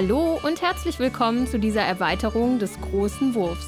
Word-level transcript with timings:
Hallo 0.00 0.38
und 0.44 0.62
herzlich 0.62 1.00
willkommen 1.00 1.48
zu 1.48 1.58
dieser 1.58 1.82
Erweiterung 1.82 2.60
des 2.60 2.80
großen 2.80 3.34
Wurfs. 3.34 3.66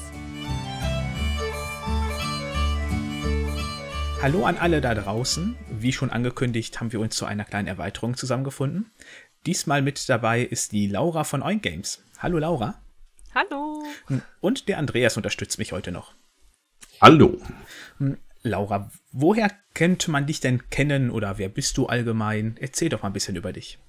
Hallo 4.21 4.45
an 4.45 4.55
alle 4.55 4.79
da 4.79 4.95
draußen. 4.95 5.57
Wie 5.69 5.91
schon 5.91 6.09
angekündigt, 6.09 6.79
haben 6.79 6.93
wir 6.93 7.01
uns 7.01 7.17
zu 7.17 7.25
einer 7.25 7.43
kleinen 7.43 7.67
Erweiterung 7.67 8.15
zusammengefunden. 8.15 8.91
Diesmal 9.45 9.81
mit 9.81 10.07
dabei 10.07 10.39
ist 10.41 10.71
die 10.71 10.87
Laura 10.87 11.25
von 11.25 11.43
Oink 11.43 11.63
Games. 11.63 12.01
Hallo 12.19 12.37
Laura. 12.37 12.81
Hallo. 13.35 13.83
Und 14.39 14.69
der 14.69 14.77
Andreas 14.77 15.17
unterstützt 15.17 15.59
mich 15.59 15.73
heute 15.73 15.91
noch. 15.91 16.13
Hallo. 17.01 17.41
Laura, 18.41 18.89
woher 19.11 19.51
könnte 19.73 20.09
man 20.09 20.27
dich 20.27 20.39
denn 20.39 20.69
kennen 20.69 21.11
oder 21.11 21.37
wer 21.39 21.49
bist 21.49 21.75
du 21.75 21.87
allgemein? 21.87 22.55
Erzähl 22.57 22.87
doch 22.87 23.01
mal 23.01 23.09
ein 23.09 23.13
bisschen 23.13 23.35
über 23.35 23.51
dich. 23.51 23.79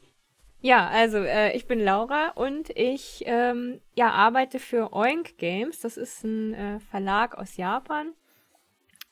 Ja, 0.63 0.89
also 0.89 1.19
äh, 1.19 1.57
ich 1.57 1.67
bin 1.67 1.81
Laura 1.81 2.29
und 2.37 2.71
ich 2.71 3.25
ähm, 3.27 3.81
ja, 3.95 4.11
arbeite 4.11 4.61
für 4.61 4.93
Oink 4.93 5.37
Games. 5.37 5.81
Das 5.81 5.97
ist 5.97 6.23
ein 6.23 6.55
äh, 6.55 6.79
Verlag 6.79 7.37
aus 7.37 7.57
Japan. 7.57 8.13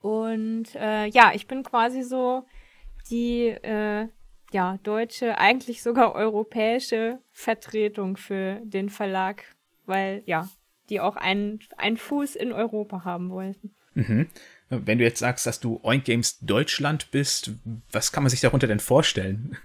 Und 0.00 0.76
äh, 0.76 1.06
ja, 1.06 1.32
ich 1.34 1.48
bin 1.48 1.64
quasi 1.64 2.02
so 2.02 2.46
die 3.10 3.48
äh, 3.48 4.06
ja, 4.52 4.78
deutsche, 4.84 5.38
eigentlich 5.38 5.82
sogar 5.82 6.14
europäische 6.14 7.18
Vertretung 7.32 8.16
für 8.16 8.60
den 8.62 8.88
Verlag, 8.88 9.42
weil 9.87 10.23
ja, 10.26 10.48
die 10.88 11.01
auch 11.01 11.16
einen, 11.16 11.59
einen 11.76 11.96
Fuß 11.96 12.37
in 12.37 12.52
Europa 12.52 13.02
haben 13.04 13.28
wollten. 13.30 13.74
Mhm. 13.95 14.28
Wenn 14.68 14.98
du 14.98 15.04
jetzt 15.04 15.18
sagst, 15.18 15.46
dass 15.46 15.59
du 15.59 15.80
Oink 15.82 16.04
Games 16.04 16.38
Deutschland 16.38 17.10
bist, 17.10 17.51
was 17.90 18.12
kann 18.12 18.23
man 18.23 18.30
sich 18.30 18.40
darunter 18.40 18.68
denn 18.68 18.78
vorstellen? 18.78 19.56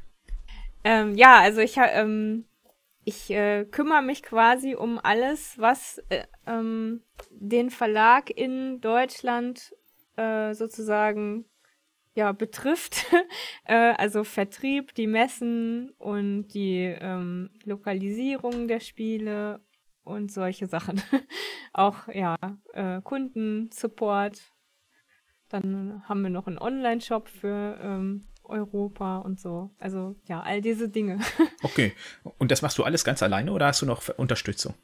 Ähm, 0.85 1.15
ja, 1.15 1.39
also 1.39 1.61
ich, 1.61 1.77
ähm, 1.77 2.45
ich 3.05 3.31
äh, 3.31 3.65
kümmere 3.65 4.03
mich 4.03 4.21
quasi 4.21 4.75
um 4.75 4.99
alles, 5.01 5.57
was 5.57 5.97
äh, 6.09 6.25
ähm, 6.45 7.01
den 7.31 7.71
Verlag 7.71 8.29
in 8.29 8.81
Deutschland 8.81 9.75
äh, 10.15 10.53
sozusagen 10.53 11.45
ja, 12.13 12.33
betrifft. 12.33 13.07
äh, 13.65 13.93
also 13.97 14.23
Vertrieb, 14.23 14.93
die 14.93 15.07
Messen 15.07 15.89
und 15.97 16.49
die 16.49 16.83
ähm, 16.83 17.49
Lokalisierung 17.63 18.67
der 18.67 18.79
Spiele 18.79 19.61
und 20.03 20.31
solche 20.31 20.67
Sachen. 20.67 21.01
Auch 21.73 22.07
ja, 22.09 22.37
äh, 22.73 23.01
Kundensupport. 23.01 24.39
Dann 25.49 26.03
haben 26.07 26.21
wir 26.21 26.29
noch 26.29 26.45
einen 26.45 26.59
Online-Shop 26.59 27.27
für 27.27 27.79
ähm, 27.81 28.27
Europa 28.49 29.19
und 29.19 29.39
so. 29.39 29.71
Also 29.79 30.15
ja, 30.27 30.41
all 30.41 30.61
diese 30.61 30.89
Dinge. 30.89 31.19
Okay. 31.63 31.93
Und 32.37 32.51
das 32.51 32.61
machst 32.61 32.77
du 32.77 32.83
alles 32.83 33.03
ganz 33.03 33.23
alleine 33.23 33.51
oder 33.51 33.67
hast 33.67 33.81
du 33.81 33.85
noch 33.85 34.07
Unterstützung? 34.17 34.75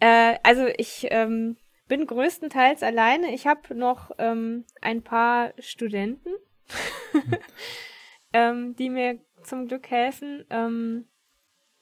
Äh, 0.00 0.36
also 0.42 0.66
ich 0.76 1.06
ähm, 1.10 1.56
bin 1.88 2.06
größtenteils 2.06 2.82
alleine. 2.82 3.32
Ich 3.32 3.46
habe 3.46 3.74
noch 3.74 4.10
ähm, 4.18 4.64
ein 4.80 5.02
paar 5.02 5.54
Studenten, 5.58 6.30
ähm, 8.32 8.76
die 8.76 8.90
mir 8.90 9.18
zum 9.42 9.66
Glück 9.66 9.90
helfen. 9.90 10.44
Ähm, 10.50 11.08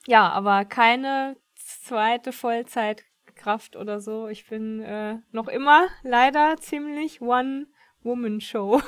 ja, 0.07 0.29
aber 0.31 0.65
keine 0.65 1.37
zweite 1.57 2.33
Vollzeitkraft 2.33 3.75
oder 3.77 4.01
so. 4.01 4.29
Ich 4.29 4.49
bin 4.49 4.81
äh, 4.81 5.19
noch 5.33 5.49
immer 5.49 5.89
leider 6.03 6.57
ziemlich 6.59 7.21
One-Woman-Show. 7.21 8.81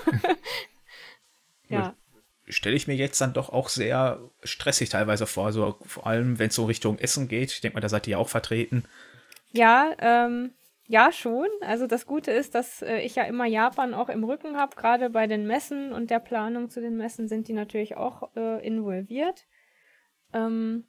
ja 1.68 1.96
stelle 2.50 2.76
ich 2.76 2.86
mir 2.86 2.94
jetzt 2.94 3.20
dann 3.20 3.32
doch 3.32 3.48
auch 3.50 3.68
sehr 3.68 4.20
stressig 4.42 4.88
teilweise 4.88 5.26
vor. 5.26 5.52
So 5.52 5.76
vor 5.86 6.06
allem, 6.06 6.38
wenn 6.38 6.48
es 6.48 6.54
so 6.54 6.66
Richtung 6.66 6.98
Essen 6.98 7.28
geht. 7.28 7.52
Ich 7.52 7.60
denke 7.60 7.76
mal, 7.76 7.80
da 7.80 7.88
seid 7.88 8.06
ihr 8.06 8.18
auch 8.18 8.28
vertreten. 8.28 8.84
Ja, 9.52 9.92
ähm, 9.98 10.52
ja, 10.86 11.12
schon. 11.12 11.48
Also 11.60 11.86
das 11.86 12.06
Gute 12.06 12.32
ist, 12.32 12.54
dass 12.54 12.82
äh, 12.82 12.98
ich 12.98 13.14
ja 13.14 13.22
immer 13.22 13.46
Japan 13.46 13.94
auch 13.94 14.08
im 14.08 14.24
Rücken 14.24 14.56
habe. 14.56 14.74
Gerade 14.76 15.10
bei 15.10 15.26
den 15.26 15.46
Messen 15.46 15.92
und 15.92 16.10
der 16.10 16.18
Planung 16.18 16.68
zu 16.68 16.80
den 16.80 16.96
Messen 16.96 17.28
sind 17.28 17.48
die 17.48 17.52
natürlich 17.52 17.96
auch 17.96 18.34
äh, 18.34 18.66
involviert. 18.66 19.46
Ähm, 20.32 20.84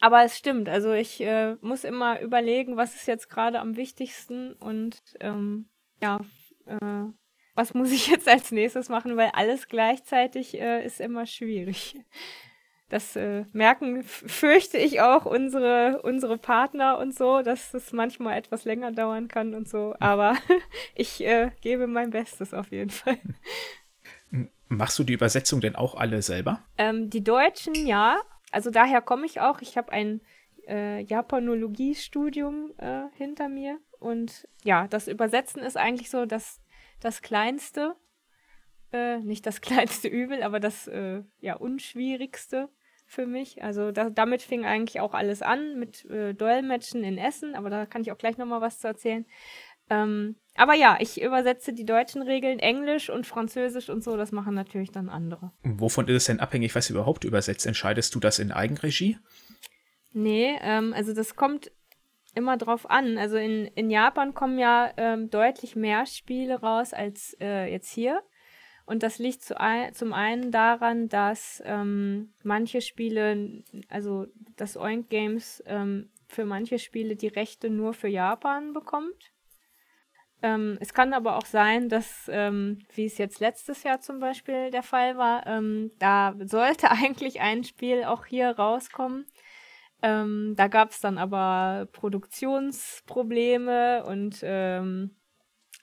aber 0.00 0.24
es 0.24 0.38
stimmt. 0.38 0.68
Also 0.68 0.92
ich 0.92 1.20
äh, 1.20 1.56
muss 1.60 1.84
immer 1.84 2.20
überlegen, 2.20 2.76
was 2.76 2.94
ist 2.94 3.06
jetzt 3.06 3.28
gerade 3.28 3.60
am 3.60 3.76
wichtigsten 3.76 4.54
und 4.54 5.00
ähm, 5.20 5.68
ja, 6.00 6.20
äh, 6.66 7.04
was 7.58 7.74
muss 7.74 7.90
ich 7.90 8.06
jetzt 8.06 8.28
als 8.28 8.52
nächstes 8.52 8.88
machen, 8.88 9.16
weil 9.16 9.30
alles 9.34 9.66
gleichzeitig 9.66 10.58
äh, 10.58 10.86
ist 10.86 11.00
immer 11.00 11.26
schwierig. 11.26 11.96
Das 12.88 13.16
äh, 13.16 13.44
merken, 13.52 14.04
fürchte 14.04 14.78
ich 14.78 15.00
auch 15.00 15.26
unsere, 15.26 16.00
unsere 16.02 16.38
Partner 16.38 16.98
und 16.98 17.14
so, 17.14 17.42
dass 17.42 17.74
es 17.74 17.92
manchmal 17.92 18.38
etwas 18.38 18.64
länger 18.64 18.92
dauern 18.92 19.26
kann 19.26 19.54
und 19.54 19.68
so. 19.68 19.94
Aber 19.98 20.36
ich 20.94 21.20
äh, 21.22 21.50
gebe 21.60 21.88
mein 21.88 22.10
Bestes 22.10 22.54
auf 22.54 22.70
jeden 22.70 22.90
Fall. 22.90 23.18
Machst 24.68 24.98
du 24.98 25.04
die 25.04 25.14
Übersetzung 25.14 25.60
denn 25.60 25.74
auch 25.74 25.96
alle 25.96 26.22
selber? 26.22 26.62
Ähm, 26.78 27.10
die 27.10 27.24
Deutschen, 27.24 27.74
ja. 27.74 28.20
Also 28.52 28.70
daher 28.70 29.02
komme 29.02 29.26
ich 29.26 29.40
auch. 29.40 29.60
Ich 29.62 29.76
habe 29.76 29.90
ein 29.90 30.20
äh, 30.68 31.02
Japanologie-Studium 31.02 32.72
äh, 32.78 33.08
hinter 33.16 33.48
mir. 33.48 33.78
Und 33.98 34.46
ja, 34.62 34.86
das 34.86 35.08
Übersetzen 35.08 35.60
ist 35.60 35.76
eigentlich 35.76 36.08
so 36.08 36.24
dass 36.24 36.60
das 37.00 37.22
kleinste, 37.22 37.96
äh, 38.92 39.18
nicht 39.18 39.46
das 39.46 39.60
kleinste 39.60 40.08
Übel, 40.08 40.42
aber 40.42 40.60
das 40.60 40.86
äh, 40.88 41.22
ja 41.40 41.56
unschwierigste 41.56 42.68
für 43.06 43.26
mich. 43.26 43.62
Also 43.62 43.90
da, 43.90 44.10
damit 44.10 44.42
fing 44.42 44.64
eigentlich 44.64 45.00
auch 45.00 45.14
alles 45.14 45.42
an 45.42 45.78
mit 45.78 46.04
äh, 46.06 46.34
Dolmetschen 46.34 47.02
in 47.04 47.18
Essen, 47.18 47.54
aber 47.54 47.70
da 47.70 47.86
kann 47.86 48.02
ich 48.02 48.12
auch 48.12 48.18
gleich 48.18 48.36
nochmal 48.36 48.60
was 48.60 48.80
zu 48.80 48.86
erzählen. 48.86 49.24
Ähm, 49.90 50.36
aber 50.54 50.74
ja, 50.74 50.98
ich 51.00 51.22
übersetze 51.22 51.72
die 51.72 51.86
deutschen 51.86 52.20
Regeln, 52.20 52.58
Englisch 52.58 53.08
und 53.08 53.26
Französisch 53.26 53.88
und 53.88 54.04
so, 54.04 54.16
das 54.16 54.32
machen 54.32 54.54
natürlich 54.54 54.90
dann 54.90 55.08
andere. 55.08 55.52
Wovon 55.62 56.06
ist 56.08 56.14
es 56.14 56.24
denn 56.26 56.40
abhängig, 56.40 56.74
was 56.74 56.88
du 56.88 56.94
überhaupt 56.94 57.24
übersetzt? 57.24 57.66
Entscheidest 57.66 58.14
du 58.14 58.20
das 58.20 58.38
in 58.38 58.52
Eigenregie? 58.52 59.18
Nee, 60.12 60.58
ähm, 60.60 60.92
also 60.94 61.14
das 61.14 61.36
kommt 61.36 61.70
immer 62.34 62.56
drauf 62.56 62.88
an. 62.88 63.18
Also 63.18 63.36
in, 63.36 63.66
in 63.66 63.90
Japan 63.90 64.34
kommen 64.34 64.58
ja 64.58 64.92
ähm, 64.96 65.30
deutlich 65.30 65.76
mehr 65.76 66.06
Spiele 66.06 66.60
raus 66.60 66.92
als 66.92 67.36
äh, 67.40 67.70
jetzt 67.70 67.90
hier. 67.90 68.22
Und 68.86 69.02
das 69.02 69.18
liegt 69.18 69.42
zu 69.42 69.60
ein, 69.60 69.92
zum 69.92 70.14
einen 70.14 70.50
daran, 70.50 71.08
dass 71.08 71.62
ähm, 71.66 72.32
manche 72.42 72.80
Spiele, 72.80 73.62
also 73.88 74.26
das 74.56 74.78
Oink 74.78 75.10
Games 75.10 75.62
ähm, 75.66 76.10
für 76.26 76.46
manche 76.46 76.78
Spiele 76.78 77.14
die 77.14 77.28
Rechte 77.28 77.68
nur 77.68 77.92
für 77.92 78.08
Japan 78.08 78.72
bekommt. 78.72 79.32
Ähm, 80.40 80.78
es 80.80 80.94
kann 80.94 81.12
aber 81.12 81.36
auch 81.36 81.46
sein, 81.46 81.88
dass, 81.88 82.30
ähm, 82.32 82.78
wie 82.94 83.06
es 83.06 83.18
jetzt 83.18 83.40
letztes 83.40 83.82
Jahr 83.82 84.00
zum 84.00 84.20
Beispiel 84.20 84.70
der 84.70 84.84
Fall 84.84 85.16
war, 85.16 85.46
ähm, 85.46 85.90
da 85.98 86.34
sollte 86.44 86.90
eigentlich 86.90 87.40
ein 87.40 87.64
Spiel 87.64 88.04
auch 88.04 88.24
hier 88.24 88.50
rauskommen. 88.50 89.26
Ähm, 90.02 90.54
da 90.56 90.68
gab 90.68 90.90
es 90.90 91.00
dann 91.00 91.18
aber 91.18 91.88
Produktionsprobleme 91.92 94.04
und 94.04 94.40
ähm, 94.42 95.18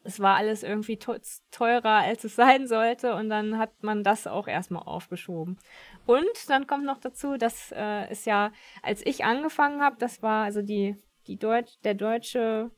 es 0.06 0.20
war 0.20 0.38
alles 0.38 0.64
irgendwie 0.64 0.98
teurer, 0.98 2.04
als 2.04 2.24
es 2.24 2.36
sein 2.36 2.68
sollte 2.68 3.16
und 3.16 3.30
dann 3.30 3.58
hat 3.58 3.84
man 3.84 4.04
das 4.04 4.28
auch 4.28 4.48
erstmal 4.48 4.84
aufgeschoben. 4.84 5.58
Und 6.06 6.50
dann 6.50 6.68
kommt 6.68 6.86
noch 6.86 7.00
dazu, 7.00 7.38
dass 7.38 7.72
äh, 7.72 8.08
es 8.10 8.26
ja, 8.26 8.52
als 8.84 9.06
ich 9.06 9.26
angefangen 9.26 9.82
habe, 9.82 9.98
das 10.00 10.22
war 10.22 10.46
also 10.46 10.62
die, 10.62 10.96
die 11.28 11.38
Deutsch, 11.38 11.74
der 11.84 11.96
deutsche, 11.96 12.72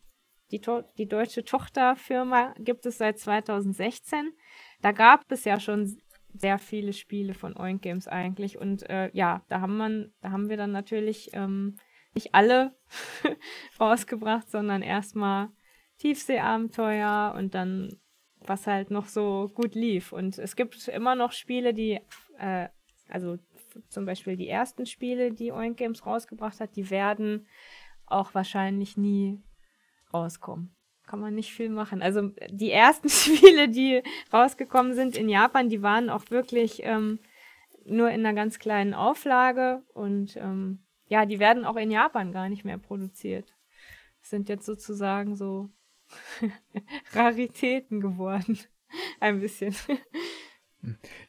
die, 0.52 0.62
die 0.98 1.08
deutsche 1.08 1.44
Tochterfirma 1.44 2.56
gibt 2.58 2.86
es 2.86 2.98
seit 2.98 3.20
2016. 3.20 4.32
Da 4.82 4.94
gab 4.94 5.30
es 5.30 5.44
ja 5.44 5.60
schon 5.60 6.02
sehr 6.34 6.60
viele 6.60 6.94
Spiele 6.94 7.34
von 7.34 7.58
Oink 7.58 7.82
Games 7.82 8.08
eigentlich. 8.08 8.58
Und 8.58 8.90
äh, 8.90 9.10
ja, 9.14 9.44
da 9.50 9.62
haben 9.62 9.78
man, 9.78 10.14
da 10.22 10.32
haben 10.32 10.50
wir 10.50 10.58
dann 10.58 10.72
natürlich 10.72 11.32
ähm, 11.34 11.78
nicht 12.14 12.34
alle 12.34 12.76
rausgebracht, 13.80 14.50
sondern 14.50 14.82
erstmal 14.82 15.50
Tiefseeabenteuer 15.98 17.34
und 17.38 17.56
dann 17.56 18.00
was 18.42 18.68
halt 18.68 18.92
noch 18.92 19.08
so 19.08 19.52
gut 19.54 19.76
lief. 19.76 20.14
Und 20.14 20.38
es 20.38 20.56
gibt 20.56 20.88
immer 20.88 21.16
noch 21.16 21.32
Spiele, 21.32 21.74
die, 21.74 22.00
äh, 22.38 22.70
also 23.10 23.38
zum 23.90 24.06
Beispiel 24.06 24.38
die 24.38 24.48
ersten 24.48 24.86
Spiele, 24.86 25.32
die 25.32 25.52
Oink 25.52 25.78
Games 25.78 26.06
rausgebracht 26.06 26.60
hat, 26.60 26.76
die 26.76 26.90
werden 26.90 27.48
auch 28.06 28.34
wahrscheinlich 28.34 28.96
nie 28.96 29.42
rauskommen 30.14 30.77
kann 31.08 31.20
man 31.20 31.34
nicht 31.34 31.54
viel 31.54 31.70
machen. 31.70 32.02
Also 32.02 32.32
die 32.50 32.72
ersten 32.72 33.10
Spiele, 33.10 33.70
die 33.70 34.04
rausgekommen 34.32 34.94
sind 34.94 35.18
in 35.18 35.30
Japan, 35.30 35.70
die 35.70 35.82
waren 35.82 36.10
auch 36.10 36.30
wirklich 36.30 36.82
ähm, 36.84 37.20
nur 37.86 38.10
in 38.10 38.26
einer 38.26 38.34
ganz 38.34 38.60
kleinen 38.60 38.94
Auflage 38.94 39.82
und 39.94 40.36
ähm, 40.38 40.80
ja, 41.08 41.26
die 41.26 41.40
werden 41.40 41.66
auch 41.66 41.78
in 41.78 41.90
Japan 41.90 42.34
gar 42.34 42.50
nicht 42.50 42.66
mehr 42.66 42.78
produziert. 42.78 43.56
Das 44.22 44.30
sind 44.30 44.50
jetzt 44.50 44.66
sozusagen 44.66 45.36
so 45.36 45.70
Raritäten 47.14 48.02
geworden. 48.02 48.60
Ein 49.20 49.40
bisschen. 49.40 49.76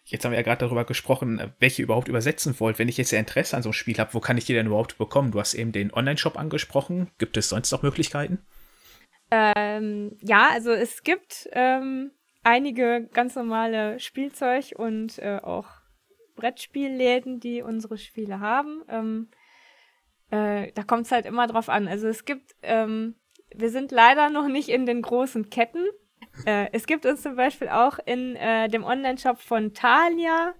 Jetzt 0.04 0.24
haben 0.24 0.32
wir 0.32 0.38
ja 0.38 0.44
gerade 0.44 0.64
darüber 0.64 0.84
gesprochen, 0.84 1.52
welche 1.58 1.82
überhaupt 1.82 2.08
übersetzen 2.08 2.58
wollt. 2.60 2.78
Wenn 2.78 2.88
ich 2.88 2.96
jetzt 2.96 3.12
Interesse 3.12 3.56
an 3.56 3.62
so 3.62 3.68
einem 3.68 3.74
Spiel 3.74 3.98
habe, 3.98 4.14
wo 4.14 4.20
kann 4.20 4.36
ich 4.36 4.44
die 4.44 4.52
denn 4.52 4.66
überhaupt 4.66 4.98
bekommen? 4.98 5.30
Du 5.30 5.40
hast 5.40 5.54
eben 5.54 5.72
den 5.72 5.92
Online-Shop 5.92 6.36
angesprochen. 6.36 7.10
Gibt 7.18 7.36
es 7.36 7.48
sonst 7.48 7.72
noch 7.72 7.82
Möglichkeiten? 7.82 8.38
Ähm, 9.30 10.16
ja, 10.22 10.48
also 10.52 10.70
es 10.70 11.02
gibt 11.02 11.48
ähm, 11.52 12.12
einige 12.42 13.08
ganz 13.12 13.34
normale 13.36 14.00
Spielzeug- 14.00 14.74
und 14.76 15.18
äh, 15.18 15.40
auch 15.42 15.68
Brettspielläden, 16.36 17.40
die 17.40 17.62
unsere 17.62 17.98
Spiele 17.98 18.40
haben. 18.40 18.82
Ähm, 18.88 19.28
äh, 20.30 20.72
da 20.72 20.82
kommt 20.82 21.06
es 21.06 21.12
halt 21.12 21.26
immer 21.26 21.46
drauf 21.46 21.68
an. 21.68 21.88
Also 21.88 22.08
es 22.08 22.24
gibt, 22.24 22.54
ähm, 22.62 23.16
wir 23.54 23.70
sind 23.70 23.90
leider 23.90 24.30
noch 24.30 24.46
nicht 24.46 24.68
in 24.68 24.86
den 24.86 25.02
großen 25.02 25.50
Ketten. 25.50 25.84
Äh, 26.46 26.68
es 26.72 26.86
gibt 26.86 27.04
uns 27.06 27.22
zum 27.22 27.36
Beispiel 27.36 27.68
auch 27.68 27.98
in 28.04 28.36
äh, 28.36 28.68
dem 28.68 28.84
Online-Shop 28.84 29.40
von 29.40 29.74
Thalia. 29.74 30.54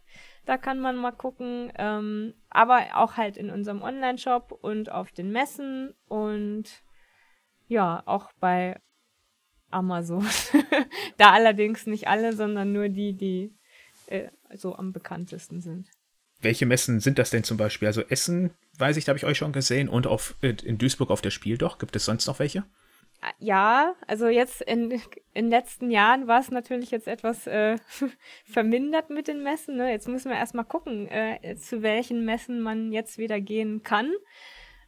Da 0.46 0.56
kann 0.56 0.80
man 0.80 0.96
mal 0.96 1.12
gucken. 1.12 1.72
Ähm, 1.76 2.34
aber 2.50 2.86
auch 2.94 3.16
halt 3.16 3.36
in 3.36 3.50
unserem 3.50 3.82
Online-Shop 3.82 4.52
und 4.60 4.90
auf 4.90 5.12
den 5.12 5.30
Messen 5.30 5.94
und 6.08 6.82
ja, 7.68 8.02
auch 8.06 8.32
bei 8.40 8.80
Amazon. 9.70 10.26
da 11.18 11.32
allerdings 11.32 11.86
nicht 11.86 12.08
alle, 12.08 12.32
sondern 12.32 12.72
nur 12.72 12.88
die, 12.88 13.12
die 13.12 13.54
äh, 14.06 14.28
so 14.54 14.74
am 14.74 14.92
bekanntesten 14.92 15.60
sind. 15.60 15.88
Welche 16.40 16.66
Messen 16.66 17.00
sind 17.00 17.18
das 17.18 17.30
denn 17.30 17.44
zum 17.44 17.56
Beispiel? 17.56 17.88
Also 17.88 18.02
Essen, 18.02 18.50
weiß 18.78 18.96
ich, 18.96 19.04
da 19.04 19.10
habe 19.10 19.18
ich 19.18 19.24
euch 19.24 19.38
schon 19.38 19.52
gesehen. 19.52 19.88
Und 19.88 20.06
auf, 20.06 20.36
in 20.40 20.78
Duisburg 20.78 21.10
auf 21.10 21.20
der 21.20 21.30
Spieldoch. 21.30 21.78
Gibt 21.78 21.96
es 21.96 22.04
sonst 22.04 22.26
noch 22.26 22.38
welche? 22.38 22.64
Ja, 23.40 23.96
also 24.06 24.28
jetzt 24.28 24.62
in, 24.62 24.92
in 24.92 25.00
den 25.34 25.50
letzten 25.50 25.90
Jahren 25.90 26.28
war 26.28 26.40
es 26.40 26.52
natürlich 26.52 26.92
jetzt 26.92 27.08
etwas 27.08 27.48
äh, 27.48 27.76
vermindert 28.44 29.10
mit 29.10 29.26
den 29.26 29.42
Messen. 29.42 29.76
Ne? 29.76 29.90
Jetzt 29.90 30.06
müssen 30.06 30.30
wir 30.30 30.38
erstmal 30.38 30.64
gucken, 30.64 31.08
äh, 31.08 31.56
zu 31.56 31.82
welchen 31.82 32.24
Messen 32.24 32.60
man 32.60 32.92
jetzt 32.92 33.18
wieder 33.18 33.40
gehen 33.40 33.82
kann. 33.82 34.12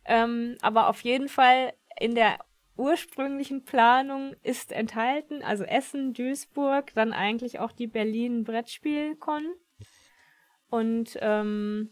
Ähm, 0.04 0.56
aber 0.62 0.88
auf 0.88 1.00
jeden 1.02 1.28
Fall 1.28 1.72
in 1.98 2.14
der 2.14 2.38
ursprünglichen 2.80 3.64
Planung 3.64 4.34
ist 4.42 4.72
enthalten, 4.72 5.42
also 5.42 5.64
Essen, 5.64 6.14
Duisburg, 6.14 6.92
dann 6.94 7.12
eigentlich 7.12 7.60
auch 7.60 7.72
die 7.72 7.86
Berlin 7.86 8.44
Brettspielcon. 8.44 9.44
Und 10.68 11.18
ähm, 11.20 11.90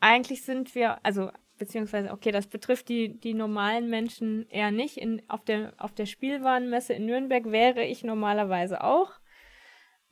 eigentlich 0.00 0.44
sind 0.44 0.74
wir, 0.74 1.04
also 1.04 1.30
beziehungsweise, 1.58 2.10
okay, 2.10 2.32
das 2.32 2.46
betrifft 2.46 2.88
die, 2.88 3.20
die 3.20 3.34
normalen 3.34 3.88
Menschen 3.88 4.48
eher 4.48 4.70
nicht. 4.70 4.96
In, 4.96 5.22
auf, 5.28 5.44
der, 5.44 5.74
auf 5.78 5.92
der 5.92 6.06
Spielwarenmesse 6.06 6.94
in 6.94 7.06
Nürnberg 7.06 7.44
wäre 7.52 7.84
ich 7.84 8.02
normalerweise 8.02 8.82
auch. 8.82 9.12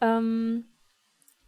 Ähm, 0.00 0.69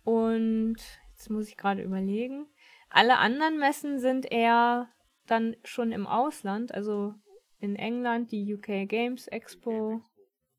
und 0.04 0.76
jetzt 1.10 1.30
muss 1.30 1.48
ich 1.48 1.56
gerade 1.56 1.82
überlegen. 1.82 2.46
Alle 2.88 3.18
anderen 3.18 3.58
Messen 3.58 4.00
sind 4.00 4.30
eher 4.30 4.88
dann 5.26 5.54
schon 5.64 5.92
im 5.92 6.06
Ausland, 6.06 6.74
also 6.74 7.14
in 7.62 7.76
England 7.76 8.32
die 8.32 8.54
UK 8.54 8.88
Games 8.88 9.28
Expo 9.28 10.02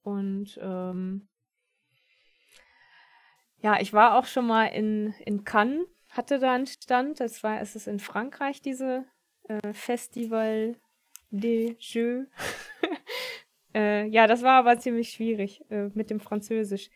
und 0.04 0.58
ähm, 0.62 1.28
ja, 3.62 3.80
ich 3.80 3.94
war 3.94 4.18
auch 4.18 4.26
schon 4.26 4.48
mal 4.48 4.66
in, 4.68 5.14
in 5.26 5.44
Cannes, 5.44 5.86
hatte 6.10 6.40
da 6.40 6.54
einen 6.54 6.68
Stand. 6.68 7.20
Das 7.20 7.44
war, 7.44 7.62
es 7.62 7.76
ist 7.76 7.88
in 7.88 8.00
Frankreich, 8.00 8.62
diese 8.62 9.06
äh, 9.48 9.74
Festival 9.74 10.76
des 11.32 11.76
Jeux. 11.80 12.28
äh, 13.74 14.06
ja, 14.08 14.28
das 14.28 14.42
war 14.44 14.60
aber 14.60 14.80
ziemlich 14.80 15.12
schwierig 15.12 15.62
äh, 15.70 15.90
mit 15.94 16.10
dem 16.10 16.20
Französisch. 16.20 16.90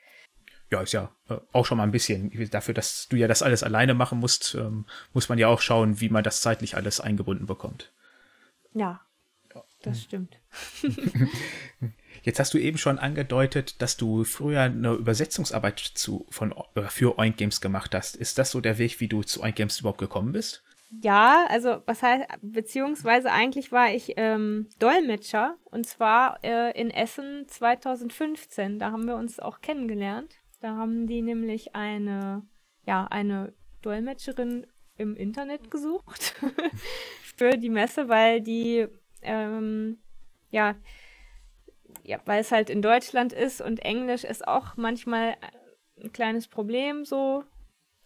Ja, 0.69 0.81
ist 0.81 0.91
ja 0.91 1.15
äh, 1.29 1.37
auch 1.53 1.65
schon 1.65 1.77
mal 1.77 1.85
ein 1.85 1.91
bisschen. 1.91 2.31
Dafür, 2.51 2.73
dass 2.73 3.07
du 3.07 3.15
ja 3.15 3.27
das 3.27 3.41
alles 3.41 3.63
alleine 3.63 3.93
machen 3.93 4.19
musst, 4.19 4.55
ähm, 4.55 4.85
muss 5.13 5.29
man 5.29 5.37
ja 5.37 5.47
auch 5.47 5.61
schauen, 5.61 6.01
wie 6.01 6.09
man 6.09 6.23
das 6.23 6.41
zeitlich 6.41 6.75
alles 6.75 6.99
eingebunden 6.99 7.45
bekommt. 7.45 7.93
Ja, 8.73 9.06
das 9.81 10.03
stimmt. 10.03 10.39
Jetzt 12.23 12.39
hast 12.39 12.53
du 12.53 12.57
eben 12.57 12.77
schon 12.77 12.99
angedeutet, 12.99 13.81
dass 13.81 13.95
du 13.95 14.23
früher 14.23 14.61
eine 14.61 14.93
Übersetzungsarbeit 14.93 15.79
zu, 15.79 16.25
von, 16.29 16.53
äh, 16.75 16.81
für 16.83 17.17
Oink 17.17 17.37
Games 17.37 17.61
gemacht 17.61 17.93
hast. 17.93 18.15
Ist 18.15 18.37
das 18.37 18.51
so 18.51 18.59
der 18.59 18.77
Weg, 18.77 18.99
wie 18.99 19.07
du 19.07 19.23
zu 19.23 19.43
Oink 19.43 19.55
Games 19.55 19.79
überhaupt 19.79 19.99
gekommen 19.99 20.31
bist? 20.31 20.63
Ja, 21.01 21.45
also 21.49 21.81
was 21.85 22.01
heißt, 22.01 22.25
beziehungsweise 22.41 23.31
eigentlich 23.31 23.71
war 23.71 23.91
ich 23.91 24.13
ähm, 24.15 24.69
Dolmetscher 24.79 25.57
und 25.65 25.85
zwar 25.85 26.39
äh, 26.43 26.79
in 26.79 26.91
Essen 26.91 27.45
2015. 27.47 28.79
Da 28.79 28.91
haben 28.91 29.05
wir 29.05 29.15
uns 29.15 29.39
auch 29.39 29.59
kennengelernt. 29.61 30.35
Da 30.61 30.75
haben 30.75 31.05
die 31.05 31.21
nämlich 31.21 31.75
eine, 31.75 32.43
ja, 32.85 33.05
eine 33.05 33.53
Dolmetscherin 33.81 34.65
im 34.95 35.15
Internet 35.15 35.69
gesucht 35.69 36.35
für 37.35 37.51
die 37.57 37.69
Messe, 37.69 38.09
weil 38.09 38.41
die 38.41 38.87
ähm, 39.23 39.99
ja, 40.49 40.75
ja, 42.03 42.19
weil 42.25 42.41
es 42.41 42.51
halt 42.51 42.69
in 42.69 42.81
Deutschland 42.81 43.33
ist 43.33 43.61
und 43.61 43.79
Englisch 43.79 44.23
ist 44.23 44.47
auch 44.47 44.77
manchmal 44.77 45.35
ein 46.01 46.11
kleines 46.13 46.47
Problem 46.47 47.05
so 47.05 47.43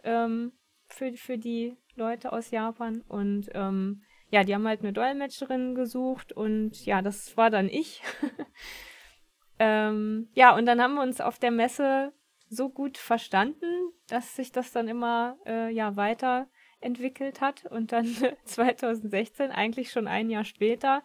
ähm, 0.04 0.54
für, 0.88 1.14
für 1.14 1.38
die 1.38 1.78
Leute 1.96 2.34
aus 2.34 2.52
Japan. 2.52 3.02
Und 3.08 3.50
ähm, 3.54 4.04
ja, 4.30 4.44
die 4.44 4.56
haben 4.56 4.68
halt 4.68 4.82
eine 4.82 4.94
Dolmetscherin 4.94 5.76
gesucht 5.76 6.32
und 6.32 6.86
ja, 6.86 7.02
das 7.02 7.36
war 7.38 7.50
dann 7.50 7.68
ich. 7.68 8.02
ähm, 9.60 10.30
ja, 10.34 10.56
und 10.56 10.66
dann 10.66 10.82
haben 10.82 10.96
wir 10.96 11.04
uns 11.04 11.22
auf 11.22 11.38
der 11.38 11.52
Messe 11.52 12.14
so 12.50 12.70
gut 12.70 12.98
verstanden, 12.98 13.92
dass 14.08 14.36
sich 14.36 14.52
das 14.52 14.72
dann 14.72 14.88
immer 14.88 15.38
äh, 15.46 15.72
ja 15.72 15.96
weiter 15.96 16.50
entwickelt 16.82 17.42
hat. 17.42 17.66
Und 17.66 17.92
dann 17.92 18.06
2016, 18.46 19.52
eigentlich 19.52 19.92
schon 19.92 20.08
ein 20.08 20.30
Jahr 20.30 20.44
später, 20.44 21.04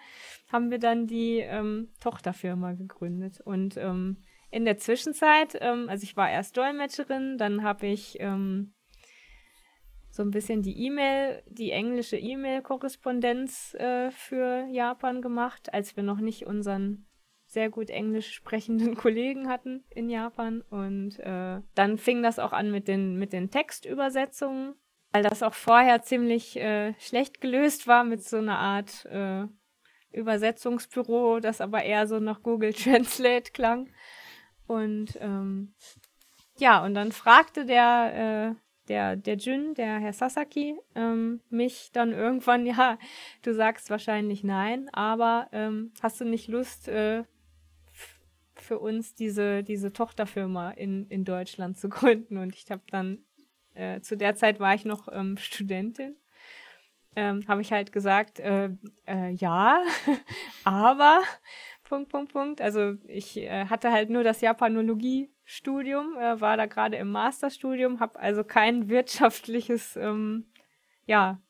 haben 0.50 0.70
wir 0.70 0.78
dann 0.78 1.06
die 1.06 1.38
ähm, 1.38 1.90
Tochterfirma 2.00 2.72
gegründet. 2.72 3.40
Und 3.40 3.76
ähm, 3.76 4.18
in 4.50 4.64
der 4.64 4.78
Zwischenzeit, 4.78 5.56
ähm, 5.60 5.88
also 5.88 6.04
ich 6.04 6.16
war 6.16 6.30
erst 6.30 6.56
Dolmetscherin, 6.56 7.36
dann 7.38 7.62
habe 7.62 7.86
ich 7.86 8.16
ähm, 8.20 8.74
so 10.10 10.22
ein 10.22 10.30
bisschen 10.30 10.62
die 10.62 10.86
E-Mail, 10.86 11.42
die 11.46 11.70
englische 11.70 12.16
E-Mail-Korrespondenz 12.16 13.74
äh, 13.74 14.10
für 14.10 14.66
Japan 14.70 15.20
gemacht, 15.20 15.74
als 15.74 15.94
wir 15.94 16.02
noch 16.02 16.20
nicht 16.20 16.46
unseren 16.46 17.06
sehr 17.44 17.70
gut 17.70 17.90
Englisch 17.90 18.32
sprechenden 18.32 18.94
Kollegen 18.96 19.48
hatten 19.48 19.84
in 19.90 20.08
Japan. 20.08 20.62
Und 20.62 21.18
äh, 21.20 21.60
dann 21.74 21.98
fing 21.98 22.22
das 22.22 22.38
auch 22.38 22.52
an 22.52 22.70
mit 22.70 22.88
den, 22.88 23.16
mit 23.16 23.32
den 23.32 23.50
Textübersetzungen 23.50 24.74
weil 25.16 25.22
das 25.22 25.42
auch 25.42 25.54
vorher 25.54 26.02
ziemlich 26.02 26.58
äh, 26.58 26.92
schlecht 26.98 27.40
gelöst 27.40 27.86
war 27.86 28.04
mit 28.04 28.22
so 28.22 28.36
einer 28.36 28.58
Art 28.58 29.06
äh, 29.06 29.46
Übersetzungsbüro, 30.12 31.40
das 31.40 31.62
aber 31.62 31.84
eher 31.84 32.06
so 32.06 32.20
nach 32.20 32.42
Google 32.42 32.72
Translate 32.74 33.52
klang. 33.52 33.88
Und 34.66 35.16
ähm, 35.22 35.72
ja, 36.58 36.84
und 36.84 36.92
dann 36.92 37.12
fragte 37.12 37.64
der, 37.64 38.56
äh, 38.58 38.60
der, 38.88 39.16
der 39.16 39.36
Jun, 39.36 39.72
der 39.72 40.00
Herr 40.00 40.12
Sasaki, 40.12 40.76
ähm, 40.94 41.40
mich 41.48 41.92
dann 41.94 42.12
irgendwann, 42.12 42.66
ja, 42.66 42.98
du 43.40 43.54
sagst 43.54 43.88
wahrscheinlich 43.88 44.44
nein, 44.44 44.90
aber 44.92 45.48
ähm, 45.52 45.94
hast 46.02 46.20
du 46.20 46.26
nicht 46.26 46.48
Lust, 46.48 46.88
äh, 46.88 47.24
für 48.54 48.78
uns 48.80 49.14
diese, 49.14 49.62
diese 49.62 49.94
Tochterfirma 49.94 50.72
in, 50.72 51.06
in 51.08 51.24
Deutschland 51.24 51.78
zu 51.78 51.88
gründen? 51.88 52.36
Und 52.36 52.54
ich 52.54 52.70
habe 52.70 52.82
dann 52.90 53.24
äh, 53.76 54.00
zu 54.00 54.16
der 54.16 54.34
Zeit 54.36 54.60
war 54.60 54.74
ich 54.74 54.84
noch 54.84 55.08
ähm, 55.12 55.36
Studentin. 55.38 56.16
Ähm, 57.14 57.44
habe 57.48 57.62
ich 57.62 57.72
halt 57.72 57.92
gesagt, 57.92 58.40
äh, 58.40 58.68
äh, 59.06 59.30
ja, 59.30 59.82
aber 60.64 61.22
Punkt, 61.84 62.10
Punkt, 62.10 62.32
Punkt. 62.32 62.60
Also 62.60 62.94
ich 63.06 63.38
äh, 63.38 63.66
hatte 63.66 63.90
halt 63.90 64.10
nur 64.10 64.22
das 64.22 64.42
Japanologie-Studium, 64.42 66.18
äh, 66.18 66.40
war 66.40 66.58
da 66.58 66.66
gerade 66.66 66.96
im 66.96 67.10
Masterstudium, 67.10 68.00
habe 68.00 68.18
also 68.18 68.44
kein 68.44 68.88
wirtschaftliches, 68.90 69.96
ähm, 69.96 70.46
ja, 71.06 71.40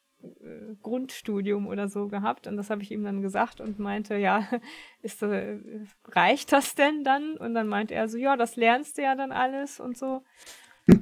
Grundstudium 0.83 1.67
oder 1.67 1.89
so 1.89 2.09
gehabt 2.09 2.47
und 2.47 2.57
das 2.57 2.71
habe 2.71 2.83
ich 2.83 2.91
ihm 2.91 3.05
dann 3.05 3.23
gesagt 3.23 3.61
und 3.61 3.79
meinte, 3.79 4.17
ja, 4.17 4.49
ist, 5.03 5.23
reicht 5.23 6.53
das 6.53 6.75
denn 6.75 7.05
dann? 7.05 7.37
Und 7.37 7.55
dann 7.55 7.69
meinte 7.69 7.95
er 7.95 8.09
so, 8.09 8.19
ja, 8.19 8.37
das 8.37 8.57
lernst 8.57 8.99
du 8.99 9.03
ja 9.03 9.15
dann 9.15 9.31
alles 9.31 9.79
und 9.79 9.97
so. 9.97 10.25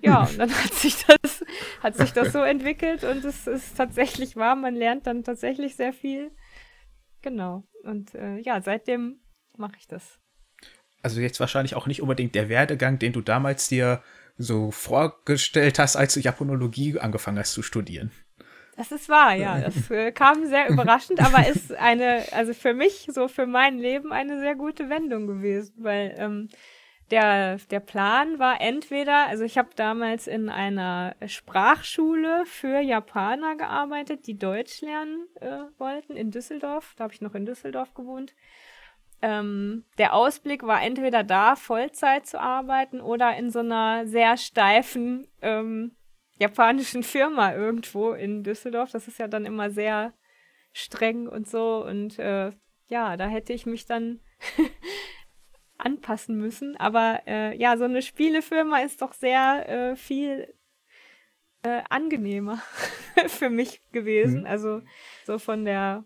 Ja, 0.03 0.23
und 0.23 0.39
dann 0.39 0.51
hat 0.51 0.75
sich 0.75 1.05
das, 1.05 1.45
hat 1.81 1.97
sich 1.97 2.13
das 2.13 2.33
so 2.33 2.41
entwickelt 2.41 3.05
und 3.05 3.25
es 3.25 3.47
ist 3.47 3.77
tatsächlich 3.77 4.35
wahr, 4.37 4.57
man 4.57 4.75
lernt 4.75 5.07
dann 5.07 5.25
tatsächlich 5.25 5.77
sehr 5.77 5.93
viel. 5.93 6.31
Genau. 7.21 7.65
Und 7.83 8.15
äh, 8.15 8.39
ja, 8.39 8.61
seitdem 8.63 9.21
mache 9.57 9.77
ich 9.79 9.87
das. 9.87 10.19
Also 11.03 11.21
jetzt 11.21 11.39
wahrscheinlich 11.39 11.75
auch 11.75 11.87
nicht 11.87 12.01
unbedingt 12.01 12.35
der 12.35 12.49
Werdegang, 12.49 12.99
den 12.99 13.13
du 13.13 13.21
damals 13.21 13.69
dir 13.69 14.03
so 14.39 14.71
vorgestellt 14.71 15.79
hast, 15.79 15.97
als 15.97 16.15
du 16.15 16.21
Japanologie 16.21 16.99
angefangen 16.99 17.39
hast 17.39 17.53
zu 17.53 17.63
studieren. 17.63 18.11
Das 18.77 18.91
ist 18.91 19.09
wahr, 19.09 19.35
ja. 19.35 19.61
Das 19.61 19.91
äh, 19.91 20.13
kam 20.13 20.47
sehr 20.47 20.69
überraschend, 20.71 21.21
aber 21.21 21.47
ist 21.47 21.73
eine, 21.75 22.25
also 22.33 22.55
für 22.55 22.75
mich, 22.75 23.07
so 23.13 23.29
für 23.29 23.47
mein 23.47 23.79
Leben, 23.79 24.13
eine 24.13 24.41
sehr 24.41 24.57
gute 24.57 24.89
Wendung 24.89 25.27
gewesen, 25.27 25.75
weil 25.79 26.15
ähm, 26.19 26.49
der, 27.11 27.59
der 27.71 27.81
Plan 27.81 28.39
war 28.39 28.61
entweder, 28.61 29.27
also 29.27 29.45
ich 29.45 29.59
habe 29.59 29.71
damals 29.77 30.27
in 30.27 30.49
einer 30.49 31.15
Sprachschule 31.27 32.45
für 32.47 32.81
Japaner 32.81 33.57
gearbeitet, 33.57 34.27
die 34.27 34.39
Deutsch 34.39 34.81
lernen 34.81 35.27
äh, 35.41 35.65
wollten 35.79 36.17
in 36.17 36.31
Düsseldorf. 36.31 36.95
Da 36.97 37.05
habe 37.05 37.15
ich 37.15 37.21
noch 37.21 37.35
in 37.35 37.47
Düsseldorf 37.47 37.93
gewohnt. 37.95 38.35
Ähm, 39.21 39.85
der 39.99 40.15
Ausblick 40.15 40.65
war 40.65 40.83
entweder 40.83 41.25
da 41.25 41.57
Vollzeit 41.57 42.27
zu 42.27 42.41
arbeiten 42.41 43.01
oder 43.01 43.37
in 43.37 43.51
so 43.51 43.61
einer 43.61 44.07
sehr 44.07 44.37
steifen 44.37 45.27
ähm, 45.41 45.97
japanischen 46.39 47.03
Firma 47.03 47.55
irgendwo 47.55 48.13
in 48.13 48.43
Düsseldorf. 48.43 48.91
Das 48.91 49.09
ist 49.09 49.19
ja 49.19 49.29
dann 49.29 49.47
immer 49.47 49.71
sehr 49.71 50.13
streng 50.73 51.29
und 51.29 51.49
so. 51.49 51.85
Und 51.85 52.19
äh, 52.19 52.51
ja, 52.89 53.17
da 53.17 53.27
hätte 53.27 53.53
ich 53.53 53.67
mich 53.67 53.87
dann 53.87 54.21
anpassen 55.79 56.37
müssen. 56.37 56.77
Aber 56.77 57.23
äh, 57.27 57.57
ja, 57.57 57.77
so 57.77 57.85
eine 57.85 58.03
Spielefirma 58.03 58.81
ist 58.81 59.03
doch 59.03 59.13
sehr 59.13 59.69
äh, 59.69 59.97
viel 59.97 60.55
äh, 61.63 61.83
angenehmer 61.89 62.63
für 63.27 63.51
mich 63.51 63.83
gewesen. 63.93 64.41
Mhm. 64.41 64.47
Also 64.47 64.83
so 65.25 65.39
von 65.39 65.65
der 65.65 66.05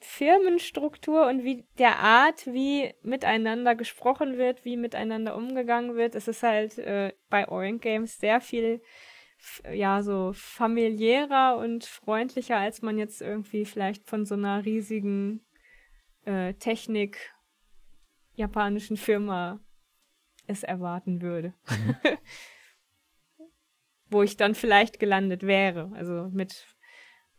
Firmenstruktur 0.00 1.26
und 1.26 1.44
wie 1.44 1.66
der 1.78 1.98
Art, 1.98 2.46
wie 2.46 2.94
miteinander 3.02 3.74
gesprochen 3.74 4.38
wird, 4.38 4.64
wie 4.64 4.76
miteinander 4.76 5.36
umgegangen 5.36 5.94
wird. 5.94 6.14
Es 6.14 6.26
ist 6.26 6.42
halt 6.42 6.78
äh, 6.78 7.12
bei 7.28 7.48
Orange 7.48 7.80
Games 7.80 8.18
sehr 8.18 8.40
viel 8.40 8.80
ja 9.72 10.02
so 10.02 10.32
familiärer 10.34 11.56
und 11.56 11.84
freundlicher, 11.84 12.56
als 12.56 12.82
man 12.82 12.98
jetzt 12.98 13.22
irgendwie 13.22 13.64
vielleicht 13.64 14.06
von 14.06 14.26
so 14.26 14.34
einer 14.34 14.64
riesigen 14.64 15.44
äh, 16.24 16.54
Technik 16.54 17.32
japanischen 18.40 18.96
Firma 18.96 19.60
es 20.46 20.62
erwarten 20.64 21.22
würde. 21.22 21.54
Mhm. 21.68 21.96
Wo 24.10 24.22
ich 24.22 24.36
dann 24.36 24.56
vielleicht 24.56 24.98
gelandet 24.98 25.44
wäre. 25.44 25.92
Also 25.94 26.28
mit, 26.32 26.66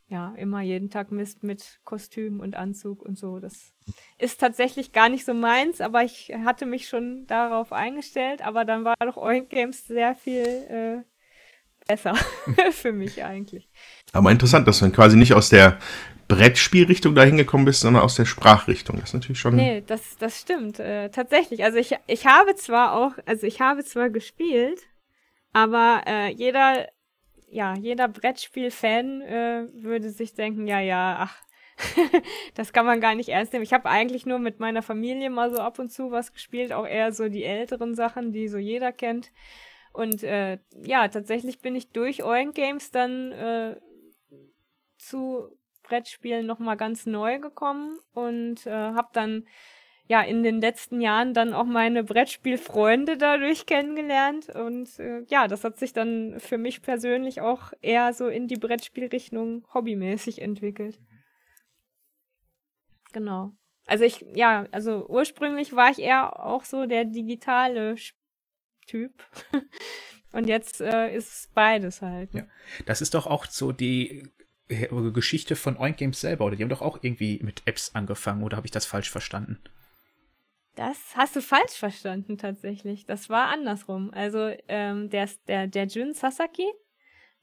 ja, 0.07 0.33
immer 0.35 0.61
jeden 0.61 0.89
Tag 0.89 1.11
Mist 1.11 1.43
mit 1.43 1.81
Kostüm 1.83 2.39
und 2.39 2.55
Anzug 2.55 3.01
und 3.01 3.17
so. 3.17 3.39
Das 3.39 3.73
ist 4.17 4.39
tatsächlich 4.39 4.93
gar 4.93 5.09
nicht 5.09 5.25
so 5.25 5.33
meins, 5.33 5.81
aber 5.81 6.03
ich 6.03 6.31
hatte 6.45 6.65
mich 6.65 6.87
schon 6.87 7.27
darauf 7.27 7.73
eingestellt. 7.73 8.41
Aber 8.41 8.63
dann 8.63 8.85
war 8.85 8.95
doch 8.99 9.17
Oink 9.17 9.49
Games 9.49 9.85
sehr 9.85 10.15
viel 10.15 10.45
äh, 10.45 11.01
besser 11.87 12.15
für 12.71 12.93
mich 12.93 13.23
eigentlich. 13.23 13.69
Aber 14.13 14.31
interessant, 14.31 14.67
dass 14.67 14.79
dann 14.79 14.93
quasi 14.93 15.17
nicht 15.17 15.33
aus 15.33 15.49
der 15.49 15.79
Brettspielrichtung 16.31 17.13
dahin 17.13 17.35
gekommen 17.35 17.65
bist, 17.65 17.81
sondern 17.81 18.03
aus 18.03 18.15
der 18.15 18.23
Sprachrichtung. 18.23 18.95
Das 18.97 19.09
ist 19.09 19.13
natürlich 19.15 19.39
schon. 19.39 19.57
Nee, 19.57 19.83
das, 19.85 20.17
das 20.17 20.39
stimmt. 20.39 20.79
Äh, 20.79 21.09
tatsächlich. 21.09 21.65
Also 21.65 21.77
ich, 21.77 21.93
ich 22.07 22.25
habe 22.25 22.55
zwar 22.55 22.93
auch, 22.93 23.11
also 23.25 23.45
ich 23.45 23.59
habe 23.59 23.83
zwar 23.83 24.09
gespielt, 24.09 24.79
aber 25.51 26.03
äh, 26.07 26.31
jeder, 26.31 26.87
ja, 27.49 27.75
jeder 27.75 28.07
Brettspiel-Fan 28.07 29.21
äh, 29.21 29.67
würde 29.73 30.09
sich 30.09 30.33
denken, 30.33 30.67
ja, 30.67 30.79
ja, 30.79 31.17
ach, 31.19 31.35
das 32.55 32.71
kann 32.71 32.85
man 32.85 33.01
gar 33.01 33.13
nicht 33.13 33.27
ernst 33.27 33.51
nehmen. 33.51 33.65
Ich 33.65 33.73
habe 33.73 33.89
eigentlich 33.89 34.25
nur 34.25 34.39
mit 34.39 34.61
meiner 34.61 34.81
Familie 34.81 35.29
mal 35.29 35.51
so 35.53 35.59
ab 35.59 35.79
und 35.79 35.91
zu 35.91 36.11
was 36.11 36.31
gespielt, 36.31 36.71
auch 36.71 36.87
eher 36.87 37.11
so 37.11 37.27
die 37.27 37.43
älteren 37.43 37.93
Sachen, 37.93 38.31
die 38.31 38.47
so 38.47 38.57
jeder 38.57 38.93
kennt. 38.93 39.31
Und 39.91 40.23
äh, 40.23 40.59
ja, 40.81 41.09
tatsächlich 41.09 41.59
bin 41.59 41.75
ich 41.75 41.89
durch 41.89 42.23
Oink 42.23 42.55
Games 42.55 42.91
dann 42.91 43.33
äh, 43.33 43.75
zu 44.97 45.57
Brettspielen 45.91 46.45
nochmal 46.45 46.77
ganz 46.77 47.05
neu 47.05 47.39
gekommen 47.39 47.99
und 48.13 48.65
äh, 48.65 48.71
habe 48.71 49.09
dann 49.11 49.45
ja 50.07 50.21
in 50.21 50.41
den 50.41 50.61
letzten 50.61 51.01
Jahren 51.01 51.33
dann 51.33 51.53
auch 51.53 51.65
meine 51.65 52.05
Brettspielfreunde 52.05 53.17
dadurch 53.17 53.65
kennengelernt 53.65 54.47
und 54.49 54.97
äh, 54.99 55.23
ja, 55.27 55.49
das 55.49 55.65
hat 55.65 55.77
sich 55.77 55.91
dann 55.91 56.39
für 56.39 56.57
mich 56.57 56.81
persönlich 56.81 57.41
auch 57.41 57.73
eher 57.81 58.13
so 58.13 58.27
in 58.29 58.47
die 58.47 58.55
Brettspielrichtung 58.55 59.65
hobbymäßig 59.73 60.41
entwickelt. 60.41 60.97
Genau. 63.11 63.51
Also 63.85 64.05
ich, 64.05 64.25
ja, 64.33 64.67
also 64.71 65.05
ursprünglich 65.09 65.75
war 65.75 65.91
ich 65.91 65.99
eher 65.99 66.45
auch 66.45 66.63
so 66.63 66.85
der 66.85 67.03
digitale 67.03 67.95
Typ. 68.87 69.11
Und 70.31 70.47
jetzt 70.47 70.79
äh, 70.79 71.13
ist 71.13 71.53
beides 71.53 72.01
halt. 72.01 72.33
Ja. 72.33 72.43
Das 72.85 73.01
ist 73.01 73.13
doch 73.13 73.27
auch 73.27 73.45
so 73.45 73.73
die 73.73 74.31
Geschichte 75.13 75.55
von 75.55 75.77
Oink 75.77 75.97
Games 75.97 76.21
selber, 76.21 76.45
oder? 76.45 76.55
Die 76.55 76.63
haben 76.63 76.69
doch 76.69 76.81
auch 76.81 76.99
irgendwie 77.01 77.39
mit 77.43 77.63
Apps 77.65 77.93
angefangen, 77.93 78.43
oder 78.43 78.57
habe 78.57 78.67
ich 78.67 78.71
das 78.71 78.85
falsch 78.85 79.09
verstanden? 79.09 79.59
Das 80.75 80.97
hast 81.15 81.35
du 81.35 81.41
falsch 81.41 81.73
verstanden, 81.73 82.37
tatsächlich. 82.37 83.05
Das 83.05 83.29
war 83.29 83.49
andersrum. 83.49 84.11
Also, 84.13 84.51
ähm, 84.67 85.09
der, 85.09 85.29
der, 85.47 85.67
der 85.67 85.85
Jun 85.85 86.13
Sasaki, 86.13 86.65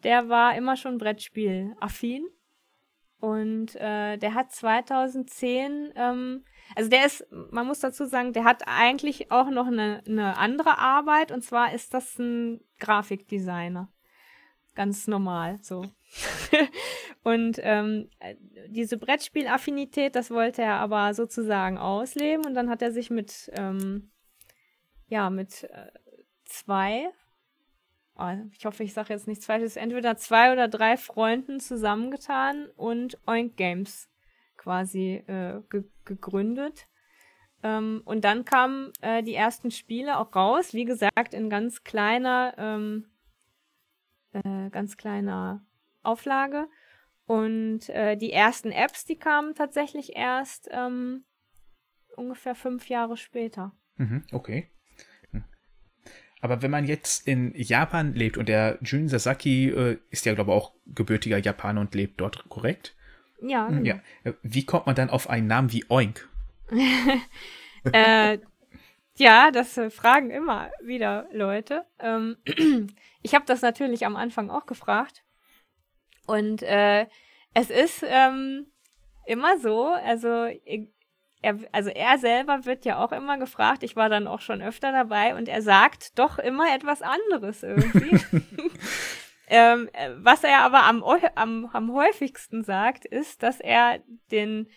der 0.02 0.28
war 0.28 0.56
immer 0.56 0.76
schon 0.76 0.99
Brettspiel-affin. 0.99 2.26
Und 3.20 3.75
äh, 3.75 4.16
der 4.16 4.35
hat 4.35 4.52
2010, 4.52 5.92
ähm, 5.97 6.44
also 6.76 6.88
der 6.88 7.04
ist, 7.04 7.26
man 7.50 7.66
muss 7.66 7.80
dazu 7.80 8.04
sagen, 8.04 8.32
der 8.32 8.44
hat 8.44 8.62
eigentlich 8.66 9.32
auch 9.32 9.50
noch 9.50 9.66
eine, 9.66 10.02
eine 10.06 10.37
andere 10.38 10.78
Arbeit. 10.78 11.32
Und 11.32 11.42
zwar 11.42 11.75
ist 11.75 11.94
das 11.94 12.18
ein 12.18 12.61
Grafikdesigner. 12.78 13.92
Ganz 14.78 15.08
normal, 15.08 15.58
so. 15.61 15.87
und 17.25 17.58
ähm, 17.62 18.08
diese 18.68 18.97
Brettspielaffinität, 18.97 20.14
das 20.14 20.30
wollte 20.30 20.62
er 20.62 20.76
aber 20.76 21.14
sozusagen 21.14 21.78
ausleben 21.78 22.47
und 22.47 22.54
dann 22.54 22.70
hat 22.70 22.80
er 22.80 22.92
sich 22.92 23.11
mit, 23.11 23.50
ähm, 23.54 24.12
ja, 25.08 25.30
mit 25.30 25.64
äh, 25.64 25.90
zwei, 26.44 27.08
oh, 28.14 28.30
ich 28.52 28.64
hoffe, 28.66 28.85
ich 28.85 28.92
sage 28.92 29.12
jetzt 29.12 29.26
nichts 29.26 29.47
Falsches, 29.47 29.75
entweder 29.75 30.16
zwei 30.16 30.52
oder 30.52 30.68
drei 30.68 30.97
Freunden 30.97 31.58
zusammengetan 31.58 32.68
und 32.76 33.18
Oink 33.26 33.56
Games 33.56 34.08
quasi 34.56 35.25
äh, 35.26 35.61
ge 35.70 35.87
gegründet. 36.04 36.87
Ähm, 37.64 38.02
und 38.04 38.23
dann 38.23 38.44
kamen 38.44 38.92
äh, 39.00 39.25
die 39.25 39.35
ersten 39.35 39.73
Spiele 39.73 40.18
auch 40.18 40.37
raus, 40.37 40.73
wie 40.73 40.85
gesagt, 40.85 41.35
in 41.35 41.50
ganz 41.50 41.82
kleiner, 41.82 42.54
ähm, 42.56 43.08
äh, 44.32 44.70
ganz 44.70 44.97
kleiner 44.97 45.64
Auflage. 46.02 46.68
Und 47.26 47.88
äh, 47.90 48.16
die 48.16 48.32
ersten 48.32 48.70
Apps, 48.70 49.04
die 49.04 49.18
kamen 49.18 49.54
tatsächlich 49.54 50.16
erst 50.16 50.68
ähm, 50.73 51.25
ungefähr 52.16 52.54
fünf 52.54 52.88
Jahre 52.88 53.16
später. 53.16 53.73
Mhm, 53.97 54.25
okay. 54.32 54.70
Hm. 55.32 55.44
Aber 56.40 56.62
wenn 56.62 56.70
man 56.70 56.87
jetzt 56.87 57.28
in 57.28 57.52
Japan 57.54 58.14
lebt 58.14 58.38
und 58.38 58.49
der 58.49 58.78
Jun 58.80 59.08
Sasaki 59.08 59.68
äh, 59.68 59.99
ist 60.11 60.25
ja, 60.25 60.35
glaube 60.35 60.52
ich, 60.52 60.56
auch 60.56 60.75
gebürtiger 60.87 61.38
Japaner 61.38 61.82
und 61.82 61.94
lebt 61.94 62.20
dort, 62.20 62.49
korrekt? 62.49 62.97
Ja. 63.42 63.68
Genau. 63.68 63.82
ja. 63.82 64.00
Äh, 64.25 64.32
wie 64.42 64.64
kommt 64.64 64.87
man 64.87 64.94
dann 64.94 65.11
auf 65.11 65.28
einen 65.28 65.47
Namen 65.47 65.73
wie 65.73 65.85
Oink? 65.90 66.28
äh, 67.92 68.38
ja, 69.18 69.50
das 69.50 69.76
äh, 69.76 69.90
fragen 69.90 70.30
immer 70.30 70.70
wieder 70.82 71.26
Leute. 71.32 71.84
Ähm, 71.98 72.37
ich 73.22 73.34
habe 73.34 73.44
das 73.46 73.62
natürlich 73.62 74.06
am 74.06 74.16
Anfang 74.16 74.50
auch 74.50 74.66
gefragt. 74.66 75.25
Und 76.26 76.62
äh, 76.62 77.06
es 77.54 77.70
ist 77.70 78.04
ähm, 78.06 78.66
immer 79.26 79.58
so, 79.58 79.87
also 79.87 80.48
er, 81.42 81.58
also 81.72 81.90
er 81.90 82.18
selber 82.18 82.64
wird 82.64 82.84
ja 82.84 83.02
auch 83.02 83.12
immer 83.12 83.38
gefragt, 83.38 83.82
ich 83.82 83.96
war 83.96 84.08
dann 84.08 84.26
auch 84.26 84.40
schon 84.40 84.62
öfter 84.62 84.92
dabei 84.92 85.34
und 85.34 85.48
er 85.48 85.62
sagt 85.62 86.18
doch 86.18 86.38
immer 86.38 86.75
etwas 86.75 87.02
anderes 87.02 87.62
irgendwie. 87.62 88.20
ähm, 89.48 89.88
was 90.16 90.44
er 90.44 90.60
aber 90.60 90.84
am, 90.84 91.02
am, 91.02 91.70
am 91.72 91.92
häufigsten 91.92 92.64
sagt, 92.64 93.04
ist, 93.04 93.42
dass 93.42 93.60
er 93.60 94.00
den, 94.30 94.68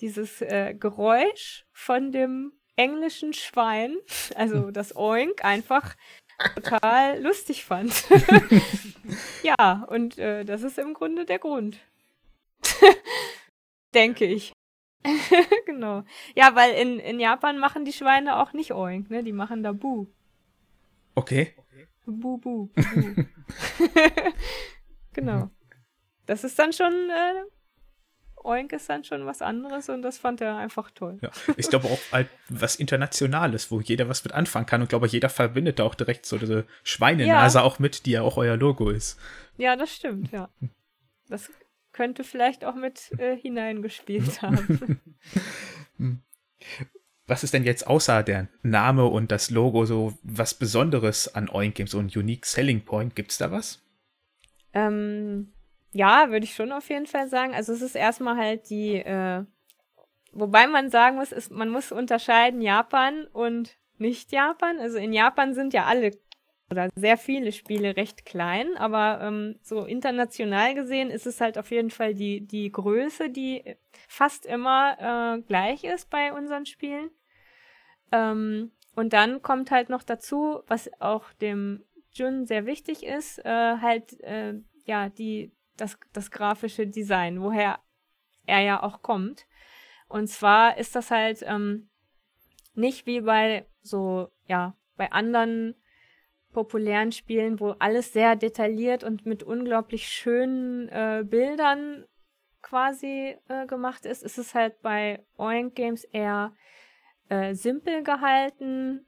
dieses 0.00 0.42
äh, 0.42 0.74
Geräusch 0.74 1.66
von 1.72 2.12
dem 2.12 2.52
englischen 2.80 3.34
Schwein, 3.34 3.96
also 4.34 4.70
das 4.70 4.96
Oink, 4.96 5.44
einfach 5.44 5.96
total 6.54 7.20
lustig 7.22 7.64
fand. 7.64 7.92
ja, 9.42 9.84
und 9.88 10.18
äh, 10.18 10.44
das 10.44 10.62
ist 10.62 10.78
im 10.78 10.94
Grunde 10.94 11.26
der 11.26 11.38
Grund. 11.38 11.78
Denke 13.94 14.24
ich. 14.24 14.52
genau. 15.66 16.04
Ja, 16.34 16.54
weil 16.54 16.74
in, 16.74 16.98
in 16.98 17.20
Japan 17.20 17.58
machen 17.58 17.84
die 17.84 17.92
Schweine 17.92 18.38
auch 18.38 18.52
nicht 18.52 18.72
Oink, 18.72 19.10
ne? 19.10 19.22
Die 19.22 19.32
machen 19.32 19.62
da 19.62 19.72
Bu. 19.72 20.06
Okay. 21.14 21.54
Bu, 22.06 22.38
Bu. 22.38 22.38
bu. 22.38 22.70
genau. 25.12 25.50
Das 26.26 26.44
ist 26.44 26.58
dann 26.58 26.72
schon 26.72 26.92
äh, 27.10 27.44
Oink 28.44 28.72
ist 28.72 28.88
dann 28.88 29.04
schon 29.04 29.26
was 29.26 29.42
anderes 29.42 29.88
und 29.88 30.02
das 30.02 30.18
fand 30.18 30.40
er 30.40 30.56
einfach 30.56 30.90
toll. 30.90 31.18
Ja, 31.20 31.30
ich 31.56 31.68
glaube 31.68 31.88
auch 31.88 32.00
halt 32.12 32.28
was 32.48 32.76
Internationales, 32.76 33.70
wo 33.70 33.80
jeder 33.80 34.08
was 34.08 34.24
mit 34.24 34.32
anfangen 34.32 34.66
kann 34.66 34.80
und 34.80 34.88
glaube 34.88 35.06
jeder 35.06 35.28
verbindet 35.28 35.78
da 35.78 35.84
auch 35.84 35.94
direkt 35.94 36.26
so 36.26 36.38
diese 36.38 36.64
Schweinenase 36.82 37.58
ja. 37.58 37.64
auch 37.64 37.78
mit, 37.78 38.06
die 38.06 38.12
ja 38.12 38.22
auch 38.22 38.36
euer 38.36 38.56
Logo 38.56 38.90
ist. 38.90 39.18
Ja, 39.56 39.76
das 39.76 39.94
stimmt, 39.94 40.32
ja. 40.32 40.48
Das 41.28 41.50
könnte 41.92 42.24
vielleicht 42.24 42.64
auch 42.64 42.74
mit 42.74 43.12
äh, 43.18 43.36
hineingespielt 43.36 44.42
haben. 44.42 45.00
Was 47.26 47.44
ist 47.44 47.54
denn 47.54 47.64
jetzt 47.64 47.86
außer 47.86 48.22
der 48.22 48.48
Name 48.62 49.06
und 49.06 49.30
das 49.30 49.50
Logo 49.50 49.84
so 49.84 50.18
was 50.22 50.54
Besonderes 50.54 51.32
an 51.34 51.48
Oink 51.48 51.76
Games, 51.76 51.92
so 51.92 51.98
ein 51.98 52.10
Unique 52.12 52.46
Selling 52.46 52.84
Point? 52.84 53.14
Gibt's 53.14 53.38
da 53.38 53.52
was? 53.52 53.82
Ähm, 54.72 55.52
ja, 55.92 56.30
würde 56.30 56.44
ich 56.44 56.54
schon 56.54 56.72
auf 56.72 56.88
jeden 56.88 57.06
Fall 57.06 57.28
sagen. 57.28 57.54
Also 57.54 57.72
es 57.72 57.82
ist 57.82 57.96
erstmal 57.96 58.36
halt 58.36 58.70
die, 58.70 58.96
äh, 58.96 59.44
wobei 60.32 60.66
man 60.66 60.90
sagen 60.90 61.16
muss, 61.16 61.32
ist, 61.32 61.50
man 61.50 61.68
muss 61.68 61.92
unterscheiden 61.92 62.60
Japan 62.60 63.26
und 63.32 63.76
nicht 63.98 64.32
Japan. 64.32 64.78
Also 64.78 64.98
in 64.98 65.12
Japan 65.12 65.54
sind 65.54 65.72
ja 65.74 65.84
alle 65.86 66.12
oder 66.70 66.88
sehr 66.94 67.16
viele 67.16 67.50
Spiele 67.50 67.96
recht 67.96 68.24
klein, 68.24 68.76
aber 68.76 69.20
ähm, 69.22 69.58
so 69.60 69.84
international 69.84 70.76
gesehen 70.76 71.10
ist 71.10 71.26
es 71.26 71.40
halt 71.40 71.58
auf 71.58 71.72
jeden 71.72 71.90
Fall 71.90 72.14
die, 72.14 72.46
die 72.46 72.70
Größe, 72.70 73.28
die 73.28 73.76
fast 74.06 74.46
immer 74.46 75.36
äh, 75.36 75.42
gleich 75.42 75.82
ist 75.82 76.10
bei 76.10 76.32
unseren 76.32 76.66
Spielen. 76.66 77.10
Ähm, 78.12 78.70
und 78.94 79.12
dann 79.12 79.42
kommt 79.42 79.72
halt 79.72 79.88
noch 79.88 80.04
dazu, 80.04 80.60
was 80.68 80.90
auch 81.00 81.32
dem 81.34 81.82
Jun 82.12 82.46
sehr 82.46 82.66
wichtig 82.66 83.04
ist, 83.04 83.44
äh, 83.44 83.78
halt 83.78 84.20
äh, 84.20 84.54
ja 84.84 85.08
die 85.08 85.52
das, 85.80 85.98
das 86.12 86.30
grafische 86.30 86.86
Design, 86.86 87.42
woher 87.42 87.78
er 88.46 88.60
ja 88.60 88.82
auch 88.82 89.02
kommt. 89.02 89.46
Und 90.08 90.28
zwar 90.28 90.76
ist 90.78 90.96
das 90.96 91.10
halt 91.10 91.42
ähm, 91.46 91.88
nicht 92.74 93.06
wie 93.06 93.20
bei 93.20 93.66
so, 93.82 94.30
ja, 94.46 94.76
bei 94.96 95.12
anderen 95.12 95.74
populären 96.52 97.12
Spielen, 97.12 97.60
wo 97.60 97.70
alles 97.78 98.12
sehr 98.12 98.36
detailliert 98.36 99.04
und 99.04 99.24
mit 99.24 99.42
unglaublich 99.42 100.08
schönen 100.08 100.88
äh, 100.88 101.24
Bildern 101.24 102.04
quasi 102.60 103.36
äh, 103.48 103.66
gemacht 103.66 104.04
ist, 104.04 104.22
ist 104.22 104.36
es 104.38 104.54
halt 104.54 104.82
bei 104.82 105.24
Oink 105.36 105.74
Games 105.74 106.04
eher 106.04 106.54
äh, 107.28 107.54
simpel 107.54 108.02
gehalten. 108.02 109.06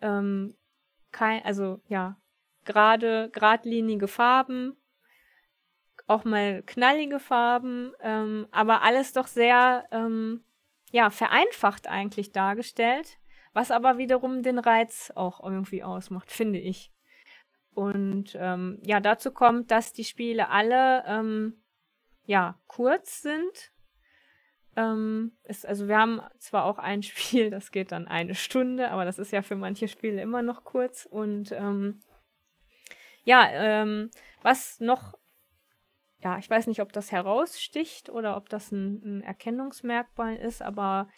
Ähm, 0.00 0.56
kein, 1.12 1.44
also 1.44 1.80
ja, 1.88 2.16
gerade, 2.64 3.30
geradlinige 3.30 4.08
Farben, 4.08 4.79
auch 6.10 6.24
mal 6.24 6.62
knallige 6.64 7.20
Farben, 7.20 7.92
ähm, 8.00 8.46
aber 8.50 8.82
alles 8.82 9.12
doch 9.12 9.28
sehr 9.28 9.86
ähm, 9.92 10.42
ja, 10.90 11.10
vereinfacht 11.10 11.86
eigentlich 11.86 12.32
dargestellt, 12.32 13.18
was 13.52 13.70
aber 13.70 13.96
wiederum 13.96 14.42
den 14.42 14.58
Reiz 14.58 15.12
auch 15.14 15.42
irgendwie 15.42 15.84
ausmacht, 15.84 16.30
finde 16.30 16.58
ich. 16.58 16.92
Und 17.74 18.36
ähm, 18.38 18.78
ja, 18.82 18.98
dazu 18.98 19.30
kommt, 19.30 19.70
dass 19.70 19.92
die 19.92 20.04
Spiele 20.04 20.48
alle 20.48 21.04
ähm, 21.06 21.62
ja 22.24 22.58
kurz 22.66 23.22
sind. 23.22 23.72
Ähm, 24.76 25.32
ist, 25.44 25.64
also 25.66 25.86
wir 25.86 25.96
haben 25.96 26.20
zwar 26.38 26.64
auch 26.64 26.78
ein 26.78 27.02
Spiel, 27.04 27.50
das 27.50 27.70
geht 27.70 27.92
dann 27.92 28.08
eine 28.08 28.34
Stunde, 28.34 28.90
aber 28.90 29.04
das 29.04 29.20
ist 29.20 29.30
ja 29.30 29.42
für 29.42 29.56
manche 29.56 29.86
Spiele 29.86 30.20
immer 30.20 30.42
noch 30.42 30.64
kurz. 30.64 31.06
Und 31.06 31.52
ähm, 31.52 32.00
ja, 33.22 33.48
ähm, 33.52 34.10
was 34.42 34.80
noch 34.80 35.19
ja, 36.22 36.38
ich 36.38 36.48
weiß 36.50 36.66
nicht, 36.66 36.80
ob 36.80 36.92
das 36.92 37.12
heraussticht 37.12 38.10
oder 38.10 38.36
ob 38.36 38.48
das 38.48 38.72
ein, 38.72 39.02
ein 39.04 39.22
Erkennungsmerkmal 39.22 40.36
ist, 40.36 40.62
aber 40.62 41.08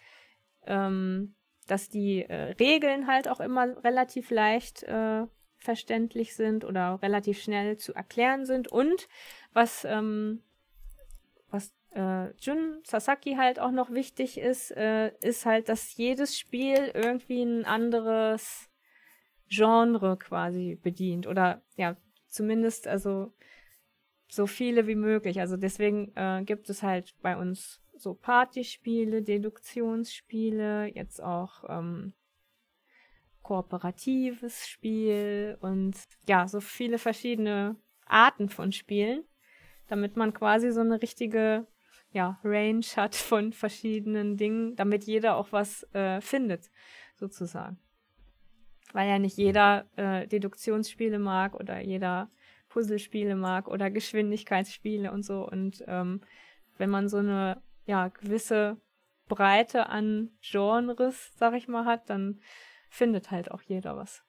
ähm, 0.66 1.34
dass 1.66 1.88
die 1.88 2.22
äh, 2.22 2.54
Regeln 2.60 3.06
halt 3.06 3.28
auch 3.28 3.40
immer 3.40 3.82
relativ 3.84 4.30
leicht 4.30 4.82
äh, 4.84 5.26
verständlich 5.58 6.34
sind 6.34 6.64
oder 6.64 7.00
relativ 7.02 7.40
schnell 7.40 7.76
zu 7.76 7.94
erklären 7.94 8.44
sind. 8.46 8.68
Und 8.68 9.08
was, 9.52 9.84
ähm, 9.84 10.42
was 11.50 11.72
äh, 11.94 12.30
Jun 12.40 12.80
Sasaki 12.84 13.34
halt 13.34 13.60
auch 13.60 13.70
noch 13.70 13.90
wichtig 13.90 14.38
ist, 14.38 14.72
äh, 14.72 15.12
ist 15.20 15.46
halt, 15.46 15.68
dass 15.68 15.96
jedes 15.96 16.38
Spiel 16.38 16.90
irgendwie 16.94 17.42
ein 17.42 17.64
anderes 17.64 18.70
Genre 19.48 20.16
quasi 20.16 20.78
bedient. 20.80 21.26
Oder 21.26 21.62
ja, 21.76 21.96
zumindest, 22.28 22.88
also 22.88 23.32
so 24.32 24.46
viele 24.46 24.86
wie 24.86 24.94
möglich. 24.94 25.40
Also 25.40 25.58
deswegen 25.58 26.10
äh, 26.16 26.42
gibt 26.44 26.70
es 26.70 26.82
halt 26.82 27.14
bei 27.20 27.36
uns 27.36 27.82
so 27.94 28.14
Partyspiele, 28.14 29.22
Deduktionsspiele, 29.22 30.86
jetzt 30.94 31.22
auch 31.22 31.64
ähm, 31.68 32.14
kooperatives 33.42 34.66
Spiel 34.66 35.58
und 35.60 35.96
ja, 36.26 36.48
so 36.48 36.60
viele 36.60 36.96
verschiedene 36.96 37.76
Arten 38.06 38.48
von 38.48 38.72
Spielen, 38.72 39.22
damit 39.88 40.16
man 40.16 40.32
quasi 40.32 40.72
so 40.72 40.80
eine 40.80 41.02
richtige 41.02 41.66
ja, 42.10 42.40
Range 42.42 42.86
hat 42.96 43.14
von 43.14 43.52
verschiedenen 43.52 44.38
Dingen, 44.38 44.76
damit 44.76 45.04
jeder 45.04 45.36
auch 45.36 45.52
was 45.52 45.82
äh, 45.92 46.22
findet, 46.22 46.70
sozusagen. 47.16 47.78
Weil 48.94 49.10
ja 49.10 49.18
nicht 49.18 49.36
jeder 49.36 49.84
äh, 49.96 50.26
Deduktionsspiele 50.26 51.18
mag 51.18 51.54
oder 51.54 51.82
jeder 51.82 52.30
Puzzlespiele 52.72 53.36
mag 53.36 53.68
oder 53.68 53.90
Geschwindigkeitsspiele 53.90 55.12
und 55.12 55.24
so. 55.24 55.46
Und 55.46 55.84
ähm, 55.86 56.22
wenn 56.78 56.90
man 56.90 57.08
so 57.08 57.18
eine 57.18 57.62
ja, 57.84 58.08
gewisse 58.08 58.78
Breite 59.28 59.88
an 59.88 60.30
Genres, 60.40 61.32
sag 61.36 61.54
ich 61.54 61.68
mal, 61.68 61.84
hat, 61.84 62.08
dann 62.08 62.40
findet 62.88 63.30
halt 63.30 63.50
auch 63.50 63.62
jeder 63.62 63.96
was. 63.96 64.22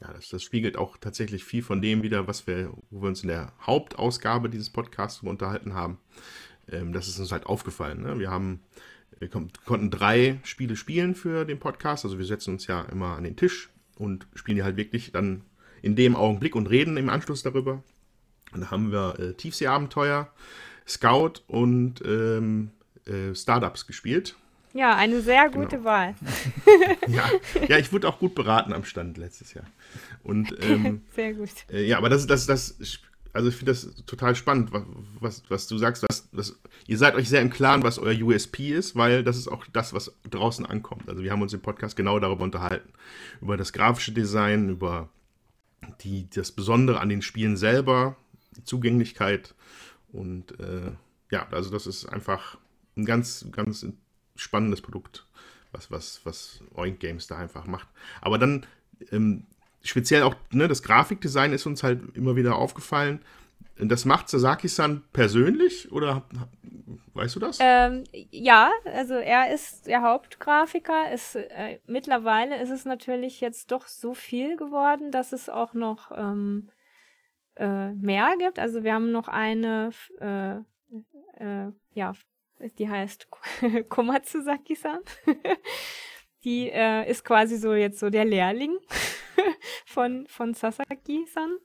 Ja, 0.00 0.12
das, 0.12 0.28
das, 0.28 0.42
spiegelt 0.42 0.76
auch 0.76 0.96
tatsächlich 0.96 1.44
viel 1.44 1.62
von 1.62 1.82
dem 1.82 2.02
wieder, 2.02 2.28
was 2.28 2.46
wir, 2.46 2.72
wo 2.90 3.02
wir 3.02 3.08
uns 3.08 3.22
in 3.22 3.28
der 3.28 3.52
Hauptausgabe 3.60 4.48
dieses 4.48 4.70
Podcasts 4.70 5.22
unterhalten 5.22 5.74
haben. 5.74 5.98
Ähm, 6.70 6.92
das 6.92 7.08
ist 7.08 7.18
uns 7.18 7.32
halt 7.32 7.46
aufgefallen. 7.46 8.02
Ne? 8.02 8.18
Wir 8.18 8.30
haben, 8.30 8.62
wir 9.18 9.28
konnten 9.28 9.90
drei 9.90 10.38
Spiele 10.44 10.76
spielen 10.76 11.14
für 11.14 11.44
den 11.44 11.58
Podcast. 11.58 12.04
Also 12.04 12.18
wir 12.18 12.26
setzen 12.26 12.54
uns 12.54 12.66
ja 12.66 12.82
immer 12.82 13.16
an 13.16 13.24
den 13.24 13.36
Tisch 13.36 13.70
und 13.96 14.28
spielen 14.34 14.56
die 14.56 14.62
halt 14.62 14.76
wirklich 14.76 15.10
dann 15.10 15.44
in 15.82 15.96
dem 15.96 16.16
Augenblick 16.16 16.54
und 16.54 16.68
reden 16.68 16.96
im 16.96 17.08
Anschluss 17.08 17.42
darüber. 17.42 17.82
Und 18.52 18.62
da 18.62 18.70
haben 18.70 18.92
wir 18.92 19.18
äh, 19.18 19.34
Tiefseeabenteuer, 19.34 20.30
Scout 20.86 21.42
und 21.46 22.02
ähm, 22.04 22.70
äh, 23.06 23.34
Startups 23.34 23.86
gespielt. 23.86 24.36
Ja, 24.74 24.94
eine 24.96 25.20
sehr 25.22 25.48
gute 25.48 25.76
genau. 25.76 25.84
Wahl. 25.84 26.14
ja, 27.08 27.24
ja, 27.68 27.78
ich 27.78 27.92
wurde 27.92 28.08
auch 28.08 28.18
gut 28.18 28.34
beraten 28.34 28.72
am 28.72 28.84
Stand 28.84 29.18
letztes 29.18 29.54
Jahr. 29.54 29.64
Und, 30.22 30.54
ähm, 30.62 31.02
sehr 31.14 31.34
gut. 31.34 31.50
Äh, 31.70 31.84
ja, 31.84 31.98
aber 31.98 32.08
das 32.08 32.22
ist 32.22 32.30
das, 32.30 32.46
das, 32.46 33.00
also 33.32 33.48
ich 33.48 33.56
finde 33.56 33.72
das 33.72 33.94
total 34.04 34.34
spannend, 34.34 34.72
was, 34.72 34.82
was, 35.20 35.42
was 35.48 35.66
du 35.66 35.78
sagst. 35.78 36.04
Was, 36.08 36.28
was, 36.32 36.58
ihr 36.86 36.98
seid 36.98 37.14
euch 37.14 37.28
sehr 37.28 37.40
im 37.40 37.50
Klaren, 37.50 37.82
was 37.82 37.98
euer 37.98 38.14
USP 38.22 38.70
ist, 38.70 38.94
weil 38.94 39.24
das 39.24 39.36
ist 39.36 39.48
auch 39.48 39.64
das, 39.72 39.94
was 39.94 40.12
draußen 40.30 40.66
ankommt. 40.66 41.08
Also 41.08 41.22
wir 41.22 41.32
haben 41.32 41.42
uns 41.42 41.52
im 41.54 41.60
Podcast 41.60 41.96
genau 41.96 42.18
darüber 42.18 42.44
unterhalten. 42.44 42.92
Über 43.40 43.56
das 43.56 43.72
grafische 43.72 44.12
Design, 44.12 44.68
über 44.68 45.08
die, 46.02 46.28
das 46.30 46.52
Besondere 46.52 47.00
an 47.00 47.08
den 47.08 47.22
Spielen 47.22 47.56
selber, 47.56 48.16
die 48.56 48.64
Zugänglichkeit 48.64 49.54
und 50.12 50.58
äh, 50.60 50.92
ja, 51.30 51.46
also 51.50 51.70
das 51.70 51.86
ist 51.86 52.06
einfach 52.06 52.58
ein 52.96 53.04
ganz, 53.04 53.46
ganz 53.52 53.86
spannendes 54.36 54.80
Produkt, 54.80 55.26
was, 55.72 55.90
was, 55.90 56.20
was 56.24 56.60
Oink 56.74 57.00
Games 57.00 57.26
da 57.26 57.36
einfach 57.36 57.66
macht. 57.66 57.88
Aber 58.20 58.38
dann 58.38 58.66
ähm, 59.10 59.44
speziell 59.82 60.22
auch 60.22 60.34
ne, 60.50 60.68
das 60.68 60.82
Grafikdesign 60.82 61.52
ist 61.52 61.66
uns 61.66 61.82
halt 61.82 62.16
immer 62.16 62.36
wieder 62.36 62.56
aufgefallen. 62.56 63.20
Das 63.80 64.04
macht 64.04 64.28
Sasaki-san 64.28 65.04
persönlich 65.12 65.92
oder 65.92 66.24
weißt 67.14 67.36
du 67.36 67.40
das? 67.40 67.58
Ähm, 67.60 68.04
ja, 68.12 68.70
also 68.84 69.14
er 69.14 69.52
ist 69.52 69.86
der 69.86 70.02
Hauptgrafiker. 70.02 71.12
Ist, 71.12 71.36
äh, 71.36 71.78
mittlerweile 71.86 72.60
ist 72.60 72.70
es 72.70 72.84
natürlich 72.84 73.40
jetzt 73.40 73.70
doch 73.70 73.86
so 73.86 74.14
viel 74.14 74.56
geworden, 74.56 75.12
dass 75.12 75.32
es 75.32 75.48
auch 75.48 75.74
noch 75.74 76.10
ähm, 76.16 76.70
äh, 77.56 77.92
mehr 77.92 78.34
gibt. 78.38 78.58
Also 78.58 78.82
wir 78.82 78.94
haben 78.94 79.12
noch 79.12 79.28
eine, 79.28 79.90
äh, 80.20 80.56
äh 81.38 81.72
ja, 81.94 82.12
die 82.78 82.88
heißt 82.88 83.28
Komatsuzaki-san. 83.88 85.00
die 86.44 86.70
äh, 86.70 87.08
ist 87.08 87.24
quasi 87.24 87.56
so 87.56 87.74
jetzt 87.74 88.00
so 88.00 88.10
der 88.10 88.24
Lehrling 88.24 88.76
von, 89.86 90.26
von 90.26 90.54
Sasaki-san 90.54 91.58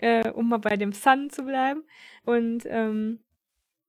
äh, 0.00 0.30
um 0.30 0.48
mal 0.48 0.58
bei 0.58 0.76
dem 0.76 0.92
Sun 0.92 1.30
zu 1.30 1.44
bleiben. 1.44 1.84
Und 2.24 2.64
ähm, 2.66 3.20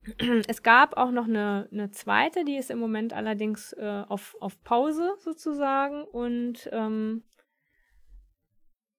es 0.47 0.63
gab 0.63 0.97
auch 0.97 1.11
noch 1.11 1.27
eine, 1.27 1.69
eine 1.71 1.91
zweite, 1.91 2.43
die 2.43 2.57
ist 2.57 2.69
im 2.69 2.79
Moment 2.79 3.13
allerdings 3.13 3.73
äh, 3.73 4.03
auf, 4.07 4.35
auf 4.39 4.61
Pause 4.63 5.13
sozusagen. 5.19 6.03
Und 6.03 6.69
ähm, 6.71 7.23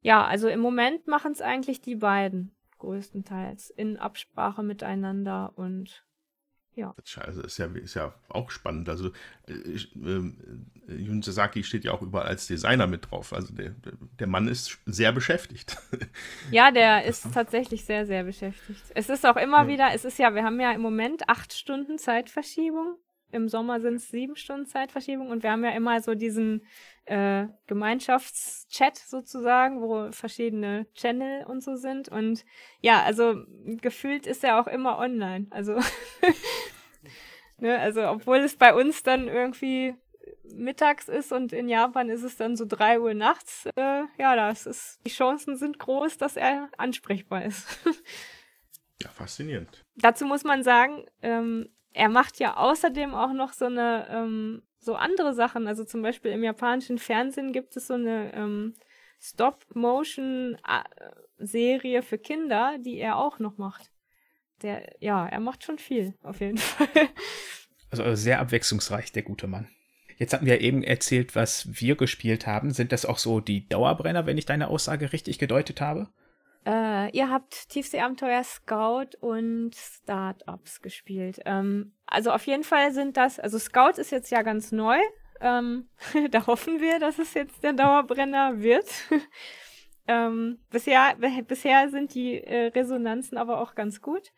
ja, 0.00 0.24
also 0.24 0.48
im 0.48 0.60
Moment 0.60 1.06
machen 1.06 1.32
es 1.32 1.42
eigentlich 1.42 1.80
die 1.80 1.96
beiden 1.96 2.54
größtenteils 2.78 3.70
in 3.70 3.96
Absprache 3.96 4.62
miteinander 4.62 5.52
und 5.56 6.04
ja. 6.74 6.94
Also 7.20 7.42
ist 7.42 7.58
ja, 7.58 7.66
ist 7.66 7.94
ja 7.94 8.14
auch 8.28 8.50
spannend. 8.50 8.88
Also 8.88 9.10
äh, 9.46 9.52
äh, 9.52 10.32
Jun 10.88 11.22
Sasaki 11.22 11.64
steht 11.64 11.84
ja 11.84 11.92
auch 11.92 12.02
überall 12.02 12.26
als 12.26 12.46
Designer 12.46 12.86
mit 12.86 13.10
drauf. 13.10 13.32
Also 13.32 13.52
der, 13.54 13.74
der 14.18 14.26
Mann 14.26 14.48
ist 14.48 14.78
sehr 14.86 15.12
beschäftigt. 15.12 15.76
Ja, 16.50 16.70
der 16.70 17.04
ist 17.06 17.32
tatsächlich 17.32 17.84
sehr, 17.84 18.06
sehr 18.06 18.24
beschäftigt. 18.24 18.80
Es 18.94 19.08
ist 19.08 19.24
auch 19.24 19.36
immer 19.36 19.62
ja. 19.62 19.68
wieder, 19.68 19.94
es 19.94 20.04
ist 20.04 20.18
ja, 20.18 20.34
wir 20.34 20.44
haben 20.44 20.60
ja 20.60 20.72
im 20.72 20.80
Moment 20.80 21.28
acht 21.28 21.52
Stunden 21.52 21.98
Zeitverschiebung 21.98 22.96
im 23.32 23.48
Sommer 23.48 23.80
sind 23.80 23.94
es 23.94 24.10
sieben 24.10 24.36
Stunden 24.36 24.66
Zeitverschiebung 24.66 25.30
und 25.30 25.42
wir 25.42 25.50
haben 25.50 25.64
ja 25.64 25.70
immer 25.70 26.00
so 26.02 26.14
diesen 26.14 26.64
äh, 27.06 27.46
Gemeinschaftschat 27.66 28.96
sozusagen, 28.96 29.80
wo 29.80 30.12
verschiedene 30.12 30.86
Channel 30.94 31.46
und 31.46 31.62
so 31.62 31.74
sind. 31.74 32.08
Und 32.08 32.44
ja, 32.80 33.02
also 33.02 33.42
gefühlt 33.80 34.26
ist 34.26 34.44
er 34.44 34.60
auch 34.60 34.66
immer 34.66 34.98
online. 34.98 35.46
Also, 35.50 35.76
ne, 37.62 37.78
also 37.78 38.06
obwohl 38.08 38.38
es 38.38 38.56
bei 38.56 38.74
uns 38.74 39.02
dann 39.02 39.28
irgendwie 39.28 39.94
mittags 40.44 41.08
ist 41.08 41.32
und 41.32 41.52
in 41.52 41.68
Japan 41.68 42.08
ist 42.10 42.22
es 42.22 42.36
dann 42.36 42.56
so 42.56 42.64
drei 42.66 43.00
Uhr 43.00 43.14
nachts, 43.14 43.66
äh, 43.76 44.02
ja, 44.18 44.36
das 44.36 44.66
ist, 44.66 45.00
die 45.06 45.10
Chancen 45.10 45.56
sind 45.56 45.78
groß, 45.78 46.18
dass 46.18 46.36
er 46.36 46.68
ansprechbar 46.76 47.44
ist. 47.44 47.66
ja, 49.02 49.08
faszinierend. 49.08 49.84
Dazu 49.96 50.26
muss 50.26 50.44
man 50.44 50.62
sagen, 50.62 51.06
ähm, 51.22 51.70
er 51.92 52.08
macht 52.08 52.38
ja 52.38 52.56
außerdem 52.56 53.14
auch 53.14 53.32
noch 53.32 53.52
so 53.52 53.64
eine, 53.66 54.06
ähm, 54.10 54.62
so 54.78 54.94
andere 54.94 55.34
Sachen. 55.34 55.66
Also 55.66 55.84
zum 55.84 56.00
Beispiel 56.02 56.30
im 56.32 56.42
japanischen 56.42 56.96
Fernsehen 56.98 57.52
gibt 57.52 57.76
es 57.76 57.86
so 57.86 57.94
eine 57.94 58.34
ähm, 58.34 58.74
Stop-Motion-Serie 59.20 62.02
für 62.02 62.18
Kinder, 62.18 62.76
die 62.78 62.98
er 62.98 63.16
auch 63.16 63.38
noch 63.38 63.56
macht. 63.56 63.92
Der, 64.62 64.94
ja, 65.00 65.26
er 65.26 65.40
macht 65.40 65.64
schon 65.64 65.78
viel, 65.78 66.14
auf 66.22 66.40
jeden 66.40 66.58
Fall. 66.58 67.08
Also 67.90 68.14
sehr 68.14 68.40
abwechslungsreich, 68.40 69.12
der 69.12 69.22
gute 69.22 69.46
Mann. 69.46 69.68
Jetzt 70.18 70.32
hatten 70.32 70.46
wir 70.46 70.60
eben 70.60 70.82
erzählt, 70.82 71.34
was 71.34 71.80
wir 71.80 71.96
gespielt 71.96 72.46
haben. 72.46 72.70
Sind 72.70 72.92
das 72.92 73.04
auch 73.04 73.18
so 73.18 73.40
die 73.40 73.68
Dauerbrenner, 73.68 74.26
wenn 74.26 74.38
ich 74.38 74.46
deine 74.46 74.68
Aussage 74.68 75.12
richtig 75.12 75.38
gedeutet 75.38 75.80
habe? 75.80 76.08
Äh, 76.64 77.10
ihr 77.10 77.28
habt 77.28 77.68
Tiefseeabenteuer 77.70 78.44
Scout 78.44 79.16
und 79.20 79.74
Startups 79.74 80.80
gespielt. 80.80 81.40
Ähm, 81.44 81.92
also 82.06 82.30
auf 82.30 82.46
jeden 82.46 82.62
Fall 82.62 82.92
sind 82.92 83.16
das, 83.16 83.40
also 83.40 83.58
Scout 83.58 83.98
ist 84.00 84.12
jetzt 84.12 84.30
ja 84.30 84.42
ganz 84.42 84.70
neu. 84.70 84.98
Ähm, 85.40 85.88
da 86.30 86.46
hoffen 86.46 86.80
wir, 86.80 87.00
dass 87.00 87.18
es 87.18 87.34
jetzt 87.34 87.64
der 87.64 87.72
Dauerbrenner 87.72 88.60
wird. 88.60 88.86
ähm, 90.08 90.58
bisher, 90.70 91.16
bisher 91.46 91.88
sind 91.88 92.14
die 92.14 92.42
äh, 92.42 92.66
Resonanzen 92.68 93.38
aber 93.38 93.60
auch 93.60 93.74
ganz 93.74 94.00
gut. 94.00 94.32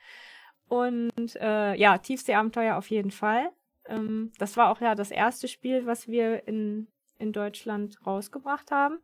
Und 0.69 1.37
äh, 1.37 1.75
ja, 1.75 1.99
Tiefseeabenteuer 1.99 2.77
auf 2.77 2.91
jeden 2.91 3.11
Fall. 3.11 3.51
Ähm, 3.87 4.33
das 4.39 4.57
war 4.57 4.71
auch 4.71 4.81
ja 4.81 4.95
das 4.95 5.11
erste 5.11 5.49
Spiel, 5.49 5.87
was 5.87 6.09
wir 6.09 6.47
in, 6.49 6.89
in 7.19 7.33
Deutschland 7.33 7.99
rausgebracht 8.07 8.71
haben. 8.71 8.99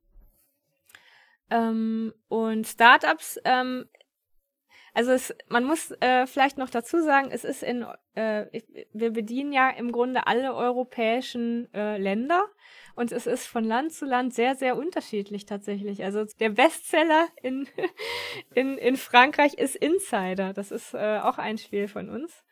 Ähm, 1.51 2.15
und 2.29 2.67
Startups, 2.67 3.39
ähm, 3.45 3.89
also 4.95 5.13
es, 5.13 5.35
man 5.49 5.65
muss 5.65 5.93
äh, 6.01 6.27
vielleicht 6.27 6.59
noch 6.59 6.71
dazu 6.71 7.01
sagen, 7.01 7.31
es 7.31 7.45
ist 7.45 7.63
in, 7.63 7.87
äh, 8.15 8.47
wir 8.93 9.13
bedienen 9.13 9.53
ja 9.53 9.71
im 9.71 9.93
Grunde 9.93 10.27
alle 10.27 10.55
europäischen 10.55 11.73
äh, 11.75 11.97
Länder 11.97 12.47
und 12.95 13.13
es 13.13 13.27
ist 13.27 13.47
von 13.47 13.65
Land 13.65 13.93
zu 13.93 14.05
Land 14.05 14.35
sehr, 14.35 14.55
sehr 14.55 14.77
unterschiedlich 14.77 15.47
tatsächlich. 15.47 16.05
Also 16.05 16.25
der 16.39 16.51
Bestseller 16.51 17.29
in, 17.43 17.69
in, 18.55 18.79
in 18.79 18.97
Frankreich 18.97 19.55
ist 19.55 19.77
Insider. 19.77 20.53
Das 20.53 20.71
ist 20.71 20.95
äh, 20.95 21.19
auch 21.23 21.39
ein 21.39 21.59
Spiel 21.59 21.89
von 21.89 22.09
uns. 22.09 22.45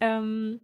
Ähm, 0.00 0.60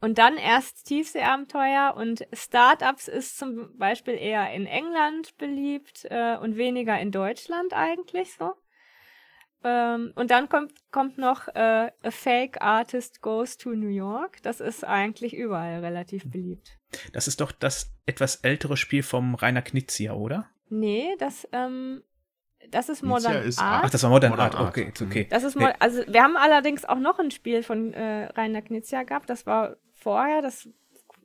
und 0.00 0.16
dann 0.16 0.38
erst 0.38 0.86
Tiefseeabenteuer 0.86 1.94
und 1.94 2.26
Startups 2.32 3.06
ist 3.06 3.38
zum 3.38 3.76
Beispiel 3.76 4.14
eher 4.14 4.50
in 4.52 4.66
England 4.66 5.36
beliebt 5.36 6.06
äh, 6.10 6.38
und 6.38 6.56
weniger 6.56 6.98
in 6.98 7.12
Deutschland 7.12 7.74
eigentlich 7.74 8.32
so. 8.32 8.54
Ähm, 9.62 10.12
und 10.14 10.30
dann 10.30 10.48
kommt, 10.48 10.72
kommt 10.90 11.18
noch 11.18 11.48
äh, 11.48 11.90
A 12.02 12.10
Fake 12.10 12.62
Artist 12.62 13.20
Goes 13.20 13.56
to 13.56 13.70
New 13.70 13.88
York. 13.88 14.42
Das 14.42 14.60
ist 14.60 14.84
eigentlich 14.84 15.34
überall 15.34 15.80
relativ 15.80 16.30
beliebt. 16.30 16.78
Das 17.12 17.28
ist 17.28 17.40
doch 17.40 17.52
das 17.52 17.92
etwas 18.06 18.36
ältere 18.36 18.76
Spiel 18.76 19.02
vom 19.02 19.34
Rainer 19.34 19.62
Knizia, 19.62 20.14
oder? 20.14 20.48
Nee, 20.70 21.14
das 21.18 21.46
ähm, 21.52 22.02
das 22.70 22.88
ist 22.88 23.02
Modern 23.02 23.42
ist 23.42 23.58
Art. 23.58 23.84
Ach, 23.86 23.90
das 23.90 24.02
war 24.02 24.10
Modern, 24.10 24.30
Modern 24.30 24.46
Art. 24.46 24.54
Art. 24.54 24.68
Okay, 24.68 24.92
okay. 25.02 25.26
Das 25.28 25.44
ist 25.44 25.56
nee. 25.56 25.72
also 25.78 26.02
wir 26.06 26.22
haben 26.22 26.36
allerdings 26.36 26.84
auch 26.84 26.98
noch 26.98 27.18
ein 27.18 27.30
Spiel 27.30 27.62
von 27.62 27.92
äh, 27.92 28.26
Rainer 28.26 28.62
Knizia 28.62 29.02
gehabt. 29.02 29.28
Das 29.28 29.46
war 29.46 29.76
vorher. 29.94 30.42
Das 30.42 30.68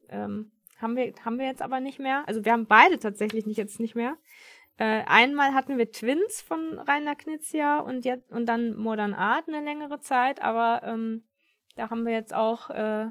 ähm, 0.09 0.51
haben 0.77 0.95
wir 0.95 1.13
haben 1.23 1.37
wir 1.37 1.45
jetzt 1.45 1.61
aber 1.61 1.79
nicht 1.79 1.99
mehr. 1.99 2.23
Also 2.27 2.43
wir 2.45 2.51
haben 2.51 2.65
beide 2.65 2.99
tatsächlich 2.99 3.45
nicht 3.45 3.57
jetzt 3.57 3.79
nicht 3.79 3.95
mehr. 3.95 4.17
Äh, 4.77 5.03
einmal 5.05 5.53
hatten 5.53 5.77
wir 5.77 5.91
Twins 5.91 6.41
von 6.41 6.79
Rainer 6.79 7.15
Knizia 7.15 7.79
und 7.79 8.03
jetzt 8.03 8.31
und 8.31 8.45
dann 8.45 8.75
Modern 8.75 9.13
Art 9.13 9.47
eine 9.47 9.61
längere 9.61 10.01
Zeit, 10.01 10.41
aber 10.41 10.81
ähm, 10.83 11.23
da 11.75 11.89
haben 11.89 12.05
wir 12.05 12.13
jetzt 12.13 12.33
auch 12.33 12.69
äh, 12.69 13.07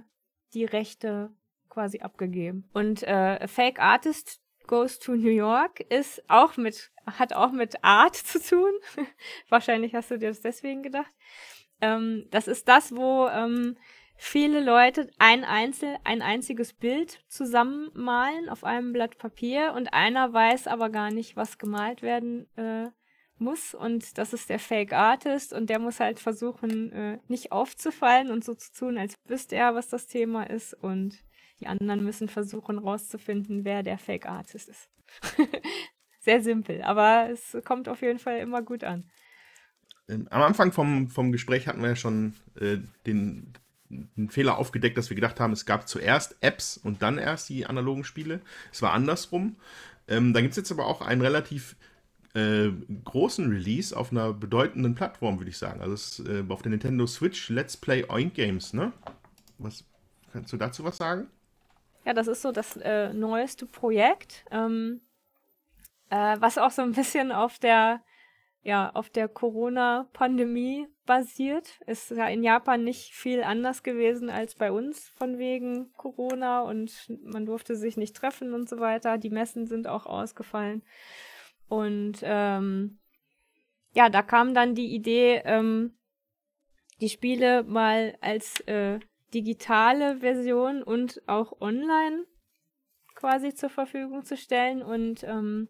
die 0.52 0.64
Rechte 0.64 1.30
quasi 1.68 2.00
abgegeben. 2.00 2.68
Und 2.72 3.02
äh, 3.02 3.46
Fake 3.48 3.80
Artist 3.80 4.40
Goes 4.66 4.98
to 4.98 5.12
New 5.12 5.30
York 5.30 5.80
ist 5.80 6.22
auch 6.28 6.56
mit, 6.56 6.90
hat 7.06 7.32
auch 7.32 7.52
mit 7.52 7.82
Art 7.82 8.16
zu 8.16 8.40
tun. 8.40 8.72
Wahrscheinlich 9.48 9.94
hast 9.94 10.10
du 10.10 10.18
dir 10.18 10.28
das 10.28 10.40
deswegen 10.40 10.82
gedacht. 10.82 11.12
Ähm, 11.80 12.26
das 12.30 12.48
ist 12.48 12.68
das, 12.68 12.94
wo 12.94 13.26
ähm, 13.28 13.76
viele 14.16 14.62
Leute 14.62 15.10
ein 15.18 15.44
einzel, 15.44 15.96
ein 16.04 16.22
einziges 16.22 16.72
Bild 16.72 17.22
zusammenmalen 17.28 18.48
auf 18.48 18.64
einem 18.64 18.92
Blatt 18.92 19.18
Papier 19.18 19.72
und 19.76 19.92
einer 19.92 20.32
weiß 20.32 20.66
aber 20.66 20.90
gar 20.90 21.10
nicht, 21.10 21.36
was 21.36 21.58
gemalt 21.58 22.02
werden 22.02 22.46
äh, 22.56 22.90
muss 23.38 23.74
und 23.74 24.16
das 24.18 24.32
ist 24.32 24.48
der 24.48 24.58
Fake 24.58 24.92
Artist 24.92 25.52
und 25.52 25.68
der 25.68 25.78
muss 25.78 26.00
halt 26.00 26.20
versuchen, 26.20 26.92
äh, 26.92 27.18
nicht 27.28 27.52
aufzufallen 27.52 28.30
und 28.30 28.44
so 28.44 28.54
zu 28.54 28.72
tun, 28.72 28.98
als 28.98 29.14
wüsste 29.26 29.56
er, 29.56 29.74
was 29.74 29.88
das 29.88 30.06
Thema 30.06 30.44
ist 30.44 30.74
und 30.74 31.18
die 31.60 31.66
anderen 31.66 32.04
müssen 32.04 32.28
versuchen 32.28 32.78
rauszufinden, 32.78 33.64
wer 33.64 33.82
der 33.82 33.98
Fake 33.98 34.26
Artist 34.26 34.68
ist. 34.68 34.90
Sehr 36.20 36.40
simpel, 36.42 36.82
aber 36.82 37.28
es 37.30 37.56
kommt 37.64 37.88
auf 37.88 38.02
jeden 38.02 38.18
Fall 38.18 38.38
immer 38.38 38.62
gut 38.62 38.82
an. 38.82 39.10
Ähm, 40.08 40.26
am 40.30 40.42
Anfang 40.42 40.72
vom, 40.72 41.08
vom 41.08 41.32
Gespräch 41.32 41.66
hatten 41.66 41.82
wir 41.82 41.90
ja 41.90 41.96
schon 41.96 42.34
äh, 42.60 42.78
den, 43.06 43.52
den 44.16 44.30
Fehler 44.30 44.58
aufgedeckt, 44.58 44.98
dass 44.98 45.10
wir 45.10 45.14
gedacht 45.14 45.40
haben, 45.40 45.52
es 45.52 45.66
gab 45.66 45.88
zuerst 45.88 46.36
Apps 46.40 46.76
und 46.76 47.02
dann 47.02 47.18
erst 47.18 47.48
die 47.48 47.66
analogen 47.66 48.04
Spiele. 48.04 48.40
Es 48.72 48.82
war 48.82 48.92
andersrum. 48.92 49.56
Ähm, 50.08 50.32
da 50.32 50.40
gibt 50.40 50.52
es 50.52 50.56
jetzt 50.56 50.72
aber 50.72 50.86
auch 50.86 51.00
einen 51.00 51.20
relativ 51.20 51.76
äh, 52.34 52.70
großen 53.04 53.48
Release 53.48 53.96
auf 53.96 54.10
einer 54.10 54.32
bedeutenden 54.32 54.94
Plattform, 54.94 55.38
würde 55.38 55.50
ich 55.50 55.58
sagen. 55.58 55.80
Also 55.80 55.94
es, 55.94 56.18
äh, 56.20 56.44
auf 56.48 56.62
der 56.62 56.70
Nintendo 56.70 57.06
Switch 57.06 57.48
Let's 57.48 57.76
Play 57.76 58.04
Oink 58.08 58.34
Games, 58.34 58.72
ne? 58.72 58.92
Was 59.58 59.84
kannst 60.32 60.52
du 60.52 60.56
dazu 60.56 60.84
was 60.84 60.96
sagen? 60.96 61.28
Ja, 62.04 62.12
das 62.12 62.26
ist 62.26 62.42
so 62.42 62.52
das 62.52 62.76
äh, 62.76 63.12
neueste 63.14 63.66
Projekt, 63.66 64.44
ähm, 64.50 65.00
äh, 66.10 66.36
was 66.38 66.58
auch 66.58 66.70
so 66.70 66.82
ein 66.82 66.92
bisschen 66.92 67.32
auf 67.32 67.58
der, 67.58 68.02
ja, 68.64 68.90
auf 68.94 69.10
der 69.10 69.28
Corona-Pandemie 69.28 70.88
basiert. 71.04 71.80
Ist 71.86 72.10
ja 72.10 72.28
in 72.28 72.42
Japan 72.42 72.82
nicht 72.82 73.12
viel 73.12 73.42
anders 73.42 73.82
gewesen 73.82 74.30
als 74.30 74.54
bei 74.54 74.72
uns 74.72 75.10
von 75.10 75.38
wegen 75.38 75.92
Corona 75.92 76.62
und 76.62 77.12
man 77.22 77.44
durfte 77.44 77.76
sich 77.76 77.98
nicht 77.98 78.16
treffen 78.16 78.54
und 78.54 78.68
so 78.68 78.80
weiter. 78.80 79.18
Die 79.18 79.28
Messen 79.28 79.66
sind 79.66 79.86
auch 79.86 80.06
ausgefallen. 80.06 80.82
Und 81.68 82.20
ähm, 82.22 82.98
ja, 83.92 84.08
da 84.08 84.22
kam 84.22 84.54
dann 84.54 84.74
die 84.74 84.94
Idee, 84.94 85.42
ähm, 85.44 85.98
die 87.02 87.10
Spiele 87.10 87.64
mal 87.64 88.16
als 88.22 88.60
äh, 88.60 88.98
digitale 89.34 90.20
Version 90.20 90.82
und 90.82 91.22
auch 91.26 91.60
online 91.60 92.24
quasi 93.14 93.54
zur 93.54 93.68
Verfügung 93.68 94.24
zu 94.24 94.38
stellen. 94.38 94.82
Und 94.82 95.22
ähm, 95.24 95.68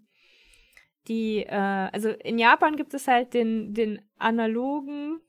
die, 1.08 1.44
äh, 1.44 1.88
also 1.92 2.10
in 2.10 2.38
Japan 2.38 2.76
gibt 2.76 2.94
es 2.94 3.08
halt 3.08 3.34
den, 3.34 3.74
den 3.74 4.00
analogen 4.18 5.20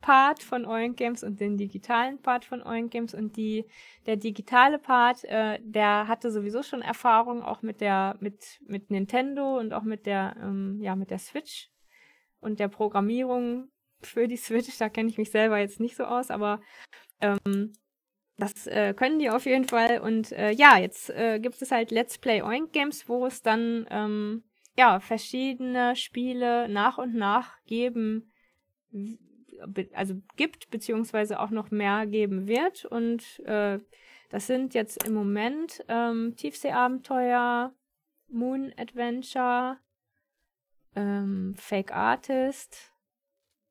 Part 0.00 0.42
von 0.44 0.64
Oink 0.64 0.96
Games 0.96 1.24
und 1.24 1.40
den 1.40 1.56
digitalen 1.56 2.22
Part 2.22 2.44
von 2.44 2.62
Oink 2.62 2.92
Games 2.92 3.14
und 3.14 3.36
die 3.36 3.64
der 4.06 4.16
digitale 4.16 4.78
Part, 4.78 5.24
äh, 5.24 5.58
der 5.60 6.06
hatte 6.06 6.30
sowieso 6.30 6.62
schon 6.62 6.82
Erfahrung 6.82 7.42
auch 7.42 7.62
mit 7.62 7.80
der 7.80 8.16
mit 8.20 8.60
mit 8.66 8.90
Nintendo 8.90 9.58
und 9.58 9.72
auch 9.72 9.82
mit 9.82 10.06
der 10.06 10.36
ähm, 10.40 10.78
ja 10.80 10.94
mit 10.94 11.10
der 11.10 11.18
Switch 11.18 11.70
und 12.40 12.60
der 12.60 12.68
Programmierung 12.68 13.70
für 14.00 14.28
die 14.28 14.36
Switch. 14.36 14.78
Da 14.78 14.88
kenne 14.88 15.08
ich 15.08 15.18
mich 15.18 15.32
selber 15.32 15.58
jetzt 15.58 15.80
nicht 15.80 15.96
so 15.96 16.04
aus, 16.04 16.30
aber 16.30 16.60
ähm, 17.20 17.72
das 18.36 18.68
äh, 18.68 18.94
können 18.94 19.18
die 19.18 19.30
auf 19.30 19.46
jeden 19.46 19.66
Fall. 19.66 20.00
Und 20.00 20.30
äh, 20.30 20.52
ja, 20.52 20.78
jetzt 20.78 21.10
äh, 21.10 21.40
gibt 21.40 21.60
es 21.60 21.72
halt 21.72 21.90
Let's 21.90 22.18
Play 22.18 22.40
Oink 22.42 22.72
Games, 22.72 23.08
wo 23.08 23.26
es 23.26 23.42
dann 23.42 23.84
ähm, 23.90 24.44
ja 24.78 25.00
verschiedene 25.00 25.96
Spiele 25.96 26.68
nach 26.68 26.98
und 26.98 27.14
nach 27.14 27.62
geben, 27.66 28.32
also 29.92 30.14
gibt, 30.36 30.70
beziehungsweise 30.70 31.40
auch 31.40 31.50
noch 31.50 31.70
mehr 31.72 32.06
geben 32.06 32.46
wird. 32.46 32.84
Und 32.84 33.40
äh, 33.40 33.80
das 34.30 34.46
sind 34.46 34.74
jetzt 34.74 35.04
im 35.04 35.14
Moment 35.14 35.84
ähm, 35.88 36.36
Tiefseeabenteuer, 36.36 37.74
Moon 38.28 38.72
Adventure, 38.76 39.78
ähm, 40.94 41.54
Fake 41.56 41.92
Artist. 41.92 42.92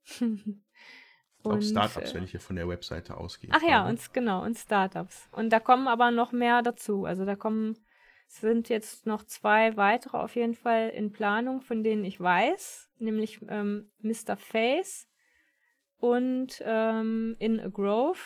Auch 1.44 1.54
Und, 1.54 1.62
Startups, 1.62 2.12
äh, 2.12 2.16
wenn 2.16 2.24
ich 2.24 2.32
hier 2.32 2.40
von 2.42 2.56
der 2.58 2.68
Webseite 2.68 3.16
ausgehe. 3.16 3.52
Ach 3.54 3.62
ja, 3.62 3.82
Aber- 3.82 3.90
und 3.90 4.14
genau, 4.14 4.44
und 4.44 4.58
Startups. 4.58 5.30
Und 5.32 5.52
da 5.52 5.60
kommen 5.60 5.88
aber 5.88 6.12
noch 6.12 6.32
mehr 6.34 6.62
dazu. 6.64 7.06
Also 7.06 7.24
da 7.26 7.36
kommen, 7.36 7.78
sind 8.28 8.70
jetzt 8.70 9.06
noch 9.06 9.24
zwei 9.24 9.78
weitere 9.78 10.18
auf 10.18 10.36
jeden 10.36 10.54
Fall 10.54 10.90
in 10.90 11.12
Planung, 11.12 11.62
von 11.62 11.84
denen 11.84 12.04
ich 12.04 12.20
weiß, 12.20 12.92
nämlich 13.00 13.40
ähm, 13.48 13.90
Mr. 14.00 14.36
Face 14.38 15.08
und 15.98 16.62
ähm, 16.66 17.36
In 17.40 17.60
a 17.60 17.68
Grove. 17.70 18.20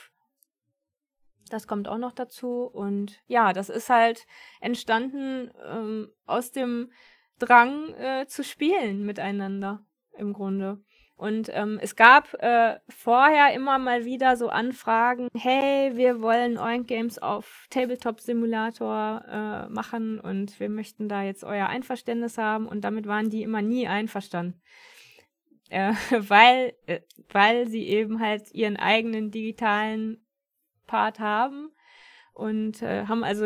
Das 1.50 1.68
kommt 1.68 1.88
auch 1.88 1.98
noch 1.98 2.14
dazu. 2.14 2.64
Und 2.64 3.22
ja, 3.28 3.54
das 3.54 3.70
ist 3.70 3.90
halt 3.90 4.26
entstanden 4.60 5.52
ähm, 5.66 6.12
aus 6.26 6.52
dem 6.52 6.92
Drang 7.40 7.94
äh, 7.96 8.26
zu 8.28 8.44
spielen 8.44 9.06
miteinander 9.06 9.86
im 10.18 10.34
Grunde. 10.34 10.84
Und 11.22 11.52
ähm, 11.54 11.78
es 11.80 11.96
gab 11.96 12.34
äh, 12.42 12.80
vorher 12.90 13.54
immer 13.54 13.78
mal 13.78 14.06
wieder 14.06 14.36
so 14.36 14.50
Anfragen, 14.50 15.28
hey, 15.38 15.96
wir 15.96 16.20
wollen 16.20 16.58
Oink 16.58 16.88
Games 16.88 17.20
auf 17.20 17.68
Tabletop 17.70 18.20
Simulator 18.20 19.24
äh, 19.30 19.70
machen 19.70 20.20
und 20.20 20.60
wir 20.60 20.68
möchten 20.68 21.10
da 21.10 21.22
jetzt 21.22 21.44
euer 21.44 21.68
Einverständnis 21.68 22.40
haben 22.40 22.66
und 22.66 22.82
damit 22.82 23.06
waren 23.06 23.30
die 23.30 23.44
immer 23.44 23.62
nie 23.62 23.88
einverstanden. 23.88 24.60
Äh, 25.70 25.94
weil, 26.28 26.74
äh, 26.88 27.02
weil 27.30 27.68
sie 27.68 27.88
eben 27.88 28.20
halt 28.20 28.52
ihren 28.52 28.78
eigenen 28.78 29.30
digitalen 29.30 30.26
Part 30.88 31.20
haben 31.20 31.70
und 32.34 32.82
äh, 32.82 33.06
haben 33.06 33.24
also 33.24 33.46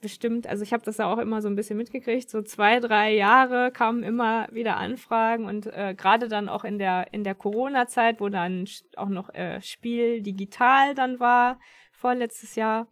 bestimmt, 0.00 0.46
also 0.46 0.62
ich 0.62 0.72
habe 0.72 0.84
das 0.84 0.98
ja 0.98 1.06
auch 1.12 1.18
immer 1.18 1.42
so 1.42 1.48
ein 1.48 1.56
bisschen 1.56 1.76
mitgekriegt, 1.76 2.30
so 2.30 2.42
zwei, 2.42 2.80
drei 2.80 3.14
Jahre 3.14 3.70
kamen 3.72 4.02
immer 4.02 4.48
wieder 4.50 4.76
Anfragen 4.76 5.46
und 5.46 5.66
äh, 5.66 5.94
gerade 5.96 6.28
dann 6.28 6.48
auch 6.48 6.64
in 6.64 6.78
der 6.78 7.12
in 7.12 7.24
der 7.24 7.34
Corona-Zeit, 7.34 8.20
wo 8.20 8.28
dann 8.28 8.66
auch 8.96 9.08
noch 9.08 9.32
äh, 9.34 9.60
Spiel 9.60 10.22
digital 10.22 10.94
dann 10.94 11.20
war, 11.20 11.58
vorletztes 11.92 12.54
Jahr. 12.54 12.88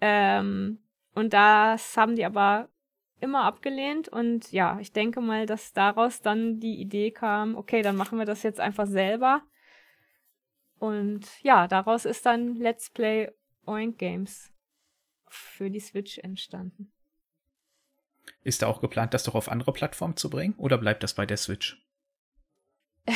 Ähm, 0.00 0.78
und 1.14 1.32
das 1.32 1.96
haben 1.96 2.16
die 2.16 2.24
aber 2.24 2.68
immer 3.20 3.44
abgelehnt 3.44 4.08
und 4.08 4.50
ja, 4.52 4.78
ich 4.80 4.92
denke 4.92 5.20
mal, 5.20 5.46
dass 5.46 5.72
daraus 5.72 6.20
dann 6.22 6.58
die 6.60 6.80
Idee 6.80 7.10
kam, 7.10 7.56
okay, 7.56 7.82
dann 7.82 7.96
machen 7.96 8.18
wir 8.18 8.26
das 8.26 8.42
jetzt 8.42 8.60
einfach 8.60 8.86
selber. 8.86 9.42
Und 10.78 11.42
ja, 11.42 11.68
daraus 11.68 12.04
ist 12.04 12.26
dann 12.26 12.56
Let's 12.56 12.90
Play 12.90 13.30
Oink 13.66 13.98
Games 13.98 14.51
für 15.32 15.70
die 15.70 15.80
Switch 15.80 16.18
entstanden. 16.18 16.92
Ist 18.42 18.62
da 18.62 18.66
auch 18.66 18.80
geplant, 18.80 19.14
das 19.14 19.24
doch 19.24 19.34
auf 19.34 19.48
andere 19.48 19.72
Plattformen 19.72 20.16
zu 20.16 20.30
bringen? 20.30 20.54
Oder 20.58 20.78
bleibt 20.78 21.02
das 21.02 21.14
bei 21.14 21.26
der 21.26 21.36
Switch? 21.36 21.82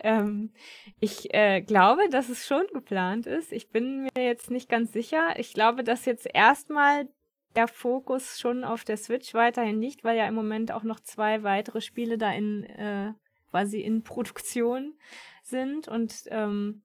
ähm, 0.00 0.52
ich 1.00 1.32
äh, 1.32 1.62
glaube, 1.62 2.08
dass 2.10 2.28
es 2.28 2.46
schon 2.46 2.66
geplant 2.72 3.26
ist. 3.26 3.52
Ich 3.52 3.70
bin 3.70 4.02
mir 4.02 4.22
jetzt 4.22 4.50
nicht 4.50 4.68
ganz 4.68 4.92
sicher. 4.92 5.38
Ich 5.38 5.54
glaube, 5.54 5.84
dass 5.84 6.04
jetzt 6.04 6.28
erstmal 6.32 7.08
der 7.56 7.68
Fokus 7.68 8.38
schon 8.38 8.64
auf 8.64 8.84
der 8.84 8.96
Switch 8.96 9.34
weiterhin 9.34 9.80
liegt, 9.80 10.04
weil 10.04 10.16
ja 10.16 10.26
im 10.26 10.34
Moment 10.34 10.72
auch 10.72 10.82
noch 10.82 11.00
zwei 11.00 11.42
weitere 11.42 11.80
Spiele 11.80 12.18
da 12.18 12.32
in 12.32 12.64
äh, 12.64 13.12
quasi 13.50 13.80
in 13.80 14.02
Produktion 14.02 14.94
sind 15.42 15.88
und 15.88 16.24
ähm, 16.28 16.82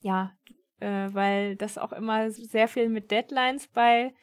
ja, 0.00 0.36
äh, 0.80 1.08
weil 1.12 1.56
das 1.56 1.78
auch 1.78 1.92
immer 1.92 2.30
sehr 2.30 2.68
viel 2.68 2.88
mit 2.88 3.10
Deadlines 3.10 3.68
bei 3.68 4.14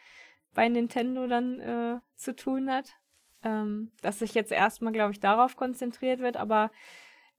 bei 0.56 0.70
Nintendo 0.70 1.28
dann 1.28 1.60
äh, 1.60 2.00
zu 2.16 2.36
tun 2.36 2.72
hat, 2.72 2.96
ähm, 3.44 3.92
dass 4.02 4.20
sich 4.20 4.34
jetzt 4.34 4.52
erstmal, 4.52 4.94
glaube 4.94 5.12
ich, 5.12 5.20
darauf 5.20 5.56
konzentriert 5.58 6.20
wird, 6.22 6.38
aber 6.38 6.72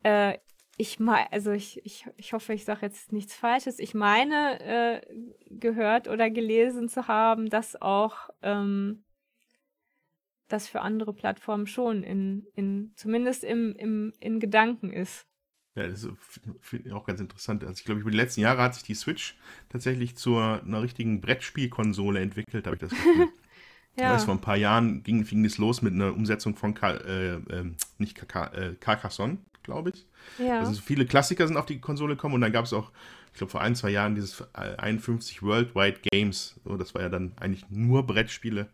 äh, 0.03 0.39
ich 0.79 1.01
meine, 1.01 1.33
also 1.33 1.53
ich, 1.53 1.85
ich, 1.87 2.07
ich 2.17 2.33
hoffe, 2.35 2.53
ich 2.53 2.65
sage 2.67 2.85
jetzt 2.85 3.11
nichts 3.11 3.35
Falsches. 3.35 3.79
Ich 3.79 3.95
meine, 3.95 4.61
äh, 4.61 5.01
gehört 5.47 6.07
oder 6.07 6.29
gelesen 6.31 6.89
zu 6.91 7.09
haben, 7.09 7.49
dass 7.49 7.81
auch 7.81 8.29
ähm, 8.43 9.03
das 10.49 10.69
für 10.69 10.83
andere 10.83 11.15
Plattformen 11.15 11.67
schon 11.67 12.03
in, 12.03 12.47
in 12.55 12.93
zumindest 12.95 13.43
im, 13.43 13.75
im, 13.77 14.13
in 14.21 14.39
Gedanken 14.39 14.93
ist. 14.93 15.27
Ja, 15.77 15.87
das 15.87 16.09
finde 16.63 16.89
ich 16.89 16.93
auch 16.95 17.05
ganz 17.05 17.21
interessant. 17.21 17.63
Also 17.63 17.79
ich 17.79 17.85
glaube, 17.85 18.01
über 18.01 18.11
die 18.11 18.17
letzten 18.17 18.41
Jahre 18.41 18.63
hat 18.63 18.75
sich 18.75 18.83
die 18.83 18.95
Switch 18.95 19.37
tatsächlich 19.69 20.17
zu 20.17 20.39
einer 20.39 20.83
richtigen 20.83 21.21
Brettspielkonsole 21.21 22.21
entwickelt, 22.21 22.67
habe 22.67 22.77
ich 22.77 22.81
das 22.81 22.91
Gefühl. 22.91 23.29
Ja, 23.99 24.13
Weiß, 24.13 24.25
vor 24.25 24.35
ein 24.35 24.43
paar 24.43 24.57
Jahren 24.57 25.03
ging, 25.03 25.25
fing 25.25 25.43
das 25.43 25.57
los 25.57 25.81
mit 25.81 25.95
einer 25.95 26.13
Umsetzung 26.13 26.55
von 26.55 26.75
Car 26.75 27.03
äh, 27.07 27.37
ähm, 27.51 27.77
nicht 27.97 28.15
Kaka, 28.15 28.49
äh, 28.49 28.75
Carcassonne, 28.79 29.39
glaube 29.63 29.89
ich. 29.89 30.07
ja. 30.39 30.59
Also 30.59 30.83
viele 30.83 31.07
Klassiker 31.07 31.47
sind 31.47 31.57
auf 31.57 31.65
die 31.65 31.81
Konsole 31.81 32.15
gekommen 32.15 32.35
und 32.35 32.43
dann 32.43 32.53
gab 32.53 32.67
es 32.67 32.75
auch, 32.75 32.93
ich 33.33 33.39
glaube, 33.39 33.51
vor 33.51 33.63
ein, 33.63 33.75
zwei 33.75 33.89
Jahren 33.89 34.15
dieses 34.15 34.43
äh, 34.53 34.77
51 34.77 35.43
Worldwide 35.43 36.01
Games. 36.13 36.57
So, 36.65 36.77
das 36.77 36.95
war 36.95 37.01
ja 37.01 37.09
dann 37.09 37.33
eigentlich 37.41 37.65
nur 37.71 38.07
Brettspiele. 38.07 38.67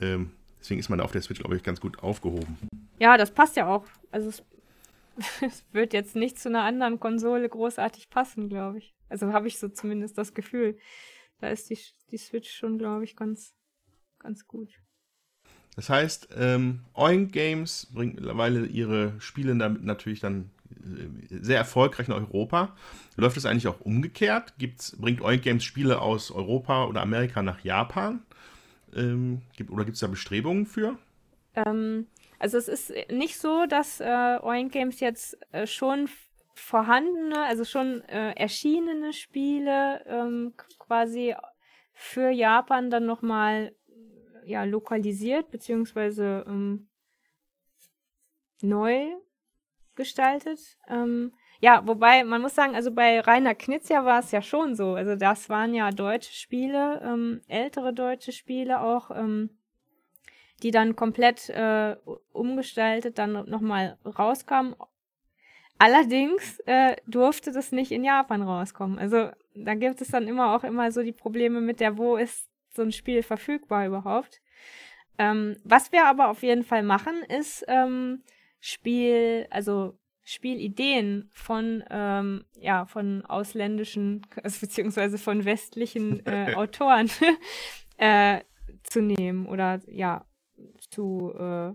Ähm, 0.00 0.32
deswegen 0.58 0.80
ist 0.80 0.88
man 0.88 0.98
da 0.98 1.04
auf 1.04 1.12
der 1.12 1.22
Switch, 1.22 1.38
glaube 1.38 1.56
ich, 1.56 1.62
ganz 1.62 1.80
gut 1.80 2.02
aufgehoben. 2.02 2.58
ja, 2.98 3.16
das 3.16 3.30
passt 3.30 3.54
ja 3.54 3.68
auch. 3.68 3.84
Also 4.10 4.28
es, 4.28 4.42
es 5.40 5.64
wird 5.72 5.92
jetzt 5.92 6.16
nicht 6.16 6.38
zu 6.38 6.48
einer 6.48 6.62
anderen 6.62 7.00
Konsole 7.00 7.48
großartig 7.48 8.10
passen, 8.10 8.48
glaube 8.48 8.78
ich. 8.78 8.94
Also 9.08 9.32
habe 9.32 9.48
ich 9.48 9.58
so 9.58 9.68
zumindest 9.68 10.18
das 10.18 10.34
Gefühl. 10.34 10.78
Da 11.40 11.48
ist 11.48 11.70
die, 11.70 11.78
die 12.10 12.18
Switch 12.18 12.50
schon, 12.50 12.78
glaube 12.78 13.04
ich, 13.04 13.16
ganz, 13.16 13.54
ganz 14.18 14.46
gut. 14.46 14.70
Das 15.76 15.88
heißt, 15.90 16.30
ähm, 16.36 16.80
Oink 16.94 17.32
Games 17.32 17.86
bringt 17.92 18.16
mittlerweile 18.16 18.66
ihre 18.66 19.12
Spiele 19.20 19.56
damit 19.56 19.84
natürlich 19.84 20.18
dann 20.18 20.50
äh, 20.70 21.38
sehr 21.40 21.58
erfolgreich 21.58 22.08
in 22.08 22.14
Europa. 22.14 22.76
Läuft 23.16 23.36
es 23.36 23.46
eigentlich 23.46 23.68
auch 23.68 23.80
umgekehrt? 23.80 24.54
Gibt's, 24.58 24.96
bringt 24.98 25.20
Oink 25.20 25.42
Games 25.42 25.62
Spiele 25.62 26.00
aus 26.00 26.32
Europa 26.32 26.86
oder 26.86 27.00
Amerika 27.00 27.42
nach 27.42 27.60
Japan? 27.60 28.22
Ähm, 28.94 29.42
gibt, 29.56 29.70
oder 29.70 29.84
gibt 29.84 29.94
es 29.94 30.00
da 30.00 30.08
Bestrebungen 30.08 30.66
für? 30.66 30.98
Ähm, 31.54 32.06
also 32.38 32.58
es 32.58 32.68
ist 32.68 32.92
nicht 33.10 33.38
so, 33.38 33.66
dass 33.66 34.00
äh, 34.00 34.38
Oink 34.42 34.72
Games 34.72 35.00
jetzt 35.00 35.38
äh, 35.52 35.66
schon 35.66 36.08
vorhandene, 36.54 37.44
also 37.44 37.64
schon 37.64 38.02
äh, 38.08 38.32
erschienene 38.32 39.12
Spiele 39.12 40.04
ähm, 40.06 40.54
quasi 40.78 41.34
für 41.92 42.30
Japan 42.30 42.90
dann 42.90 43.06
nochmal 43.06 43.74
ja, 44.44 44.64
lokalisiert 44.64 45.50
beziehungsweise 45.50 46.44
ähm, 46.46 46.88
neu 48.62 49.08
gestaltet. 49.94 50.60
Ähm, 50.88 51.32
ja, 51.60 51.86
wobei 51.86 52.24
man 52.24 52.40
muss 52.40 52.54
sagen, 52.54 52.74
also 52.74 52.92
bei 52.92 53.20
Rainer 53.20 53.54
Knizia 53.54 54.04
war 54.04 54.20
es 54.20 54.30
ja 54.30 54.42
schon 54.42 54.74
so. 54.74 54.94
Also 54.94 55.16
das 55.16 55.48
waren 55.48 55.74
ja 55.74 55.90
deutsche 55.90 56.32
Spiele, 56.32 57.00
ähm, 57.02 57.42
ältere 57.48 57.92
deutsche 57.92 58.32
Spiele 58.32 58.80
auch. 58.80 59.10
Ähm, 59.10 59.57
die 60.62 60.70
dann 60.70 60.96
komplett 60.96 61.48
äh, 61.50 61.96
umgestaltet 62.32 63.18
dann 63.18 63.48
nochmal 63.48 63.98
rauskamen. 64.04 64.74
Allerdings 65.78 66.58
äh, 66.66 66.96
durfte 67.06 67.52
das 67.52 67.70
nicht 67.70 67.92
in 67.92 68.04
Japan 68.04 68.42
rauskommen. 68.42 68.98
Also 68.98 69.30
da 69.54 69.74
gibt 69.74 70.00
es 70.00 70.08
dann 70.08 70.26
immer 70.26 70.54
auch 70.54 70.64
immer 70.64 70.90
so 70.90 71.02
die 71.02 71.12
Probleme 71.12 71.60
mit 71.60 71.80
der, 71.80 71.96
wo 71.98 72.16
ist 72.16 72.48
so 72.74 72.82
ein 72.82 72.92
Spiel 72.92 73.22
verfügbar 73.22 73.86
überhaupt. 73.86 74.40
Ähm, 75.18 75.56
was 75.64 75.92
wir 75.92 76.06
aber 76.06 76.28
auf 76.28 76.42
jeden 76.42 76.64
Fall 76.64 76.82
machen, 76.82 77.22
ist 77.28 77.64
ähm, 77.68 78.22
Spiel, 78.60 79.46
also 79.50 79.98
Spielideen 80.24 81.30
von 81.32 81.82
ähm, 81.90 82.44
ja 82.60 82.84
von 82.84 83.24
ausländischen 83.24 84.26
also, 84.42 84.60
beziehungsweise 84.60 85.16
von 85.16 85.44
westlichen 85.44 86.24
äh, 86.26 86.52
Autoren 86.56 87.10
äh, 87.96 88.40
zu 88.82 89.00
nehmen 89.00 89.46
oder 89.46 89.80
ja 89.86 90.24
zu 90.90 91.32
äh, 91.38 91.74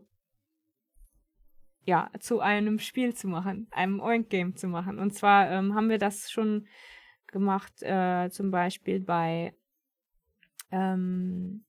ja 1.85 2.09
zu 2.19 2.39
einem 2.39 2.79
Spiel 2.79 3.13
zu 3.13 3.27
machen, 3.27 3.67
einem 3.71 3.99
Oink 3.99 4.29
Game 4.29 4.55
zu 4.55 4.67
machen. 4.67 4.99
Und 4.99 5.13
zwar 5.13 5.49
ähm, 5.51 5.75
haben 5.75 5.89
wir 5.89 5.97
das 5.97 6.31
schon 6.31 6.67
gemacht, 7.27 7.81
äh, 7.81 8.29
zum 8.29 8.51
Beispiel 8.51 8.99
bei 8.99 9.53
ähm, 10.71 11.65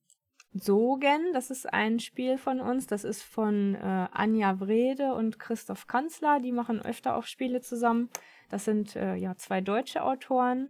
Sogen, 0.53 1.33
das 1.33 1.51
ist 1.51 1.71
ein 1.73 1.99
Spiel 1.99 2.37
von 2.37 2.61
uns, 2.61 2.87
das 2.87 3.03
ist 3.03 3.23
von 3.23 3.75
äh, 3.75 4.07
Anja 4.11 4.61
Wrede 4.61 5.13
und 5.13 5.37
Christoph 5.37 5.87
Kanzler, 5.87 6.39
die 6.39 6.53
machen 6.53 6.81
öfter 6.81 7.17
auch 7.17 7.25
Spiele 7.25 7.59
zusammen. 7.59 8.09
Das 8.49 8.63
sind 8.63 8.95
äh, 8.95 9.15
ja 9.15 9.35
zwei 9.35 9.59
deutsche 9.59 10.01
Autoren 10.01 10.69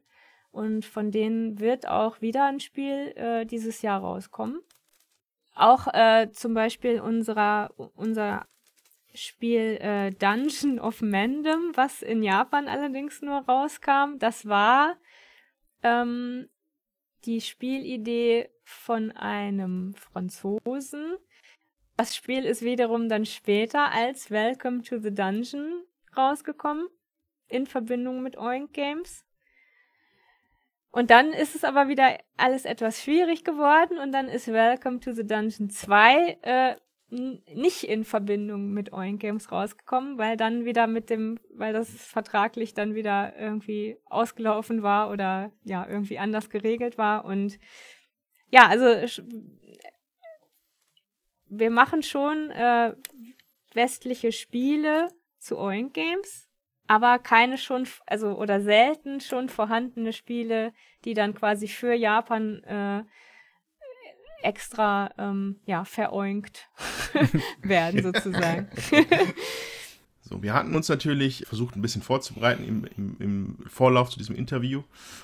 und 0.50 0.86
von 0.86 1.12
denen 1.12 1.60
wird 1.60 1.88
auch 1.88 2.20
wieder 2.22 2.46
ein 2.46 2.60
Spiel 2.60 3.14
äh, 3.16 3.46
dieses 3.46 3.84
Jahr 3.84 4.00
rauskommen. 4.00 4.60
Auch 5.56 5.88
äh, 5.94 6.30
zum 6.32 6.54
Beispiel 6.54 7.00
unserer, 7.00 7.74
unser 7.96 8.46
Spiel 9.14 9.78
äh, 9.80 10.12
Dungeon 10.12 10.80
of 10.80 11.02
Mandem, 11.02 11.72
was 11.76 12.02
in 12.02 12.22
Japan 12.22 12.68
allerdings 12.68 13.22
nur 13.22 13.40
rauskam, 13.40 14.20
das 14.20 14.48
war 14.48 14.98
ähm, 15.84 16.50
die 17.24 17.40
Spielidee 17.40 18.50
von 18.64 19.12
einem 19.12 19.94
Franzosen. 19.96 21.16
Das 21.96 22.14
Spiel 22.16 22.44
ist 22.44 22.62
wiederum 22.62 23.08
dann 23.08 23.26
später 23.26 23.92
als 23.92 24.30
Welcome 24.30 24.82
to 24.82 25.00
the 25.00 25.14
Dungeon 25.14 25.84
rausgekommen. 26.18 26.88
in 27.48 27.68
Verbindung 27.68 28.24
mit 28.24 28.38
Oink 28.38 28.74
Games. 28.74 29.24
Und 30.96 31.10
dann 31.10 31.34
ist 31.34 31.56
es 31.56 31.66
aber 31.66 31.90
wieder 31.90 32.18
alles 32.38 32.64
etwas 32.64 33.04
schwierig 33.04 33.44
geworden 33.44 33.98
und 33.98 34.14
dann 34.14 34.30
ist 34.30 34.48
Welcome 34.48 35.02
to 35.02 35.12
the 35.12 35.28
Dungeon 35.28 35.70
2 35.70 36.38
äh, 36.42 36.76
nicht 37.10 37.84
in 37.84 38.06
Verbindung 38.06 38.72
mit 38.72 38.94
Oink 38.94 39.20
Games 39.20 39.52
rausgekommen, 39.52 40.18
weil 40.18 40.38
dann 40.38 40.64
wieder 40.64 40.88
mit 40.88 41.10
dem, 41.10 41.38
weil 41.54 41.74
das 41.74 41.90
vertraglich 41.90 42.76
dann 42.76 42.96
wieder 42.96 43.38
irgendwie 43.38 43.98
ausgelaufen 44.06 44.84
war 44.84 45.12
oder 45.12 45.52
ja, 45.66 45.86
irgendwie 45.86 46.18
anders 46.18 46.50
geregelt 46.50 46.98
war. 46.98 47.26
Und 47.26 47.60
ja, 48.50 48.70
also 48.70 48.86
wir 51.48 51.72
machen 51.72 52.04
schon 52.04 52.52
äh, 52.52 52.96
westliche 53.74 54.32
Spiele 54.32 55.10
zu 55.40 55.58
Oink 55.58 55.94
Games, 55.94 56.48
aber 56.88 57.20
keine 57.20 57.58
schon, 57.58 57.88
also 58.06 58.38
oder 58.38 58.62
selten 58.62 59.22
schon 59.22 59.50
vorhandene 59.50 60.14
Spiele, 60.14 60.74
die 61.04 61.14
dann 61.14 61.34
quasi 61.34 61.68
für 61.68 61.94
Japan 61.94 62.64
äh, 62.64 63.04
extra 64.44 65.12
ähm, 65.18 65.60
ja 65.66 65.86
veroinkt 65.86 66.70
werden 67.62 68.04
sozusagen. 68.04 68.70
So, 70.28 70.42
wir 70.42 70.56
hatten 70.56 70.76
uns 70.76 70.90
natürlich 70.90 71.46
versucht, 71.48 71.76
ein 71.76 71.84
bisschen 71.84 72.02
vorzubereiten 72.02 72.66
im, 72.66 72.86
im, 72.98 73.16
im, 73.20 73.58
Vorlauf 73.68 74.10
zu 74.10 74.18
diesem 74.18 74.36
Interview. 74.36 74.82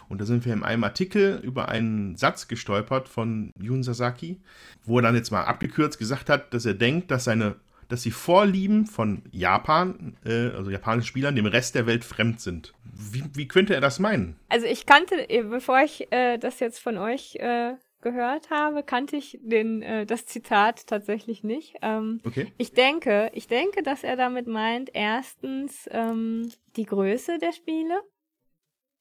Und 0.10 0.21
da 0.21 0.26
sind 0.26 0.45
wir 0.45 0.54
in 0.54 0.63
einem 0.63 0.84
Artikel 0.84 1.39
über 1.41 1.69
einen 1.69 2.15
Satz 2.17 2.47
gestolpert 2.47 3.10
von 3.10 3.52
Jun 3.60 3.82
Sasaki, 3.82 4.39
wo 4.84 5.00
er 5.00 5.02
dann 5.02 5.15
jetzt 5.15 5.32
mal 5.32 5.45
abgekürzt 5.45 5.97
gesagt 5.97 6.30
hat, 6.30 6.54
dass 6.54 6.65
er 6.65 6.76
denkt, 6.76 7.10
dass 7.10 7.24
seine 7.24 7.56
dass 7.92 8.04
die 8.04 8.12
Vorlieben 8.12 8.86
von 8.86 9.24
Japan, 9.32 10.16
äh, 10.26 10.50
also 10.56 10.72
japanischen 10.72 11.08
Spielern, 11.08 11.36
dem 11.36 11.46
Rest 11.46 11.76
der 11.76 11.86
Welt 11.86 12.06
fremd 12.06 12.40
sind. 12.40 12.74
Wie, 12.84 13.24
wie 13.36 13.48
könnte 13.48 13.74
er 13.74 13.82
das 13.82 14.00
meinen? 14.00 14.40
Also 14.50 14.66
ich 14.66 14.86
kannte, 14.86 15.30
äh, 15.30 15.44
bevor 15.44 15.82
ich 15.82 16.12
äh, 16.12 16.38
das 16.38 16.60
jetzt 16.60 16.80
von 16.80 16.98
euch 16.98 17.36
äh, 17.36 17.74
gehört 18.02 18.50
habe, 18.50 18.84
kannte 18.84 19.18
ich 19.18 19.40
den, 19.42 19.82
äh, 19.82 20.06
das 20.06 20.26
Zitat 20.26 20.88
tatsächlich 20.88 21.44
nicht. 21.44 21.76
Ähm, 21.82 22.22
okay. 22.24 22.52
Ich 22.58 22.74
denke, 22.74 23.30
ich 23.34 23.48
denke, 23.48 23.84
dass 23.84 24.04
er 24.04 24.16
damit 24.16 24.48
meint, 24.48 24.90
erstens 24.94 25.90
ähm, 25.92 26.50
die 26.78 26.86
Größe 26.86 27.38
der 27.40 27.52
Spiele. 27.52 28.02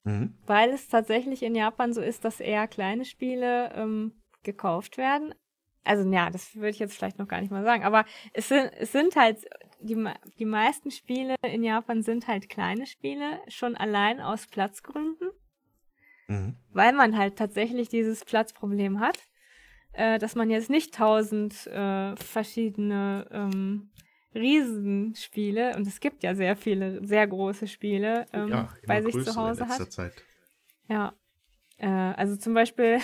Mhm. 0.04 0.34
Weil 0.46 0.70
es 0.70 0.88
tatsächlich 0.88 1.42
in 1.42 1.54
Japan 1.54 1.92
so 1.92 2.00
ist, 2.00 2.24
dass 2.24 2.40
eher 2.40 2.66
kleine 2.66 3.04
Spiele 3.04 3.72
ähm, 3.74 4.12
gekauft 4.42 4.96
werden 4.96 5.34
also 5.84 6.08
ja, 6.10 6.30
das 6.30 6.54
würde 6.54 6.70
ich 6.70 6.78
jetzt 6.78 6.96
vielleicht 6.96 7.18
noch 7.18 7.28
gar 7.28 7.40
nicht 7.40 7.50
mal 7.50 7.64
sagen, 7.64 7.84
aber 7.84 8.04
es 8.32 8.48
sind, 8.48 8.70
es 8.78 8.92
sind 8.92 9.16
halt, 9.16 9.46
die, 9.80 9.96
die 10.38 10.44
meisten 10.44 10.90
Spiele 10.90 11.36
in 11.42 11.64
Japan 11.64 12.02
sind 12.02 12.28
halt 12.28 12.48
kleine 12.48 12.86
Spiele, 12.86 13.40
schon 13.48 13.76
allein 13.76 14.20
aus 14.20 14.46
Platzgründen, 14.46 15.30
mhm. 16.28 16.56
weil 16.70 16.92
man 16.92 17.16
halt 17.16 17.36
tatsächlich 17.36 17.88
dieses 17.88 18.24
Platzproblem 18.24 19.00
hat, 19.00 19.18
äh, 19.92 20.18
dass 20.18 20.34
man 20.34 20.50
jetzt 20.50 20.70
nicht 20.70 20.94
tausend 20.94 21.66
äh, 21.66 22.14
verschiedene 22.16 23.26
ähm, 23.30 23.90
Riesenspiele, 24.34 25.74
und 25.76 25.86
es 25.86 25.98
gibt 25.98 26.22
ja 26.22 26.34
sehr 26.34 26.56
viele, 26.56 27.04
sehr 27.04 27.26
große 27.26 27.66
Spiele, 27.66 28.26
ähm, 28.32 28.48
ja, 28.48 28.68
bei 28.86 29.02
sich 29.02 29.24
zu 29.24 29.34
Hause 29.34 29.66
hat. 29.66 29.90
Zeit. 29.90 30.12
Ja, 30.88 31.14
äh, 31.80 31.86
also 31.86 32.36
zum 32.36 32.54
Beispiel 32.54 33.00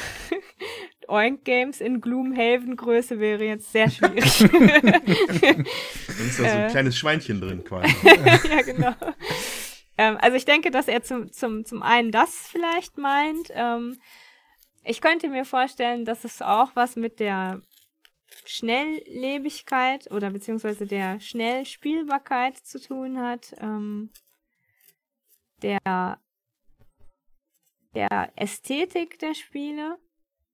Oink 1.08 1.44
Games 1.44 1.80
in 1.80 2.00
Gloomhaven 2.00 2.76
Größe 2.76 3.18
wäre 3.18 3.44
jetzt 3.44 3.72
sehr 3.72 3.90
schwierig. 3.90 4.38
Dann 5.40 5.66
ist 6.26 6.38
da 6.38 6.44
so 6.48 6.56
ein 6.56 6.66
äh, 6.66 6.70
kleines 6.70 6.96
Schweinchen 6.96 7.40
drin 7.40 7.64
quasi. 7.64 7.94
ja, 8.04 8.62
genau. 8.62 8.94
Ähm, 9.98 10.18
also 10.20 10.36
ich 10.36 10.44
denke, 10.44 10.70
dass 10.70 10.88
er 10.88 11.02
zum, 11.02 11.32
zum, 11.32 11.64
zum 11.64 11.82
einen 11.82 12.10
das 12.10 12.48
vielleicht 12.48 12.98
meint. 12.98 13.48
Ähm, 13.54 13.98
ich 14.84 15.00
könnte 15.00 15.28
mir 15.28 15.44
vorstellen, 15.44 16.04
dass 16.04 16.24
es 16.24 16.42
auch 16.42 16.70
was 16.74 16.96
mit 16.96 17.18
der 17.18 17.62
Schnelllebigkeit 18.44 20.10
oder 20.10 20.30
beziehungsweise 20.30 20.86
der 20.86 21.20
Schnellspielbarkeit 21.20 22.58
zu 22.58 22.80
tun 22.80 23.18
hat. 23.18 23.54
Ähm, 23.58 24.10
der 25.62 26.18
der 27.96 28.32
Ästhetik 28.36 29.18
der 29.18 29.34
Spiele, 29.34 29.96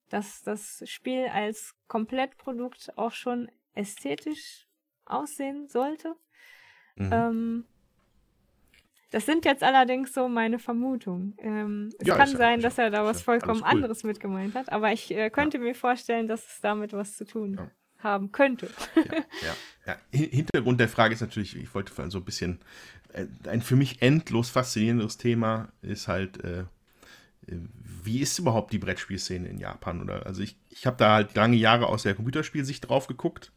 dass 0.08 0.42
das 0.42 0.82
Spiel 0.86 1.26
als 1.26 1.74
Komplettprodukt 1.88 2.96
auch 2.96 3.12
schon 3.12 3.50
ästhetisch 3.74 4.66
aussehen 5.04 5.68
sollte. 5.68 6.14
Mhm. 6.96 7.10
Ähm, 7.12 7.64
das 9.10 9.26
sind 9.26 9.44
jetzt 9.44 9.62
allerdings 9.62 10.14
so 10.14 10.28
meine 10.28 10.58
Vermutungen. 10.58 11.34
Ähm, 11.38 11.90
es 11.98 12.06
ja, 12.06 12.16
kann 12.16 12.28
sein, 12.28 12.60
dass 12.60 12.78
er 12.78 12.90
da 12.90 13.04
was 13.04 13.22
vollkommen 13.22 13.60
cool. 13.62 13.68
anderes 13.68 14.04
mit 14.04 14.20
gemeint 14.20 14.54
hat, 14.54 14.70
aber 14.70 14.92
ich 14.92 15.10
äh, 15.10 15.28
könnte 15.28 15.58
ja. 15.58 15.64
mir 15.64 15.74
vorstellen, 15.74 16.28
dass 16.28 16.46
es 16.46 16.60
damit 16.60 16.92
was 16.92 17.16
zu 17.16 17.26
tun 17.26 17.56
ja. 17.58 17.70
haben 17.98 18.32
könnte. 18.32 18.70
Ja, 19.84 19.96
Hintergrund 20.12 20.78
der 20.78 20.88
Frage 20.88 21.14
ist 21.14 21.22
natürlich, 21.22 21.56
ich 21.56 21.74
wollte 21.74 21.92
so 22.08 22.18
ein 22.18 22.24
bisschen, 22.24 22.60
äh, 23.12 23.26
ein 23.48 23.62
für 23.62 23.74
mich 23.74 24.00
endlos 24.00 24.48
faszinierendes 24.48 25.18
Thema 25.18 25.72
ist 25.82 26.06
halt, 26.06 26.42
äh, 26.44 26.66
wie 27.46 28.20
ist 28.20 28.38
überhaupt 28.38 28.72
die 28.72 28.78
Brettspielszene 28.78 29.48
in 29.48 29.58
Japan? 29.58 30.00
Oder 30.00 30.24
also 30.26 30.42
ich, 30.42 30.56
ich 30.70 30.86
habe 30.86 30.96
da 30.96 31.14
halt 31.14 31.34
lange 31.34 31.56
Jahre 31.56 31.86
aus 31.86 32.04
der 32.04 32.14
Computerspielsicht 32.14 32.88
drauf 32.88 33.06
geguckt. 33.06 33.52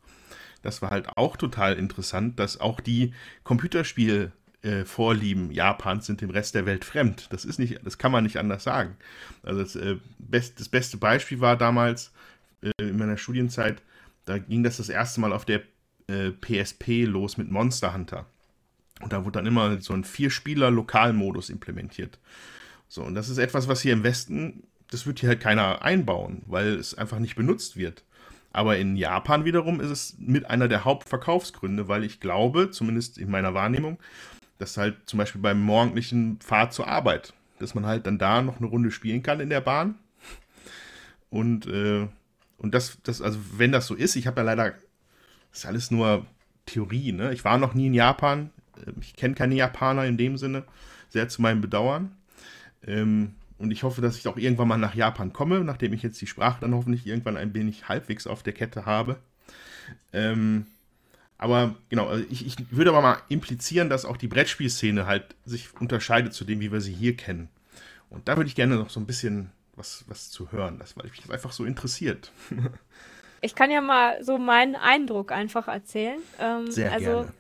Das 0.62 0.82
war 0.82 0.90
halt 0.90 1.10
auch 1.16 1.38
total 1.38 1.76
interessant, 1.76 2.40
dass 2.40 2.60
auch 2.60 2.80
die 2.80 3.14
Computerspielvorlieben 3.44 5.52
äh, 5.52 5.54
Japans 5.54 6.08
sind 6.08 6.22
dem 6.22 6.32
Rest 6.32 6.56
der 6.56 6.66
Welt 6.66 6.84
fremd. 6.84 7.28
Das 7.32 7.46
ist 7.46 7.60
nicht, 7.60 7.80
das 7.84 8.00
kann 8.00 8.12
man 8.12 8.24
nicht 8.24 8.38
anders 8.38 8.64
sagen. 8.64 8.98
Also 9.44 9.62
das, 9.62 9.76
äh, 9.76 9.98
best, 10.18 10.60
das 10.60 10.70
beste 10.70 10.98
Beispiel 10.98 11.40
war 11.40 11.56
damals 11.56 12.12
äh, 12.62 12.72
in 12.80 12.98
meiner 12.98 13.18
Studienzeit, 13.18 13.84
da 14.26 14.40
ging 14.40 14.64
das 14.64 14.78
das 14.78 14.90
erste 14.90 15.22
Mal 15.22 15.34
auf 15.34 15.46
der 15.46 15.62
PSP 16.08 16.88
äh, 16.88 17.06
los 17.06 17.38
mit 17.38 17.52
Monster 17.52 17.94
Hunter. 17.94 18.26
Und 19.02 19.14
da 19.14 19.26
wurde 19.26 19.40
dann 19.40 19.46
immer 19.46 19.82
so 19.82 19.94
ein 19.94 20.04
Vier-Spieler-Lokalmodus 20.04 21.50
implementiert. 21.50 22.18
So, 22.88 23.04
und 23.04 23.16
das 23.16 23.30
ist 23.30 23.38
etwas, 23.38 23.68
was 23.68 23.82
hier 23.82 23.94
im 23.94 24.04
Westen, 24.04 24.64
das 24.90 25.06
wird 25.06 25.20
hier 25.20 25.30
halt 25.30 25.42
keiner 25.42 25.82
einbauen, 25.82 26.44
weil 26.46 26.76
es 26.76 26.96
einfach 26.96 27.20
nicht 27.20 27.36
benutzt 27.36 27.78
wird. 27.78 28.04
Aber 28.54 28.78
in 28.78 28.96
Japan 28.96 29.44
wiederum 29.44 29.82
ist 29.82 29.90
es 29.90 30.16
mit 30.18 30.50
einer 30.50 30.70
der 30.70 30.86
Hauptverkaufsgründe, 30.86 31.90
weil 31.90 32.06
ich 32.06 32.22
glaube, 32.22 32.72
zumindest 32.72 33.18
in 33.18 33.30
meiner 33.30 33.54
Wahrnehmung, 33.54 34.00
dass 34.60 34.78
halt 34.78 34.96
zum 35.08 35.18
Beispiel 35.20 35.42
beim 35.42 35.62
morgendlichen 35.62 36.40
Fahrt 36.40 36.74
zur 36.74 36.88
Arbeit, 36.88 37.34
dass 37.60 37.76
man 37.76 37.86
halt 37.86 38.08
dann 38.08 38.18
da 38.18 38.42
noch 38.42 38.58
eine 38.58 38.68
Runde 38.68 38.92
spielen 38.92 39.24
kann 39.24 39.42
in 39.42 39.50
der 39.50 39.60
Bahn. 39.62 39.96
Und, 41.30 41.68
äh, 41.68 42.08
und 42.58 42.74
das, 42.74 42.98
das, 43.04 43.22
also 43.22 43.40
wenn 43.58 43.74
das 43.74 43.88
so 43.88 43.96
ist, 43.96 44.16
ich 44.16 44.28
habe 44.28 44.40
ja 44.40 44.46
leider, 44.46 44.72
das 45.52 45.60
ist 45.60 45.66
alles 45.66 45.92
nur 45.92 46.26
Theorie, 46.66 47.12
ne? 47.12 47.34
Ich 47.34 47.44
war 47.44 47.58
noch 47.58 47.74
nie 47.74 47.88
in 47.88 47.94
Japan, 47.94 48.52
ich 49.02 49.16
kenne 49.16 49.36
keine 49.36 49.56
Japaner 49.56 50.06
in 50.06 50.18
dem 50.18 50.38
Sinne, 50.38 50.64
sehr 51.10 51.28
zu 51.28 51.42
meinem 51.42 51.60
Bedauern. 51.60 52.16
Ähm, 52.86 53.36
und 53.58 53.72
ich 53.72 53.84
hoffe, 53.84 54.02
dass 54.02 54.18
ich 54.18 54.28
auch 54.28 54.38
irgendwann 54.38 54.68
mal 54.68 54.78
nach 54.78 54.96
Japan 54.96 55.32
komme, 55.32 55.62
nachdem 55.64 55.94
ich 55.94 56.04
jetzt 56.04 56.20
die 56.22 56.28
Sprache 56.28 56.60
dann 56.62 56.76
hoffentlich 56.76 57.08
irgendwann 57.08 57.38
ein 57.38 57.54
wenig 57.54 57.88
halbwegs 57.88 58.28
auf 58.28 58.44
der 58.44 58.54
Kette 58.54 58.86
habe. 58.86 59.18
Ähm, 60.12 60.66
aber 61.38 61.76
genau, 61.90 62.08
also 62.08 62.26
ich, 62.30 62.46
ich, 62.46 62.56
würde 62.72 62.92
aber 62.92 63.02
mal 63.02 63.18
implizieren, 63.30 63.90
dass 63.90 64.06
auch 64.06 64.18
die 64.18 64.28
Brettspielszene 64.28 65.06
halt 65.06 65.36
sich 65.46 65.70
unterscheidet 65.80 66.34
zu 66.34 66.46
dem, 66.46 66.60
wie 66.60 66.72
wir 66.72 66.82
sie 66.82 66.94
hier 66.94 67.16
kennen. 67.16 67.50
Und 68.10 68.28
da 68.28 68.38
würde 68.38 68.48
ich 68.48 68.56
gerne 68.56 68.76
noch 68.76 68.90
so 68.90 69.00
ein 69.00 69.06
bisschen 69.06 69.52
was, 69.76 70.06
was 70.08 70.30
zu 70.30 70.52
hören, 70.52 70.80
das, 70.80 70.98
weil 70.98 71.10
mich 71.10 71.22
das 71.22 71.30
einfach 71.30 71.52
so 71.52 71.66
interessiert. 71.66 72.32
ich 73.42 73.56
kann 73.56 73.72
ja 73.72 73.82
mal 73.82 74.24
so 74.24 74.38
meinen 74.38 74.76
Eindruck 74.76 75.32
einfach 75.32 75.68
erzählen. 75.68 76.20
Ähm, 76.40 76.72
Sehr 76.72 76.92
also, 76.92 77.06
gerne. 77.06 77.34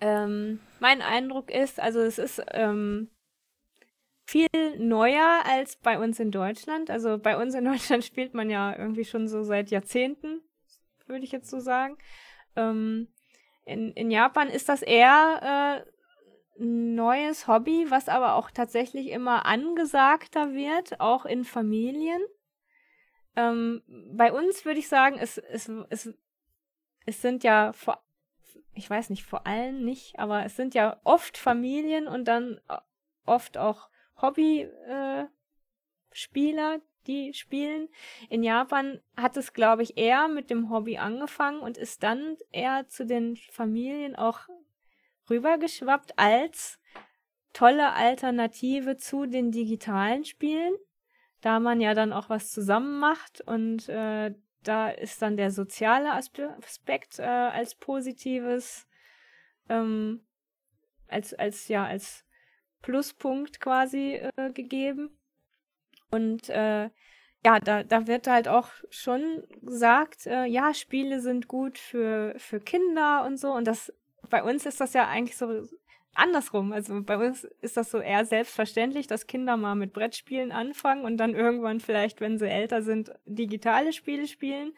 Ähm, 0.00 0.60
mein 0.80 1.02
Eindruck 1.02 1.50
ist, 1.50 1.78
also 1.78 2.00
es 2.00 2.18
ist 2.18 2.42
ähm, 2.52 3.08
viel 4.30 4.78
neuer 4.78 5.42
als 5.44 5.74
bei 5.76 5.98
uns 5.98 6.20
in 6.20 6.30
Deutschland. 6.30 6.88
Also 6.88 7.18
bei 7.18 7.36
uns 7.36 7.54
in 7.54 7.64
Deutschland 7.72 8.04
spielt 8.04 8.32
man 8.32 8.48
ja 8.48 8.76
irgendwie 8.76 9.04
schon 9.04 9.26
so 9.26 9.42
seit 9.42 9.70
Jahrzehnten, 9.70 10.40
würde 11.06 11.24
ich 11.24 11.32
jetzt 11.32 11.50
so 11.50 11.58
sagen. 11.58 11.98
Ähm, 12.54 13.08
in, 13.64 13.92
in 13.92 14.10
Japan 14.10 14.48
ist 14.48 14.68
das 14.68 14.82
eher 14.82 15.84
äh, 15.84 16.62
neues 16.62 17.48
Hobby, 17.48 17.86
was 17.88 18.08
aber 18.08 18.34
auch 18.34 18.50
tatsächlich 18.52 19.08
immer 19.08 19.46
angesagter 19.46 20.52
wird, 20.52 21.00
auch 21.00 21.24
in 21.24 21.44
Familien. 21.44 22.22
Ähm, 23.34 23.82
bei 24.12 24.32
uns 24.32 24.64
würde 24.64 24.78
ich 24.78 24.88
sagen, 24.88 25.16
es, 25.18 25.38
es, 25.38 25.70
es, 25.88 26.12
es 27.04 27.20
sind 27.20 27.42
ja 27.42 27.72
vor, 27.72 28.00
ich 28.74 28.88
weiß 28.88 29.10
nicht, 29.10 29.24
vor 29.24 29.46
allem 29.46 29.84
nicht, 29.84 30.20
aber 30.20 30.44
es 30.44 30.54
sind 30.54 30.74
ja 30.74 31.00
oft 31.02 31.36
Familien 31.36 32.06
und 32.06 32.26
dann 32.26 32.60
oft 33.24 33.58
auch 33.58 33.89
Hobby-Spieler, 34.22 36.74
äh, 36.74 36.80
die 37.06 37.34
spielen. 37.34 37.88
In 38.28 38.42
Japan 38.42 39.00
hat 39.16 39.36
es, 39.36 39.52
glaube 39.52 39.82
ich, 39.82 39.96
eher 39.96 40.28
mit 40.28 40.50
dem 40.50 40.70
Hobby 40.70 40.98
angefangen 40.98 41.60
und 41.60 41.78
ist 41.78 42.02
dann 42.02 42.36
eher 42.52 42.88
zu 42.88 43.06
den 43.06 43.36
Familien 43.36 44.16
auch 44.16 44.40
rübergeschwappt 45.28 46.18
als 46.18 46.78
tolle 47.52 47.92
Alternative 47.92 48.96
zu 48.96 49.26
den 49.26 49.50
digitalen 49.50 50.24
Spielen, 50.24 50.74
da 51.40 51.58
man 51.58 51.80
ja 51.80 51.94
dann 51.94 52.12
auch 52.12 52.28
was 52.28 52.52
zusammen 52.52 52.98
macht 52.98 53.40
und 53.40 53.88
äh, 53.88 54.34
da 54.62 54.90
ist 54.90 55.22
dann 55.22 55.36
der 55.36 55.50
soziale 55.50 56.12
Aspekt 56.12 57.18
äh, 57.18 57.22
als 57.22 57.74
positives, 57.74 58.86
ähm, 59.68 60.20
als, 61.08 61.34
als, 61.34 61.68
ja, 61.68 61.86
als 61.86 62.24
Pluspunkt 62.82 63.60
quasi 63.60 64.20
äh, 64.36 64.52
gegeben. 64.52 65.10
Und 66.10 66.48
äh, 66.48 66.90
ja, 67.44 67.58
da, 67.60 67.84
da 67.84 68.06
wird 68.06 68.26
halt 68.26 68.48
auch 68.48 68.68
schon 68.90 69.44
gesagt, 69.62 70.26
äh, 70.26 70.44
ja, 70.44 70.74
Spiele 70.74 71.20
sind 71.20 71.48
gut 71.48 71.78
für, 71.78 72.34
für 72.36 72.60
Kinder 72.60 73.24
und 73.24 73.38
so. 73.38 73.52
Und 73.52 73.66
das 73.66 73.92
bei 74.28 74.42
uns 74.42 74.64
ist 74.64 74.80
das 74.80 74.94
ja 74.94 75.08
eigentlich 75.08 75.36
so 75.36 75.66
andersrum. 76.14 76.72
Also 76.72 77.02
bei 77.02 77.16
uns 77.16 77.44
ist 77.60 77.76
das 77.76 77.90
so 77.90 77.98
eher 77.98 78.24
selbstverständlich, 78.24 79.06
dass 79.06 79.26
Kinder 79.26 79.56
mal 79.56 79.74
mit 79.74 79.92
Brettspielen 79.92 80.52
anfangen 80.52 81.04
und 81.04 81.16
dann 81.18 81.34
irgendwann 81.34 81.80
vielleicht, 81.80 82.20
wenn 82.20 82.38
sie 82.38 82.48
älter 82.48 82.82
sind, 82.82 83.12
digitale 83.26 83.92
Spiele 83.92 84.26
spielen. 84.26 84.72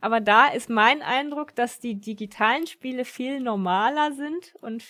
Aber 0.00 0.20
da 0.20 0.48
ist 0.48 0.68
mein 0.68 1.02
Eindruck, 1.02 1.54
dass 1.54 1.80
die 1.80 2.00
digitalen 2.00 2.66
Spiele 2.66 3.04
viel 3.04 3.40
normaler 3.40 4.12
sind 4.12 4.54
und 4.60 4.84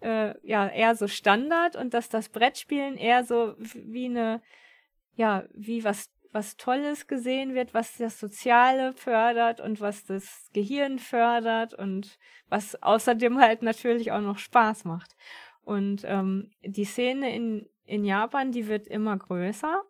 äh, 0.00 0.34
ja 0.42 0.68
eher 0.68 0.94
so 0.94 1.08
Standard 1.08 1.76
und 1.76 1.94
dass 1.94 2.08
das 2.08 2.28
Brettspielen 2.28 2.96
eher 2.96 3.24
so 3.24 3.54
wie 3.58 4.06
eine 4.06 4.42
ja 5.14 5.44
wie 5.52 5.84
was 5.84 6.10
was 6.32 6.56
Tolles 6.56 7.06
gesehen 7.06 7.54
wird, 7.54 7.74
was 7.74 7.96
das 7.96 8.20
Soziale 8.20 8.92
fördert 8.92 9.60
und 9.60 9.80
was 9.80 10.04
das 10.04 10.50
Gehirn 10.52 10.98
fördert 10.98 11.74
und 11.74 12.18
was 12.48 12.80
außerdem 12.82 13.40
halt 13.40 13.62
natürlich 13.62 14.12
auch 14.12 14.20
noch 14.20 14.38
Spaß 14.38 14.84
macht. 14.84 15.16
Und 15.62 16.02
ähm, 16.04 16.50
die 16.62 16.84
Szene 16.84 17.34
in, 17.34 17.68
in 17.84 18.04
Japan, 18.04 18.52
die 18.52 18.68
wird 18.68 18.86
immer 18.86 19.16
größer. 19.16 19.82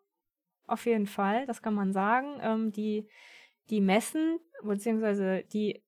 Auf 0.67 0.87
jeden 0.87 1.07
Fall, 1.07 1.47
das 1.47 1.63
kann 1.63 1.75
man 1.75 1.93
sagen. 1.93 2.39
Ähm, 2.41 2.73
die, 2.73 3.09
die 3.71 3.81
Messen, 3.81 4.39
beziehungsweise 4.63 5.45
die, 5.53 5.83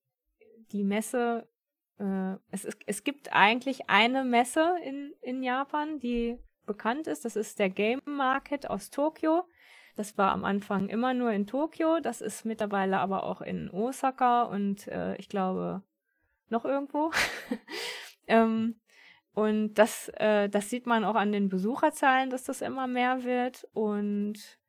die 0.71 0.83
Messe, 0.83 1.47
äh, 2.01 2.37
es, 2.49 2.65
ist, 2.65 2.79
es 2.87 3.03
gibt 3.03 3.31
eigentlich 3.31 3.89
eine 3.89 4.23
Messe 4.23 4.75
in, 4.83 5.13
in 5.21 5.43
Japan, 5.43 5.99
die 5.99 6.37
bekannt 6.65 7.07
ist. 7.07 7.25
Das 7.25 7.35
ist 7.35 7.59
der 7.59 7.69
Game 7.69 8.01
Market 8.05 8.69
aus 8.69 8.89
Tokio. 8.89 9.43
Das 9.95 10.17
war 10.17 10.31
am 10.31 10.45
Anfang 10.45 10.89
immer 10.89 11.13
nur 11.13 11.31
in 11.31 11.47
Tokio, 11.47 11.99
das 11.99 12.21
ist 12.21 12.45
mittlerweile 12.45 12.99
aber 12.99 13.23
auch 13.23 13.41
in 13.41 13.69
Osaka 13.69 14.43
und 14.43 14.87
äh, 14.87 15.15
ich 15.17 15.27
glaube 15.27 15.83
noch 16.49 16.65
irgendwo. 16.65 17.11
ähm, 18.27 18.79
und 19.33 19.73
das, 19.75 20.09
äh, 20.15 20.49
das 20.49 20.69
sieht 20.69 20.85
man 20.85 21.03
auch 21.03 21.15
an 21.15 21.31
den 21.31 21.49
Besucherzahlen, 21.49 22.29
dass 22.29 22.43
das 22.45 22.61
immer 22.61 22.87
mehr 22.87 23.23
wird. 23.23 23.67
Und 23.73 24.59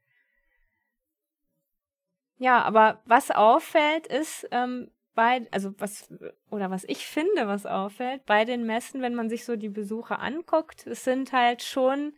ja, 2.38 2.62
aber 2.62 3.00
was 3.04 3.30
auffällt, 3.30 4.08
ist, 4.08 4.48
ähm, 4.50 4.90
bei, 5.14 5.46
also 5.50 5.74
was, 5.78 6.12
oder 6.50 6.70
was 6.70 6.84
ich 6.84 7.06
finde, 7.06 7.46
was 7.46 7.66
auffällt, 7.66 8.24
bei 8.26 8.44
den 8.44 8.64
Messen, 8.64 9.02
wenn 9.02 9.14
man 9.14 9.28
sich 9.28 9.44
so 9.44 9.56
die 9.56 9.68
Besucher 9.68 10.20
anguckt, 10.20 10.86
es 10.86 11.04
sind 11.04 11.32
halt 11.32 11.62
schon 11.62 12.14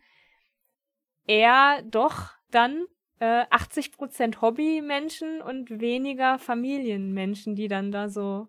eher 1.27 1.81
doch 1.83 2.31
dann 2.51 2.85
äh, 3.19 3.45
80 3.49 3.91
Prozent 3.91 4.41
Hobbymenschen 4.41 5.41
und 5.41 5.79
weniger 5.79 6.39
Familienmenschen, 6.39 7.55
die 7.55 7.67
dann 7.67 7.91
da 7.91 8.09
so 8.09 8.47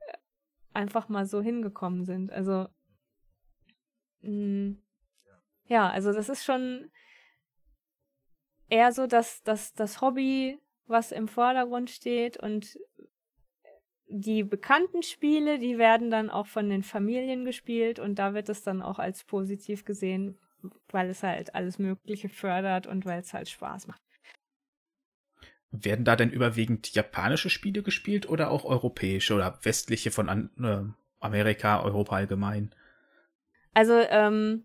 äh, 0.00 0.16
einfach 0.72 1.08
mal 1.08 1.26
so 1.26 1.40
hingekommen 1.40 2.04
sind. 2.04 2.32
Also 2.32 2.68
mh, 4.22 4.30
mm, 4.30 4.82
ja, 5.66 5.88
also 5.88 6.12
das 6.12 6.28
ist 6.28 6.44
schon 6.44 6.90
eher 8.68 8.92
so, 8.92 9.06
dass, 9.06 9.42
dass 9.42 9.72
das 9.72 10.00
Hobby, 10.00 10.58
was 10.86 11.12
im 11.12 11.28
Vordergrund 11.28 11.90
steht 11.90 12.36
und 12.36 12.78
die 14.10 14.42
bekannten 14.42 15.02
Spiele, 15.02 15.58
die 15.58 15.78
werden 15.78 16.10
dann 16.10 16.30
auch 16.30 16.46
von 16.46 16.68
den 16.68 16.82
Familien 16.82 17.44
gespielt 17.44 17.98
und 17.98 18.18
da 18.18 18.34
wird 18.34 18.48
es 18.48 18.62
dann 18.62 18.82
auch 18.82 18.98
als 18.98 19.24
positiv 19.24 19.84
gesehen, 19.84 20.36
weil 20.90 21.08
es 21.10 21.22
halt 21.22 21.54
alles 21.54 21.78
Mögliche 21.78 22.28
fördert 22.28 22.86
und 22.86 23.06
weil 23.06 23.20
es 23.20 23.32
halt 23.32 23.48
Spaß 23.48 23.86
macht. 23.86 24.00
Werden 25.70 26.04
da 26.04 26.16
denn 26.16 26.30
überwiegend 26.30 26.92
japanische 26.92 27.48
Spiele 27.48 27.84
gespielt 27.84 28.28
oder 28.28 28.50
auch 28.50 28.64
europäische 28.64 29.34
oder 29.34 29.58
westliche 29.62 30.10
von 30.10 30.28
an, 30.28 30.50
äh, 30.58 31.24
Amerika, 31.24 31.80
Europa 31.82 32.16
allgemein? 32.16 32.74
Also 33.72 33.94
ähm, 33.94 34.64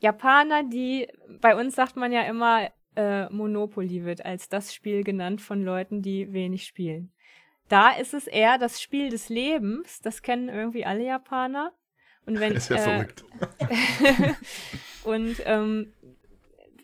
Japaner, 0.00 0.64
die 0.64 1.08
bei 1.40 1.54
uns 1.54 1.74
sagt 1.74 1.96
man 1.96 2.10
ja 2.10 2.22
immer, 2.22 2.70
äh, 2.96 3.28
Monopoly 3.28 4.04
wird 4.04 4.24
als 4.24 4.48
das 4.48 4.72
Spiel 4.72 5.04
genannt 5.04 5.42
von 5.42 5.62
Leuten, 5.62 6.00
die 6.00 6.32
wenig 6.32 6.64
spielen. 6.64 7.12
Da 7.68 7.90
ist 7.90 8.14
es 8.14 8.26
eher 8.26 8.58
das 8.58 8.80
Spiel 8.80 9.10
des 9.10 9.28
Lebens, 9.28 10.00
das 10.00 10.22
kennen 10.22 10.48
irgendwie 10.48 10.84
alle 10.84 11.04
Japaner. 11.04 11.72
Und 12.26 12.40
wenn, 12.40 12.52
ist 12.56 12.70
ja 12.70 12.76
äh, 12.76 12.80
verrückt. 12.80 13.24
und 15.04 15.36
ähm, 15.44 15.92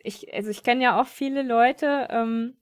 ich, 0.02 0.32
also 0.32 0.50
ich 0.50 0.62
kenne 0.62 0.82
ja 0.82 1.00
auch 1.00 1.06
viele 1.06 1.42
Leute 1.42 2.08
ähm, 2.10 2.56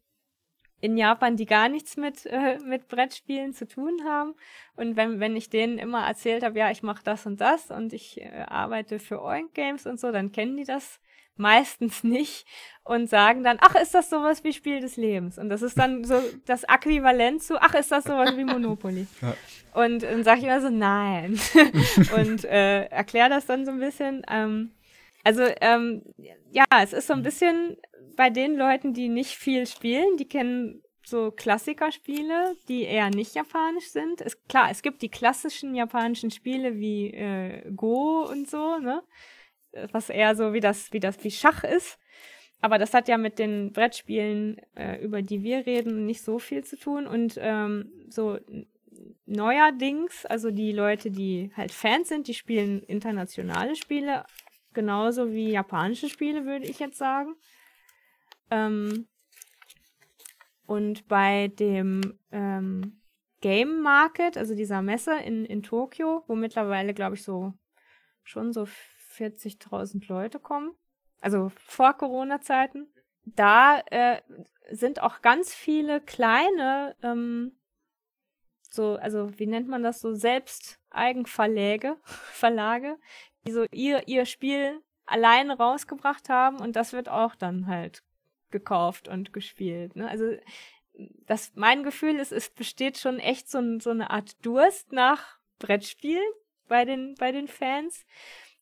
in 0.81 0.97
Japan, 0.97 1.37
die 1.37 1.47
gar 1.47 1.69
nichts 1.69 1.97
mit, 1.97 2.27
äh, 2.27 2.59
mit 2.65 2.89
Brettspielen 2.89 3.53
zu 3.53 3.67
tun 3.67 4.05
haben. 4.05 4.35
Und 4.77 4.97
wenn, 4.97 5.19
wenn 5.19 5.37
ich 5.37 5.51
denen 5.51 5.79
immer 5.79 6.07
erzählt 6.07 6.45
habe, 6.45 6.59
ja, 6.59 6.71
ich 6.71 6.83
mache 6.83 7.03
das 7.03 7.27
und 7.27 7.41
das 7.41 7.71
und 7.71 7.93
ich 7.93 8.21
äh, 8.21 8.45
arbeite 8.47 8.99
für 8.99 9.23
Oink 9.23 9.55
Games 9.55 9.87
und 9.87 9.99
so, 9.99 10.13
dann 10.13 10.31
kennen 10.31 10.57
die 10.57 10.65
das 10.65 11.01
meistens 11.39 12.05
nicht 12.05 12.47
und 12.85 13.09
sagen 13.09 13.45
dann, 13.45 13.59
ach, 13.61 13.75
ist 13.75 13.95
das 13.95 14.09
sowas 14.09 14.45
wie 14.45 14.53
Spiel 14.53 14.81
des 14.81 14.97
Lebens? 14.97 15.39
Und 15.39 15.51
das 15.51 15.63
ist 15.63 15.79
dann 15.79 16.05
so 16.05 16.21
das 16.47 16.65
Äquivalent 16.65 17.43
zu, 17.43 17.61
ach, 17.61 17.75
ist 17.75 17.93
das 17.93 18.05
sowas 18.05 18.37
wie 18.37 18.45
Monopoly? 18.45 19.07
Ja. 19.23 19.35
Und 19.75 20.03
dann 20.03 20.25
sage 20.25 20.39
ich 20.39 20.45
immer 20.45 20.61
so, 20.61 20.71
nein. 20.71 21.39
und 22.17 22.45
äh, 22.45 22.85
erkläre 22.87 23.29
das 23.29 23.47
dann 23.47 23.65
so 23.65 23.71
ein 23.71 23.79
bisschen. 23.79 24.23
Ähm, 24.29 24.73
also, 25.23 25.43
ähm, 25.61 26.03
ja, 26.51 26.65
es 26.83 26.93
ist 26.93 27.07
so 27.07 27.13
ein 27.13 27.23
bisschen 27.23 27.77
bei 28.17 28.31
den 28.31 28.57
Leuten, 28.57 28.95
die 28.95 29.09
nicht 29.09 29.37
viel 29.37 29.67
spielen, 29.67 30.17
die 30.17 30.29
kennen 30.29 30.83
so 31.09 31.31
Klassikerspiele, 31.31 32.57
die 32.69 32.83
eher 32.83 33.11
nicht 33.11 33.35
japanisch 33.35 33.91
sind. 33.91 34.21
Ist 34.21 34.49
klar, 34.49 34.71
es 34.71 34.83
gibt 34.83 35.03
die 35.03 35.09
klassischen 35.09 35.75
japanischen 35.75 36.31
Spiele 36.31 36.79
wie 36.79 37.13
äh, 37.13 37.71
Go 37.75 38.27
und 38.31 38.49
so, 38.49 38.79
ne? 38.79 39.03
Was 39.93 40.11
eher 40.11 40.35
so 40.35 40.53
wie 40.53 40.61
das, 40.61 40.93
wie 40.93 41.01
das, 41.01 41.23
wie 41.25 41.31
Schach 41.31 41.65
ist. 41.65 41.99
Aber 42.61 42.79
das 42.79 42.93
hat 42.93 43.09
ja 43.09 43.19
mit 43.19 43.39
den 43.39 43.73
Brettspielen, 43.73 44.61
äh, 44.75 45.03
über 45.03 45.23
die 45.23 45.43
wir 45.43 45.65
reden, 45.67 46.07
nicht 46.07 46.23
so 46.23 46.39
viel 46.39 46.65
zu 46.65 46.77
tun. 46.77 47.07
Und 47.07 47.39
ähm, 47.41 47.93
so 48.09 48.39
neuerdings, 49.27 50.27
also 50.27 50.51
die 50.51 50.73
Leute, 50.73 51.11
die 51.11 51.53
halt 51.57 51.71
Fans 51.71 52.09
sind, 52.09 52.27
die 52.27 52.35
spielen 52.35 52.83
internationale 52.83 53.77
Spiele, 53.77 54.25
genauso 54.73 55.33
wie 55.33 55.51
japanische 55.51 56.09
Spiele, 56.09 56.47
würde 56.47 56.67
ich 56.67 56.81
jetzt 56.81 56.99
sagen. 56.99 57.37
Ähm, 58.51 59.07
und 60.67 61.07
bei 61.09 61.49
dem 61.49 62.19
ähm, 62.33 63.01
Game 63.41 63.81
Market, 63.83 64.37
also 64.37 64.55
dieser 64.55 64.83
Messe 64.83 65.17
in, 65.17 65.45
in 65.45 65.63
Tokio, 65.63 66.25
wo 66.27 66.35
mittlerweile, 66.35 66.93
glaube 66.93 67.15
ich, 67.15 67.23
so 67.23 67.55
schon 68.25 68.53
so 68.53 68.67
40.000 69.19 70.09
Leute 70.09 70.39
kommen, 70.39 70.75
also 71.21 71.51
vor 71.57 71.95
Corona-Zeiten. 71.95 72.87
Da 73.25 73.81
äh, 73.91 74.21
sind 74.71 75.03
auch 75.03 75.21
ganz 75.21 75.55
viele 75.55 76.01
kleine, 76.01 76.97
ähm, 77.03 77.53
so, 78.71 78.97
also 78.97 79.39
wie 79.39 79.47
nennt 79.47 79.69
man 79.69 79.83
das 79.83 80.01
so, 80.01 80.15
Selbsteigenverläge, 80.15 81.97
Verlage, 82.05 82.97
die 83.47 83.53
so 83.53 83.67
ihr, 83.71 84.07
ihr 84.09 84.25
Spiel 84.25 84.81
alleine 85.05 85.57
rausgebracht 85.57 86.29
haben 86.29 86.59
und 86.61 86.77
das 86.77 86.93
wird 86.93 87.09
auch 87.09 87.35
dann 87.35 87.67
halt 87.67 88.03
gekauft 88.51 89.09
und 89.09 89.33
gespielt. 89.33 89.97
Ne? 89.97 90.09
Also 90.09 90.37
das, 91.27 91.53
mein 91.55 91.83
Gefühl 91.83 92.17
ist, 92.17 92.33
es 92.33 92.51
besteht 92.51 92.99
schon 92.99 93.19
echt 93.19 93.49
so, 93.49 93.79
so 93.79 93.91
eine 93.91 94.11
Art 94.11 94.45
Durst 94.45 94.93
nach 94.93 95.39
Brettspielen 95.59 96.31
bei 96.67 96.85
den, 96.85 97.15
bei 97.19 97.33
den 97.33 97.49
Fans. 97.49 98.05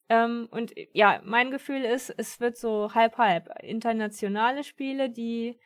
Ähm, 0.08 0.48
und 0.50 0.72
ja, 0.92 1.20
mein 1.24 1.50
Gefühl 1.50 1.82
ist, 1.84 2.14
es 2.16 2.40
wird 2.40 2.56
so 2.56 2.94
halb-halb. 2.94 3.48
Internationale 3.62 4.62
Spiele, 4.62 5.10
die 5.10 5.58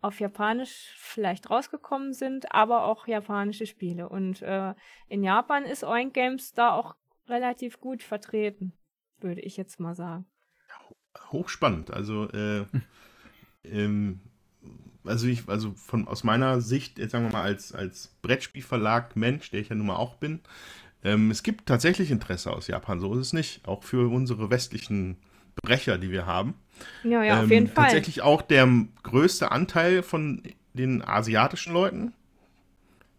auf 0.00 0.20
Japanisch 0.20 0.94
vielleicht 0.96 1.50
rausgekommen 1.50 2.12
sind, 2.12 2.52
aber 2.52 2.84
auch 2.84 3.08
japanische 3.08 3.66
Spiele. 3.66 4.08
Und 4.08 4.42
äh, 4.42 4.74
in 5.08 5.24
Japan 5.24 5.64
ist 5.64 5.82
Oink 5.82 6.14
Games 6.14 6.52
da 6.52 6.72
auch 6.72 6.94
relativ 7.26 7.80
gut 7.80 8.02
vertreten, 8.02 8.72
würde 9.18 9.40
ich 9.40 9.56
jetzt 9.56 9.80
mal 9.80 9.94
sagen. 9.94 10.26
Hochspannend. 11.32 11.90
Also, 11.90 12.28
äh, 12.30 12.64
ähm, 13.64 14.20
also 15.04 15.26
ich, 15.26 15.48
also 15.48 15.72
von 15.72 16.06
aus 16.06 16.22
meiner 16.22 16.60
Sicht, 16.60 16.98
jetzt 16.98 17.10
sagen 17.12 17.24
wir 17.24 17.32
mal, 17.32 17.42
als, 17.42 17.72
als 17.72 18.16
Brettspielverlag 18.22 19.16
Mensch, 19.16 19.50
der 19.50 19.60
ich 19.60 19.68
ja 19.68 19.74
nun 19.74 19.86
mal 19.86 19.96
auch 19.96 20.16
bin, 20.16 20.40
Ähm, 21.04 21.30
es 21.30 21.42
gibt 21.42 21.66
tatsächlich 21.66 22.10
Interesse 22.10 22.52
aus 22.52 22.66
Japan, 22.66 23.00
so 23.00 23.12
ist 23.14 23.20
es 23.28 23.32
nicht. 23.32 23.66
Auch 23.66 23.84
für 23.84 24.10
unsere 24.12 24.50
westlichen 24.50 25.16
Brecher, 25.62 25.98
die 25.98 26.10
wir 26.10 26.26
haben. 26.26 26.54
Ja, 27.04 27.22
ja, 27.22 27.38
auf 27.38 27.44
Ähm, 27.44 27.50
jeden 27.50 27.66
Fall. 27.68 27.84
Tatsächlich 27.84 28.22
auch 28.22 28.42
der 28.42 28.68
größte 29.02 29.50
Anteil 29.50 30.02
von 30.02 30.42
den 30.74 31.02
asiatischen 31.02 31.72
Leuten, 31.72 32.12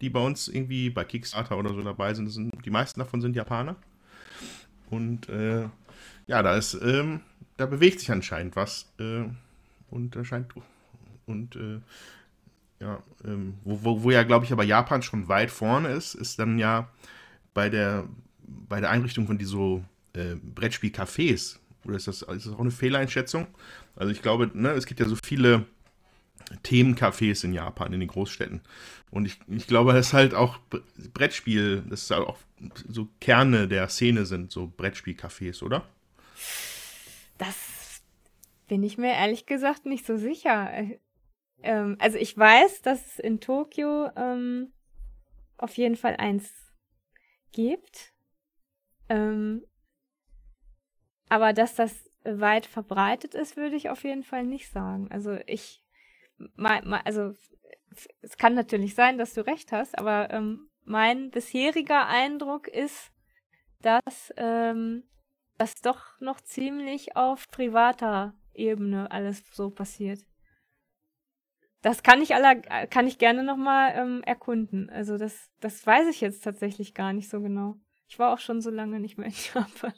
die 0.00 0.10
bei 0.10 0.20
uns 0.20 0.48
irgendwie 0.48 0.90
bei 0.90 1.04
Kickstarter 1.04 1.58
oder 1.58 1.74
so 1.74 1.82
dabei 1.82 2.14
sind, 2.14 2.28
sind 2.28 2.52
die 2.64 2.70
meisten 2.70 3.00
davon 3.00 3.20
sind 3.20 3.36
Japaner. 3.36 3.76
Und 4.88 5.28
äh, 5.28 5.68
ja, 6.26 6.42
da 6.42 6.56
ist, 6.56 6.74
ähm, 6.74 7.20
da 7.56 7.66
bewegt 7.66 8.00
sich 8.00 8.10
anscheinend 8.10 8.56
was. 8.56 8.92
Äh, 8.98 9.24
und 9.90 10.16
da 10.16 10.24
scheint 10.24 10.52
und 11.26 11.56
äh, 11.56 11.80
ja, 12.80 13.02
ähm, 13.24 13.54
wo, 13.64 13.84
wo, 13.84 14.02
wo 14.04 14.10
ja, 14.10 14.22
glaube 14.22 14.44
ich, 14.44 14.52
aber 14.52 14.64
Japan 14.64 15.02
schon 15.02 15.28
weit 15.28 15.50
vorne 15.50 15.88
ist, 15.88 16.14
ist 16.14 16.38
dann 16.38 16.58
ja 16.58 16.88
bei 17.54 17.68
der, 17.68 18.08
bei 18.42 18.80
der 18.80 18.90
Einrichtung 18.90 19.26
von 19.26 19.38
diesen 19.38 19.52
so, 19.52 19.84
äh, 20.14 20.36
Brettspiel-Cafés. 20.36 21.58
Oder 21.84 21.96
ist 21.96 22.06
das, 22.08 22.22
ist 22.22 22.46
das 22.46 22.52
auch 22.52 22.60
eine 22.60 22.70
Fehleinschätzung? 22.70 23.46
Also 23.96 24.12
ich 24.12 24.22
glaube, 24.22 24.50
ne, 24.54 24.70
es 24.70 24.86
gibt 24.86 25.00
ja 25.00 25.06
so 25.06 25.16
viele 25.24 25.66
Themencafés 26.64 27.44
in 27.44 27.52
Japan, 27.52 27.92
in 27.92 28.00
den 28.00 28.08
Großstädten. 28.08 28.60
Und 29.10 29.26
ich, 29.26 29.38
ich 29.48 29.66
glaube, 29.66 29.92
dass 29.92 30.12
halt 30.12 30.34
auch 30.34 30.58
Bre- 30.70 30.82
Brettspiel, 31.14 31.82
das 31.88 32.02
ist 32.02 32.10
halt 32.10 32.26
auch 32.26 32.38
so 32.88 33.08
Kerne 33.20 33.68
der 33.68 33.88
Szene 33.88 34.26
sind, 34.26 34.50
so 34.52 34.72
Brettspiel-Cafés, 34.76 35.62
oder? 35.62 35.86
Das 37.38 38.02
bin 38.68 38.82
ich 38.82 38.98
mir 38.98 39.12
ehrlich 39.12 39.46
gesagt 39.46 39.86
nicht 39.86 40.06
so 40.06 40.16
sicher. 40.16 40.72
Äh, 40.72 40.98
Ähm, 41.62 41.96
also 41.98 42.16
ich 42.16 42.34
weiß, 42.38 42.80
dass 42.80 43.04
es 43.06 43.18
in 43.18 43.38
Tokio 43.38 44.08
ähm, 44.16 44.72
auf 45.58 45.76
jeden 45.76 45.96
Fall 45.96 46.16
eins 46.16 46.50
gibt. 47.52 48.12
Ähm, 49.08 49.64
aber 51.28 51.52
dass 51.52 51.74
das 51.74 51.94
weit 52.24 52.66
verbreitet 52.66 53.34
ist, 53.34 53.56
würde 53.56 53.76
ich 53.76 53.88
auf 53.88 54.04
jeden 54.04 54.24
Fall 54.24 54.44
nicht 54.44 54.70
sagen. 54.70 55.08
Also 55.10 55.38
ich, 55.46 55.82
mein, 56.56 56.86
mein, 56.86 57.04
also 57.04 57.32
es 58.22 58.36
kann 58.36 58.54
natürlich 58.54 58.94
sein, 58.94 59.18
dass 59.18 59.34
du 59.34 59.46
recht 59.46 59.72
hast, 59.72 59.98
aber 59.98 60.30
ähm, 60.30 60.68
mein 60.84 61.30
bisheriger 61.30 62.06
Eindruck 62.06 62.68
ist, 62.68 63.12
dass 63.80 64.32
ähm, 64.36 65.04
das 65.58 65.74
doch 65.76 66.20
noch 66.20 66.40
ziemlich 66.40 67.16
auf 67.16 67.48
privater 67.48 68.34
Ebene 68.54 69.10
alles 69.10 69.42
so 69.52 69.70
passiert. 69.70 70.20
Das 71.82 72.02
kann 72.02 72.20
ich 72.20 72.34
aller, 72.34 72.56
kann 72.86 73.06
ich 73.06 73.18
gerne 73.18 73.42
nochmal 73.42 73.94
ähm, 73.96 74.22
erkunden. 74.24 74.90
Also 74.90 75.16
das, 75.16 75.50
das 75.60 75.86
weiß 75.86 76.08
ich 76.08 76.20
jetzt 76.20 76.44
tatsächlich 76.44 76.94
gar 76.94 77.12
nicht 77.12 77.30
so 77.30 77.40
genau. 77.40 77.76
Ich 78.06 78.18
war 78.18 78.34
auch 78.34 78.38
schon 78.38 78.60
so 78.60 78.70
lange 78.70 79.00
nicht 79.00 79.16
mehr 79.18 79.28
in 79.28 79.34
Japan. 79.54 79.92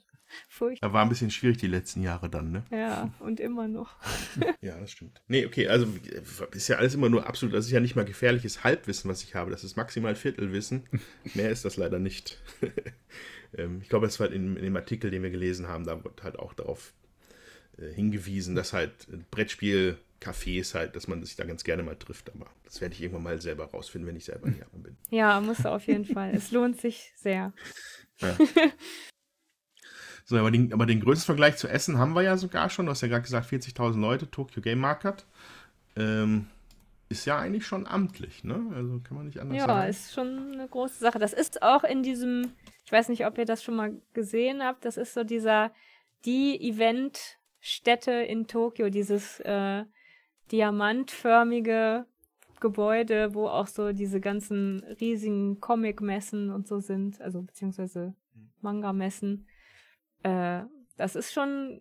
Furchtbar. 0.48 0.88
Da 0.88 0.94
war 0.94 1.02
ein 1.02 1.08
bisschen 1.08 1.30
schwierig 1.30 1.58
die 1.58 1.66
letzten 1.66 2.02
Jahre 2.02 2.30
dann, 2.30 2.52
ne? 2.52 2.64
Ja, 2.70 3.12
und 3.20 3.40
immer 3.40 3.68
noch. 3.68 3.96
Ja, 4.62 4.78
das 4.78 4.92
stimmt. 4.92 5.20
Nee, 5.26 5.44
okay, 5.44 5.68
also 5.68 5.86
ist 6.52 6.68
ja 6.68 6.76
alles 6.76 6.94
immer 6.94 7.08
nur 7.08 7.26
absolut, 7.26 7.54
das 7.54 7.66
ist 7.66 7.72
ja 7.72 7.80
nicht 7.80 7.96
mal 7.96 8.04
gefährliches 8.04 8.64
Halbwissen, 8.64 9.10
was 9.10 9.22
ich 9.22 9.34
habe. 9.34 9.50
Das 9.50 9.64
ist 9.64 9.76
maximal 9.76 10.14
Viertelwissen. 10.14 10.84
Mehr 11.34 11.50
ist 11.50 11.64
das 11.64 11.76
leider 11.76 11.98
nicht. 11.98 12.40
ähm, 13.56 13.80
ich 13.82 13.88
glaube, 13.88 14.06
das 14.06 14.20
war 14.20 14.30
in, 14.30 14.56
in 14.56 14.62
dem 14.62 14.76
Artikel, 14.76 15.10
den 15.10 15.22
wir 15.22 15.30
gelesen 15.30 15.68
haben, 15.68 15.84
da 15.84 16.02
wird 16.02 16.22
halt 16.22 16.38
auch 16.38 16.54
darauf 16.54 16.94
äh, 17.76 17.92
hingewiesen, 17.92 18.54
dass 18.54 18.72
halt 18.72 19.08
Brettspiel-Cafés 20.22 20.74
halt, 20.74 20.96
dass 20.96 21.08
man 21.08 21.22
sich 21.24 21.36
da 21.36 21.44
ganz 21.44 21.64
gerne 21.64 21.82
mal 21.82 21.96
trifft. 21.96 22.30
Aber 22.34 22.46
das 22.64 22.80
werde 22.80 22.94
ich 22.94 23.02
irgendwann 23.02 23.22
mal 23.24 23.40
selber 23.40 23.66
rausfinden, 23.66 24.08
wenn 24.08 24.16
ich 24.16 24.24
selber 24.24 24.46
in 24.48 24.58
Japan 24.58 24.82
bin. 24.82 24.96
Ja, 25.10 25.40
musst 25.40 25.64
du 25.64 25.70
auf 25.70 25.86
jeden 25.86 26.04
Fall. 26.04 26.34
Es 26.34 26.50
lohnt 26.50 26.80
sich 26.80 27.12
sehr. 27.16 27.52
Ja. 28.20 28.36
So, 30.24 30.38
aber 30.38 30.52
den, 30.52 30.72
aber 30.72 30.86
den 30.86 31.00
größten 31.00 31.26
Vergleich 31.26 31.56
zu 31.56 31.66
Essen 31.68 31.98
haben 31.98 32.14
wir 32.14 32.22
ja 32.22 32.36
sogar 32.36 32.70
schon. 32.70 32.86
Du 32.86 32.92
hast 32.92 33.00
ja 33.00 33.08
gerade 33.08 33.22
gesagt, 33.22 33.50
40.000 33.52 33.98
Leute, 34.00 34.30
Tokyo 34.30 34.62
Game 34.62 34.78
Market. 34.78 35.26
Ähm, 35.96 36.46
ist 37.08 37.24
ja 37.26 37.38
eigentlich 37.38 37.66
schon 37.66 37.86
amtlich, 37.88 38.44
ne? 38.44 38.54
Also 38.74 39.00
kann 39.00 39.16
man 39.16 39.26
nicht 39.26 39.38
anders 39.40 39.58
Ja, 39.58 39.66
sagen. 39.66 39.90
ist 39.90 40.14
schon 40.14 40.52
eine 40.52 40.68
große 40.68 40.98
Sache. 41.00 41.18
Das 41.18 41.32
ist 41.32 41.62
auch 41.62 41.82
in 41.84 42.02
diesem, 42.04 42.52
ich 42.86 42.92
weiß 42.92 43.08
nicht, 43.08 43.26
ob 43.26 43.36
ihr 43.36 43.44
das 43.44 43.62
schon 43.64 43.74
mal 43.74 44.00
gesehen 44.14 44.62
habt, 44.62 44.84
das 44.84 44.96
ist 44.96 45.12
so 45.12 45.24
dieser, 45.24 45.72
die 46.24 46.56
Eventstätte 46.68 48.12
in 48.12 48.46
Tokio, 48.46 48.90
dieses 48.90 49.40
äh, 49.40 49.84
diamantförmige 50.50 52.06
Gebäude, 52.60 53.34
wo 53.34 53.48
auch 53.48 53.66
so 53.66 53.92
diese 53.92 54.20
ganzen 54.20 54.82
riesigen 55.00 55.60
Comic-Messen 55.60 56.50
und 56.50 56.66
so 56.66 56.80
sind, 56.80 57.20
also 57.20 57.42
beziehungsweise 57.42 58.14
Manga-Messen. 58.60 59.46
Äh, 60.22 60.62
das 60.96 61.16
ist 61.16 61.32
schon 61.32 61.80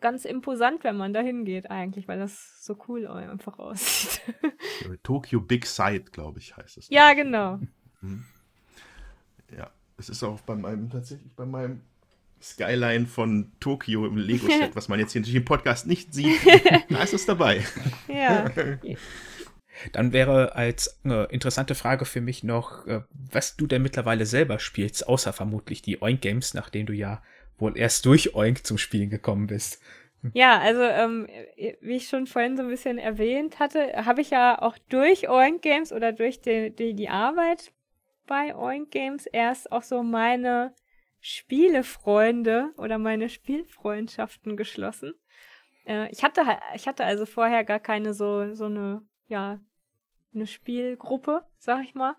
ganz 0.00 0.24
imposant, 0.24 0.84
wenn 0.84 0.96
man 0.96 1.12
da 1.12 1.20
hingeht 1.20 1.70
eigentlich, 1.70 2.08
weil 2.08 2.18
das 2.18 2.64
so 2.64 2.76
cool 2.88 3.06
einfach 3.06 3.58
aussieht. 3.58 4.22
Tokyo 5.02 5.40
Big 5.40 5.66
Sight, 5.66 6.12
glaube 6.12 6.40
ich, 6.40 6.56
heißt 6.56 6.78
es. 6.78 6.88
ja, 6.88 7.14
genau. 7.14 7.60
Ja, 9.56 9.70
es 9.96 10.08
ist 10.08 10.22
auch 10.22 10.40
bei 10.40 10.54
meinem, 10.54 10.90
tatsächlich 10.90 11.32
bei 11.34 11.46
meinem 11.46 11.82
Skyline 12.42 13.06
von 13.06 13.52
Tokio 13.60 14.06
im 14.06 14.16
Lego-Set, 14.16 14.70
was 14.74 14.88
man 14.88 14.98
jetzt 14.98 15.12
hier 15.12 15.20
natürlich 15.20 15.36
im 15.36 15.44
Podcast 15.44 15.86
nicht 15.86 16.12
sieht. 16.12 16.40
da 16.90 17.02
ist 17.02 17.14
es 17.14 17.26
dabei. 17.26 17.64
Ja. 18.08 18.50
Dann 19.92 20.12
wäre 20.12 20.54
als 20.54 21.00
äh, 21.04 21.32
interessante 21.32 21.74
Frage 21.74 22.04
für 22.04 22.20
mich 22.20 22.44
noch, 22.44 22.86
äh, 22.86 23.00
was 23.10 23.56
du 23.56 23.66
denn 23.66 23.82
mittlerweile 23.82 24.26
selber 24.26 24.58
spielst, 24.58 25.08
außer 25.08 25.32
vermutlich 25.32 25.82
die 25.82 26.02
Oink 26.02 26.20
Games, 26.20 26.54
nachdem 26.54 26.86
du 26.86 26.92
ja 26.92 27.22
wohl 27.58 27.76
erst 27.76 28.04
durch 28.06 28.34
Oink 28.34 28.66
zum 28.66 28.78
Spielen 28.78 29.10
gekommen 29.10 29.46
bist. 29.46 29.80
Ja, 30.34 30.60
also 30.60 30.82
ähm, 30.82 31.26
wie 31.80 31.96
ich 31.96 32.08
schon 32.08 32.26
vorhin 32.26 32.56
so 32.56 32.62
ein 32.62 32.68
bisschen 32.68 32.98
erwähnt 32.98 33.58
hatte, 33.58 34.04
habe 34.04 34.20
ich 34.20 34.30
ja 34.30 34.60
auch 34.60 34.78
durch 34.88 35.28
Oink 35.28 35.62
Games 35.62 35.92
oder 35.92 36.12
durch 36.12 36.40
die, 36.40 36.70
die, 36.70 36.94
die 36.94 37.08
Arbeit 37.08 37.72
bei 38.26 38.54
Oink 38.54 38.92
Games 38.92 39.26
erst 39.26 39.72
auch 39.72 39.82
so 39.82 40.02
meine 40.02 40.74
Spielefreunde 41.22 42.72
oder 42.76 42.98
meine 42.98 43.28
Spielfreundschaften 43.28 44.56
geschlossen. 44.56 45.14
Äh, 45.86 46.10
ich 46.10 46.22
hatte 46.22 46.46
halt- 46.46 46.60
ich 46.74 46.86
hatte 46.86 47.04
also 47.04 47.24
vorher 47.24 47.64
gar 47.64 47.80
keine 47.80 48.12
so 48.12 48.52
so 48.54 48.66
eine 48.66 49.02
ja 49.28 49.58
eine 50.34 50.46
Spielgruppe, 50.46 51.44
sag 51.58 51.84
ich 51.84 51.94
mal. 51.94 52.16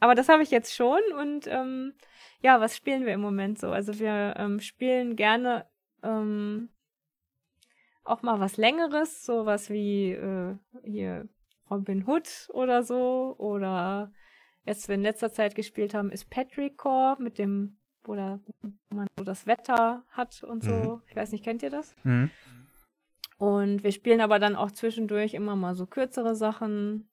Aber 0.00 0.14
das 0.14 0.28
habe 0.28 0.42
ich 0.42 0.50
jetzt 0.50 0.74
schon 0.74 1.00
und 1.18 1.46
ähm, 1.46 1.94
ja, 2.40 2.60
was 2.60 2.76
spielen 2.76 3.06
wir 3.06 3.14
im 3.14 3.20
Moment 3.20 3.58
so? 3.58 3.70
Also 3.70 3.98
wir 3.98 4.34
ähm, 4.36 4.60
spielen 4.60 5.16
gerne 5.16 5.66
ähm, 6.02 6.68
auch 8.04 8.22
mal 8.22 8.40
was 8.40 8.56
Längeres, 8.56 9.24
sowas 9.24 9.70
wie 9.70 10.12
äh, 10.12 10.56
hier 10.84 11.28
Robin 11.70 12.06
Hood 12.06 12.48
oder 12.52 12.82
so. 12.82 13.34
Oder 13.38 14.12
jetzt, 14.64 14.88
wir 14.88 14.96
in 14.96 15.02
letzter 15.02 15.32
Zeit 15.32 15.54
gespielt 15.54 15.94
haben, 15.94 16.10
ist 16.10 16.28
Patrick 16.30 16.76
Core 16.76 17.16
mit 17.22 17.38
dem, 17.38 17.78
wo, 18.04 18.14
da, 18.14 18.40
wo 18.60 18.96
man 18.96 19.06
so 19.16 19.24
das 19.24 19.46
Wetter 19.46 20.04
hat 20.10 20.42
und 20.42 20.62
so. 20.62 20.70
Mhm. 20.70 21.02
Ich 21.08 21.16
weiß 21.16 21.32
nicht, 21.32 21.44
kennt 21.44 21.62
ihr 21.62 21.70
das? 21.70 21.94
Mhm. 22.04 22.30
Und 23.38 23.82
wir 23.82 23.92
spielen 23.92 24.20
aber 24.20 24.38
dann 24.38 24.56
auch 24.56 24.70
zwischendurch 24.70 25.34
immer 25.34 25.56
mal 25.56 25.74
so 25.74 25.86
kürzere 25.86 26.36
Sachen. 26.36 27.08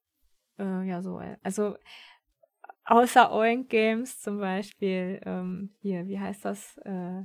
Äh, 0.59 0.87
ja, 0.87 1.01
so, 1.01 1.21
also 1.41 1.75
außer 2.85 3.31
Oink 3.31 3.69
Games 3.69 4.19
zum 4.19 4.39
Beispiel, 4.39 5.21
ähm, 5.25 5.75
hier, 5.81 6.07
wie 6.07 6.19
heißt 6.19 6.45
das? 6.45 6.77
Äh, 6.79 7.23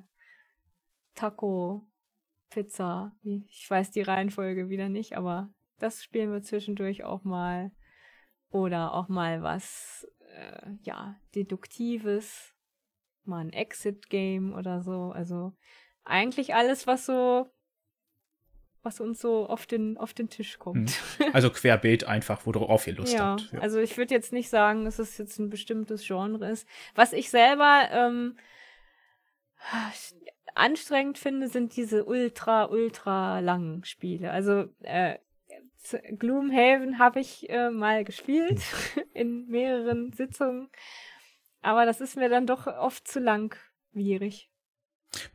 Taco 1.15 1.87
Pizza. 2.51 3.17
Ich 3.23 3.69
weiß 3.69 3.91
die 3.91 4.03
Reihenfolge 4.03 4.69
wieder 4.69 4.89
nicht, 4.89 5.17
aber 5.17 5.51
das 5.79 6.03
spielen 6.03 6.33
wir 6.33 6.43
zwischendurch 6.43 7.05
auch 7.05 7.25
mal. 7.25 7.73
Oder 8.51 8.95
auch 8.95 9.09
mal 9.09 9.43
was, 9.43 10.07
äh, 10.33 10.71
ja, 10.83 11.17
Deduktives. 11.35 12.54
Mal 13.27 13.41
ein 13.41 13.53
Exit-Game 13.53 14.55
oder 14.55 14.83
so. 14.83 15.13
Also 15.15 15.53
eigentlich 16.05 16.55
alles, 16.55 16.87
was 16.87 17.07
so, 17.07 17.49
was 18.83 19.01
uns 19.01 19.21
so 19.21 19.47
auf 19.47 19.67
den, 19.67 19.97
auf 19.97 20.15
den 20.15 20.29
Tisch 20.29 20.59
kommt. 20.59 21.01
Also 21.33 21.51
querbeet 21.51 22.05
einfach, 22.05 22.47
worauf 22.47 22.87
ihr 22.87 22.95
Lust 22.95 23.15
ja, 23.15 23.33
habt. 23.33 23.53
Ja. 23.53 23.61
also 23.61 23.81
ich 23.81 23.97
würde 23.97 24.15
jetzt 24.15 24.33
nicht 24.33 24.49
sagen, 24.49 24.85
dass 24.85 24.99
es 24.99 25.19
jetzt 25.19 25.39
ein 25.39 25.51
bestimmtes 25.51 26.07
Genre 26.07 26.49
ist. 26.49 26.69
Was 26.95 27.13
ich 27.13 27.31
selber 27.31 27.89
ähm, 27.91 28.37
anstrengend 30.55 31.19
finde, 31.19 31.49
sind 31.49 31.77
diese 31.77 32.05
ultra, 32.05 32.67
ultra 32.67 33.41
langen 33.41 33.85
Spiele. 33.85 34.31
Also 34.31 34.67
äh, 34.83 35.19
Gloomhaven 36.19 36.99
habe 36.99 37.21
ich 37.21 37.49
äh, 37.51 37.71
mal 37.71 38.05
gespielt 38.05 38.63
in 39.15 39.47
mehreren 39.49 40.13
Sitzungen, 40.13 40.69
aber 41.65 41.87
das 41.87 42.01
ist 42.01 42.17
mir 42.17 42.29
dann 42.29 42.47
doch 42.47 42.67
oft 42.67 43.07
zu 43.09 43.21
langwierig. 43.21 44.51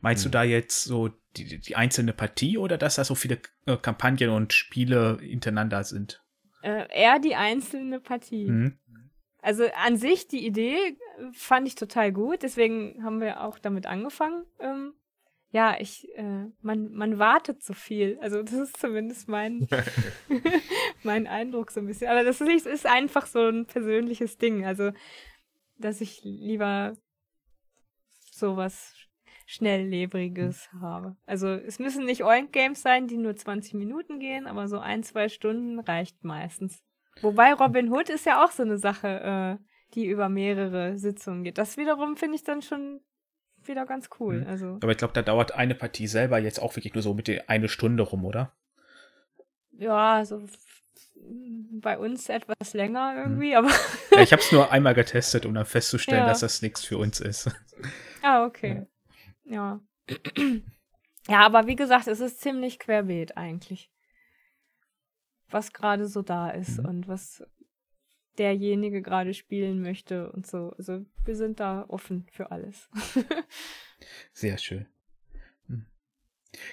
Meinst 0.00 0.24
du 0.24 0.28
Hm. 0.28 0.32
da 0.32 0.42
jetzt 0.42 0.84
so 0.84 1.08
die, 1.36 1.58
die 1.58 1.76
einzelne 1.76 2.12
Partie 2.12 2.58
oder 2.58 2.76
dass 2.76 2.96
da 2.96 3.04
so 3.04 3.14
viele 3.14 3.38
äh, 3.66 3.76
Kampagnen 3.76 4.30
und 4.30 4.52
Spiele 4.52 5.18
hintereinander 5.20 5.84
sind? 5.84 6.22
Äh, 6.62 6.86
eher 6.94 7.18
die 7.18 7.34
einzelne 7.34 8.00
Partie. 8.00 8.50
Mhm. 8.50 8.78
also 9.40 9.64
an 9.82 9.96
sich 9.96 10.28
die 10.28 10.44
Idee 10.46 10.76
äh, 10.76 10.96
fand 11.32 11.66
ich 11.66 11.74
total 11.74 12.12
gut, 12.12 12.42
deswegen 12.42 13.02
haben 13.02 13.20
wir 13.20 13.42
auch 13.42 13.58
damit 13.58 13.86
angefangen. 13.86 14.44
Ähm, 14.58 14.92
ja, 15.52 15.76
ich, 15.80 16.06
äh, 16.16 16.46
man, 16.60 16.92
man 16.92 17.18
wartet 17.18 17.62
so 17.62 17.72
viel. 17.72 18.18
Also 18.20 18.42
das 18.42 18.52
ist 18.52 18.76
zumindest 18.76 19.28
mein, 19.28 19.66
mein 21.02 21.26
Eindruck 21.26 21.70
so 21.70 21.80
ein 21.80 21.86
bisschen. 21.86 22.08
Aber 22.08 22.22
das 22.22 22.40
ist, 22.40 22.66
ist 22.66 22.86
einfach 22.86 23.26
so 23.26 23.48
ein 23.48 23.66
persönliches 23.66 24.36
Ding. 24.38 24.64
Also, 24.66 24.92
dass 25.80 26.00
ich 26.00 26.20
lieber 26.22 26.96
sowas 28.30 28.94
Schnelllebriges 29.46 30.70
habe. 30.80 31.16
Also 31.26 31.48
es 31.48 31.78
müssen 31.78 32.04
nicht 32.04 32.22
Oink-Games 32.22 32.82
sein, 32.82 33.08
die 33.08 33.16
nur 33.16 33.34
20 33.34 33.74
Minuten 33.74 34.20
gehen, 34.20 34.46
aber 34.46 34.68
so 34.68 34.78
ein, 34.78 35.02
zwei 35.02 35.28
Stunden 35.28 35.80
reicht 35.80 36.22
meistens. 36.22 36.82
Wobei 37.20 37.52
Robin 37.52 37.92
Hood 37.92 38.08
ist 38.10 38.26
ja 38.26 38.44
auch 38.44 38.52
so 38.52 38.62
eine 38.62 38.78
Sache, 38.78 39.58
äh, 39.58 39.64
die 39.94 40.06
über 40.06 40.28
mehrere 40.28 40.96
Sitzungen 40.98 41.42
geht. 41.42 41.58
Das 41.58 41.76
wiederum 41.76 42.16
finde 42.16 42.36
ich 42.36 42.44
dann 42.44 42.62
schon 42.62 43.00
wieder 43.64 43.86
ganz 43.86 44.08
cool. 44.20 44.42
Mhm. 44.42 44.46
Also 44.46 44.66
Aber 44.80 44.92
ich 44.92 44.98
glaube, 44.98 45.14
da 45.14 45.22
dauert 45.22 45.52
eine 45.52 45.74
Partie 45.74 46.06
selber 46.06 46.38
jetzt 46.38 46.60
auch 46.60 46.76
wirklich 46.76 46.94
nur 46.94 47.02
so 47.02 47.14
mit 47.14 47.28
der 47.28 47.50
eine 47.50 47.68
Stunde 47.68 48.04
rum, 48.04 48.24
oder? 48.24 48.54
Ja, 49.80 50.24
so 50.24 50.42
bei 51.80 51.98
uns 51.98 52.28
etwas 52.28 52.72
länger 52.74 53.14
irgendwie, 53.16 53.54
aber 53.56 53.70
Ja, 54.12 54.20
ich 54.22 54.32
habe 54.32 54.42
es 54.42 54.52
nur 54.52 54.70
einmal 54.70 54.94
getestet, 54.94 55.44
um 55.46 55.54
dann 55.54 55.66
festzustellen, 55.66 56.20
Ja. 56.22 56.26
dass 56.28 56.40
das 56.40 56.62
nichts 56.62 56.84
für 56.84 56.98
uns 56.98 57.20
ist. 57.20 57.50
ah 58.22 58.44
okay. 58.46 58.86
Ja. 59.44 59.80
Ja, 61.28 61.40
aber 61.40 61.66
wie 61.66 61.76
gesagt, 61.76 62.08
es 62.08 62.18
ist 62.18 62.40
ziemlich 62.40 62.78
querbeet 62.78 63.36
eigentlich. 63.36 63.92
Was 65.50 65.72
gerade 65.72 66.06
so 66.06 66.22
da 66.22 66.48
ist 66.50 66.78
Mhm. 66.78 66.84
und 66.86 67.08
was 67.08 67.44
derjenige 68.38 69.02
gerade 69.02 69.34
spielen 69.34 69.82
möchte 69.82 70.32
und 70.32 70.46
so. 70.46 70.72
Also 70.78 71.04
wir 71.24 71.36
sind 71.36 71.60
da 71.60 71.84
offen 71.88 72.26
für 72.32 72.50
alles. 72.50 72.88
Sehr 74.32 74.56
schön. 74.58 74.88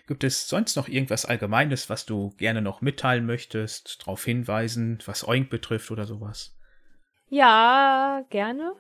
Gibt 0.08 0.24
es 0.24 0.48
sonst 0.48 0.76
noch 0.76 0.88
irgendwas 0.88 1.26
Allgemeines, 1.26 1.90
was 1.90 2.06
du 2.06 2.32
gerne 2.38 2.62
noch 2.62 2.82
mitteilen 2.82 3.26
möchtest, 3.26 4.02
darauf 4.02 4.24
hinweisen, 4.26 5.00
was 5.06 5.28
Oink 5.28 5.50
betrifft 5.50 5.92
oder 5.92 6.06
sowas? 6.06 6.58
Ja, 7.30 8.24
gerne. 8.30 8.74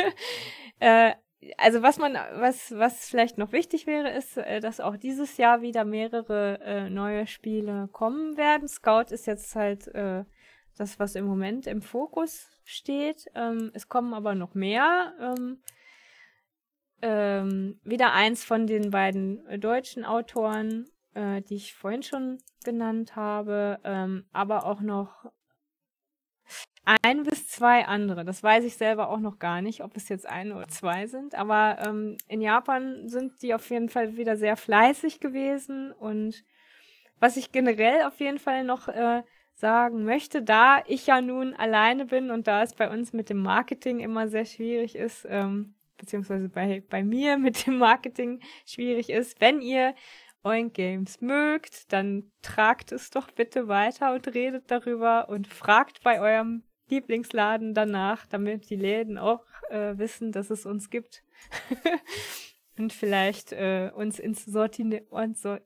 äh, 0.80 1.12
also 1.56 1.82
was 1.82 1.98
man, 1.98 2.14
was, 2.14 2.72
was 2.76 3.08
vielleicht 3.08 3.38
noch 3.38 3.52
wichtig 3.52 3.86
wäre, 3.86 4.10
ist, 4.10 4.36
äh, 4.36 4.60
dass 4.60 4.80
auch 4.80 4.96
dieses 4.96 5.36
Jahr 5.36 5.62
wieder 5.62 5.84
mehrere 5.84 6.60
äh, 6.60 6.90
neue 6.90 7.26
Spiele 7.26 7.88
kommen 7.92 8.36
werden. 8.36 8.68
Scout 8.68 9.12
ist 9.12 9.26
jetzt 9.26 9.54
halt 9.54 9.88
äh, 9.88 10.24
das, 10.76 10.98
was 10.98 11.14
im 11.14 11.24
Moment 11.24 11.66
im 11.66 11.82
Fokus 11.82 12.48
steht. 12.64 13.26
Ähm, 13.34 13.70
es 13.74 13.88
kommen 13.88 14.14
aber 14.14 14.34
noch 14.34 14.54
mehr. 14.54 15.14
Ähm, 15.20 15.58
ähm, 17.02 17.80
wieder 17.84 18.12
eins 18.12 18.44
von 18.44 18.66
den 18.66 18.90
beiden 18.90 19.46
äh, 19.46 19.58
deutschen 19.58 20.04
Autoren, 20.04 20.88
äh, 21.14 21.42
die 21.42 21.56
ich 21.56 21.74
vorhin 21.74 22.02
schon 22.02 22.38
genannt 22.64 23.16
habe, 23.16 23.78
ähm, 23.84 24.26
aber 24.32 24.66
auch 24.66 24.80
noch 24.80 25.30
ein 27.02 27.22
bis 27.22 27.48
zwei 27.48 27.84
andere. 27.86 28.24
Das 28.24 28.42
weiß 28.42 28.64
ich 28.64 28.76
selber 28.76 29.10
auch 29.10 29.20
noch 29.20 29.38
gar 29.38 29.60
nicht, 29.60 29.82
ob 29.82 29.96
es 29.96 30.08
jetzt 30.08 30.26
ein 30.26 30.52
oder 30.52 30.68
zwei 30.68 31.06
sind. 31.06 31.34
Aber 31.34 31.78
ähm, 31.86 32.16
in 32.28 32.40
Japan 32.40 33.08
sind 33.08 33.42
die 33.42 33.54
auf 33.54 33.68
jeden 33.68 33.90
Fall 33.90 34.16
wieder 34.16 34.36
sehr 34.36 34.56
fleißig 34.56 35.20
gewesen. 35.20 35.92
Und 35.92 36.44
was 37.20 37.36
ich 37.36 37.52
generell 37.52 38.04
auf 38.04 38.18
jeden 38.20 38.38
Fall 38.38 38.64
noch 38.64 38.88
äh, 38.88 39.22
sagen 39.54 40.04
möchte, 40.04 40.42
da 40.42 40.82
ich 40.86 41.06
ja 41.06 41.20
nun 41.20 41.54
alleine 41.54 42.06
bin 42.06 42.30
und 42.30 42.46
da 42.46 42.62
es 42.62 42.74
bei 42.74 42.88
uns 42.90 43.12
mit 43.12 43.28
dem 43.28 43.42
Marketing 43.42 44.00
immer 44.00 44.28
sehr 44.28 44.46
schwierig 44.46 44.96
ist, 44.96 45.26
ähm, 45.28 45.74
beziehungsweise 45.98 46.48
bei, 46.48 46.82
bei 46.88 47.02
mir 47.02 47.36
mit 47.38 47.66
dem 47.66 47.78
Marketing 47.78 48.40
schwierig 48.64 49.10
ist, 49.10 49.40
wenn 49.40 49.60
ihr 49.60 49.94
Oink 50.44 50.74
Games 50.74 51.20
mögt, 51.20 51.92
dann 51.92 52.30
tragt 52.42 52.92
es 52.92 53.10
doch 53.10 53.30
bitte 53.30 53.68
weiter 53.68 54.14
und 54.14 54.26
redet 54.34 54.70
darüber 54.70 55.28
und 55.28 55.46
fragt 55.46 56.02
bei 56.02 56.20
eurem 56.20 56.62
Lieblingsladen 56.88 57.74
danach, 57.74 58.26
damit 58.26 58.70
die 58.70 58.76
Läden 58.76 59.18
auch 59.18 59.44
äh, 59.68 59.98
wissen, 59.98 60.32
dass 60.32 60.50
es 60.50 60.64
uns 60.64 60.90
gibt. 60.90 61.22
und 62.78 62.92
vielleicht 62.92 63.52
äh, 63.52 63.90
uns 63.94 64.18
ins, 64.18 64.44
Sortine 64.44 65.02
so 65.34 65.58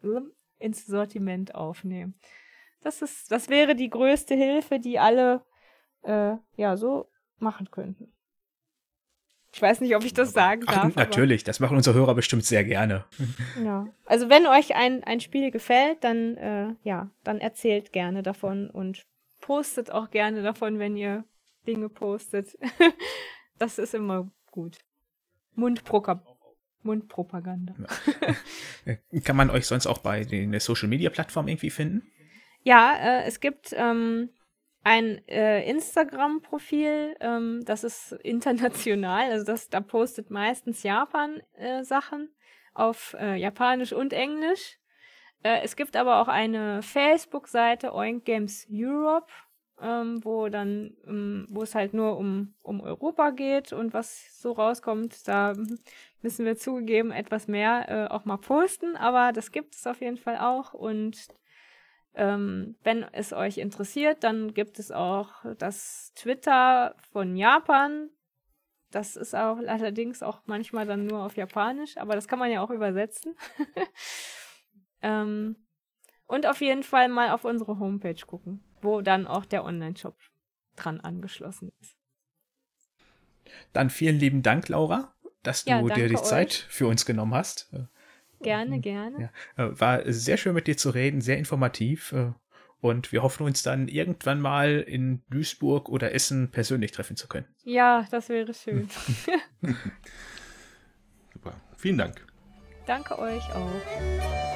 ins 0.58 0.86
Sortiment 0.86 1.54
aufnehmen. 1.54 2.18
Das 2.80 3.02
ist, 3.02 3.30
das 3.30 3.48
wäre 3.48 3.76
die 3.76 3.90
größte 3.90 4.34
Hilfe, 4.34 4.80
die 4.80 4.98
alle 4.98 5.44
äh, 6.02 6.36
ja 6.56 6.76
so 6.76 7.10
machen 7.38 7.70
könnten. 7.70 8.12
Ich 9.54 9.60
weiß 9.60 9.80
nicht, 9.80 9.94
ob 9.94 10.04
ich 10.04 10.14
das 10.14 10.32
sagen 10.32 10.62
Ach, 10.66 10.74
darf. 10.74 10.96
natürlich, 10.96 11.44
das 11.44 11.60
machen 11.60 11.76
unsere 11.76 11.94
Hörer 11.94 12.14
bestimmt 12.14 12.44
sehr 12.44 12.64
gerne. 12.64 13.04
ja. 13.62 13.86
Also 14.06 14.30
wenn 14.30 14.46
euch 14.46 14.74
ein, 14.74 15.04
ein 15.04 15.20
Spiel 15.20 15.50
gefällt, 15.50 16.02
dann 16.02 16.36
äh, 16.38 16.74
ja, 16.82 17.10
dann 17.22 17.38
erzählt 17.38 17.92
gerne 17.92 18.22
davon 18.22 18.70
und 18.70 19.04
postet 19.40 19.90
auch 19.90 20.10
gerne 20.10 20.42
davon, 20.42 20.78
wenn 20.78 20.96
ihr 20.96 21.24
Dinge 21.66 21.90
postet. 21.90 22.56
das 23.58 23.78
ist 23.78 23.94
immer 23.94 24.30
gut. 24.50 24.78
Mundproka 25.54 26.22
Mundpropaganda. 26.84 27.74
Äh, 28.84 29.20
Kann 29.24 29.36
man 29.36 29.50
euch 29.50 29.66
sonst 29.66 29.86
auch 29.86 29.98
bei 29.98 30.24
den 30.24 30.58
Social 30.58 30.88
Media 30.88 31.10
Plattformen 31.10 31.48
irgendwie 31.48 31.70
finden? 31.70 32.02
Ja, 32.64 32.96
äh, 32.96 33.24
es 33.24 33.38
gibt 33.38 33.72
ähm, 33.76 34.30
ein 34.84 35.26
äh, 35.28 35.68
Instagram-Profil, 35.68 37.16
ähm, 37.20 37.60
das 37.64 37.84
ist 37.84 38.12
international, 38.22 39.30
also 39.30 39.44
das, 39.44 39.68
da 39.68 39.80
postet 39.80 40.30
meistens 40.30 40.82
Japan 40.82 41.40
äh, 41.54 41.82
auf 42.74 43.14
äh, 43.18 43.36
Japanisch 43.36 43.92
und 43.92 44.12
Englisch. 44.12 44.78
Äh, 45.42 45.60
es 45.62 45.76
gibt 45.76 45.96
aber 45.96 46.20
auch 46.20 46.28
eine 46.28 46.82
Facebook-Seite 46.82 47.94
Oink 47.94 48.24
Games 48.24 48.66
Europe, 48.70 49.30
ähm, 49.80 50.24
wo 50.24 50.48
dann, 50.48 50.96
ähm, 51.06 51.46
wo 51.50 51.62
es 51.62 51.74
halt 51.74 51.94
nur 51.94 52.16
um, 52.16 52.54
um 52.62 52.80
Europa 52.80 53.30
geht 53.30 53.72
und 53.72 53.92
was 53.92 54.40
so 54.40 54.52
rauskommt, 54.52 55.26
da 55.26 55.54
müssen 56.22 56.44
wir 56.46 56.56
zugegeben 56.56 57.10
etwas 57.10 57.48
mehr 57.48 57.88
äh, 57.88 58.12
auch 58.12 58.24
mal 58.24 58.36
posten, 58.36 58.96
aber 58.96 59.32
das 59.32 59.52
gibt 59.52 59.74
es 59.74 59.86
auf 59.86 60.00
jeden 60.00 60.18
Fall 60.18 60.38
auch 60.38 60.72
und 60.72 61.28
ähm, 62.14 62.76
wenn 62.82 63.04
es 63.12 63.32
euch 63.32 63.58
interessiert, 63.58 64.22
dann 64.24 64.54
gibt 64.54 64.78
es 64.78 64.90
auch 64.90 65.30
das 65.58 66.12
Twitter 66.14 66.94
von 67.12 67.36
Japan. 67.36 68.10
Das 68.90 69.16
ist 69.16 69.34
auch 69.34 69.56
allerdings 69.56 70.22
auch 70.22 70.42
manchmal 70.46 70.86
dann 70.86 71.06
nur 71.06 71.24
auf 71.24 71.36
Japanisch, 71.36 71.96
aber 71.96 72.14
das 72.14 72.28
kann 72.28 72.38
man 72.38 72.50
ja 72.50 72.60
auch 72.62 72.70
übersetzen. 72.70 73.34
ähm, 75.02 75.56
und 76.26 76.46
auf 76.46 76.60
jeden 76.60 76.82
Fall 76.82 77.08
mal 77.08 77.30
auf 77.30 77.44
unsere 77.44 77.78
Homepage 77.78 78.26
gucken, 78.26 78.62
wo 78.82 79.00
dann 79.00 79.26
auch 79.26 79.46
der 79.46 79.64
Online-Shop 79.64 80.16
dran 80.76 81.00
angeschlossen 81.00 81.72
ist. 81.80 81.96
Dann 83.72 83.90
vielen 83.90 84.18
lieben 84.18 84.42
Dank, 84.42 84.68
Laura, 84.68 85.14
dass 85.42 85.64
du 85.64 85.70
Ja, 85.70 85.82
dir 85.96 86.08
die 86.08 86.14
euch. 86.14 86.22
Zeit 86.22 86.52
für 86.52 86.86
uns 86.86 87.06
genommen 87.06 87.34
hast. 87.34 87.72
Gerne, 88.42 88.80
gerne. 88.80 89.16
Mhm. 89.18 89.28
Ja, 89.56 89.64
äh, 89.64 89.80
war 89.80 90.00
sehr 90.12 90.36
schön 90.36 90.54
mit 90.54 90.66
dir 90.66 90.76
zu 90.76 90.90
reden, 90.90 91.20
sehr 91.20 91.38
informativ. 91.38 92.12
äh, 92.12 92.32
Und 92.80 93.12
wir 93.12 93.22
hoffen 93.22 93.46
uns 93.46 93.62
dann 93.62 93.88
irgendwann 93.88 94.40
mal 94.40 94.80
in 94.80 95.22
Duisburg 95.30 95.88
oder 95.88 96.12
Essen 96.12 96.50
persönlich 96.50 96.90
treffen 96.90 97.16
zu 97.16 97.28
können. 97.28 97.46
Ja, 97.64 98.06
das 98.10 98.28
wäre 98.28 98.52
schön. 98.54 98.88
Super. 101.32 101.54
Vielen 101.76 101.98
Dank. 101.98 102.26
Danke 102.86 103.18
euch 103.18 103.44
auch. 103.54 104.51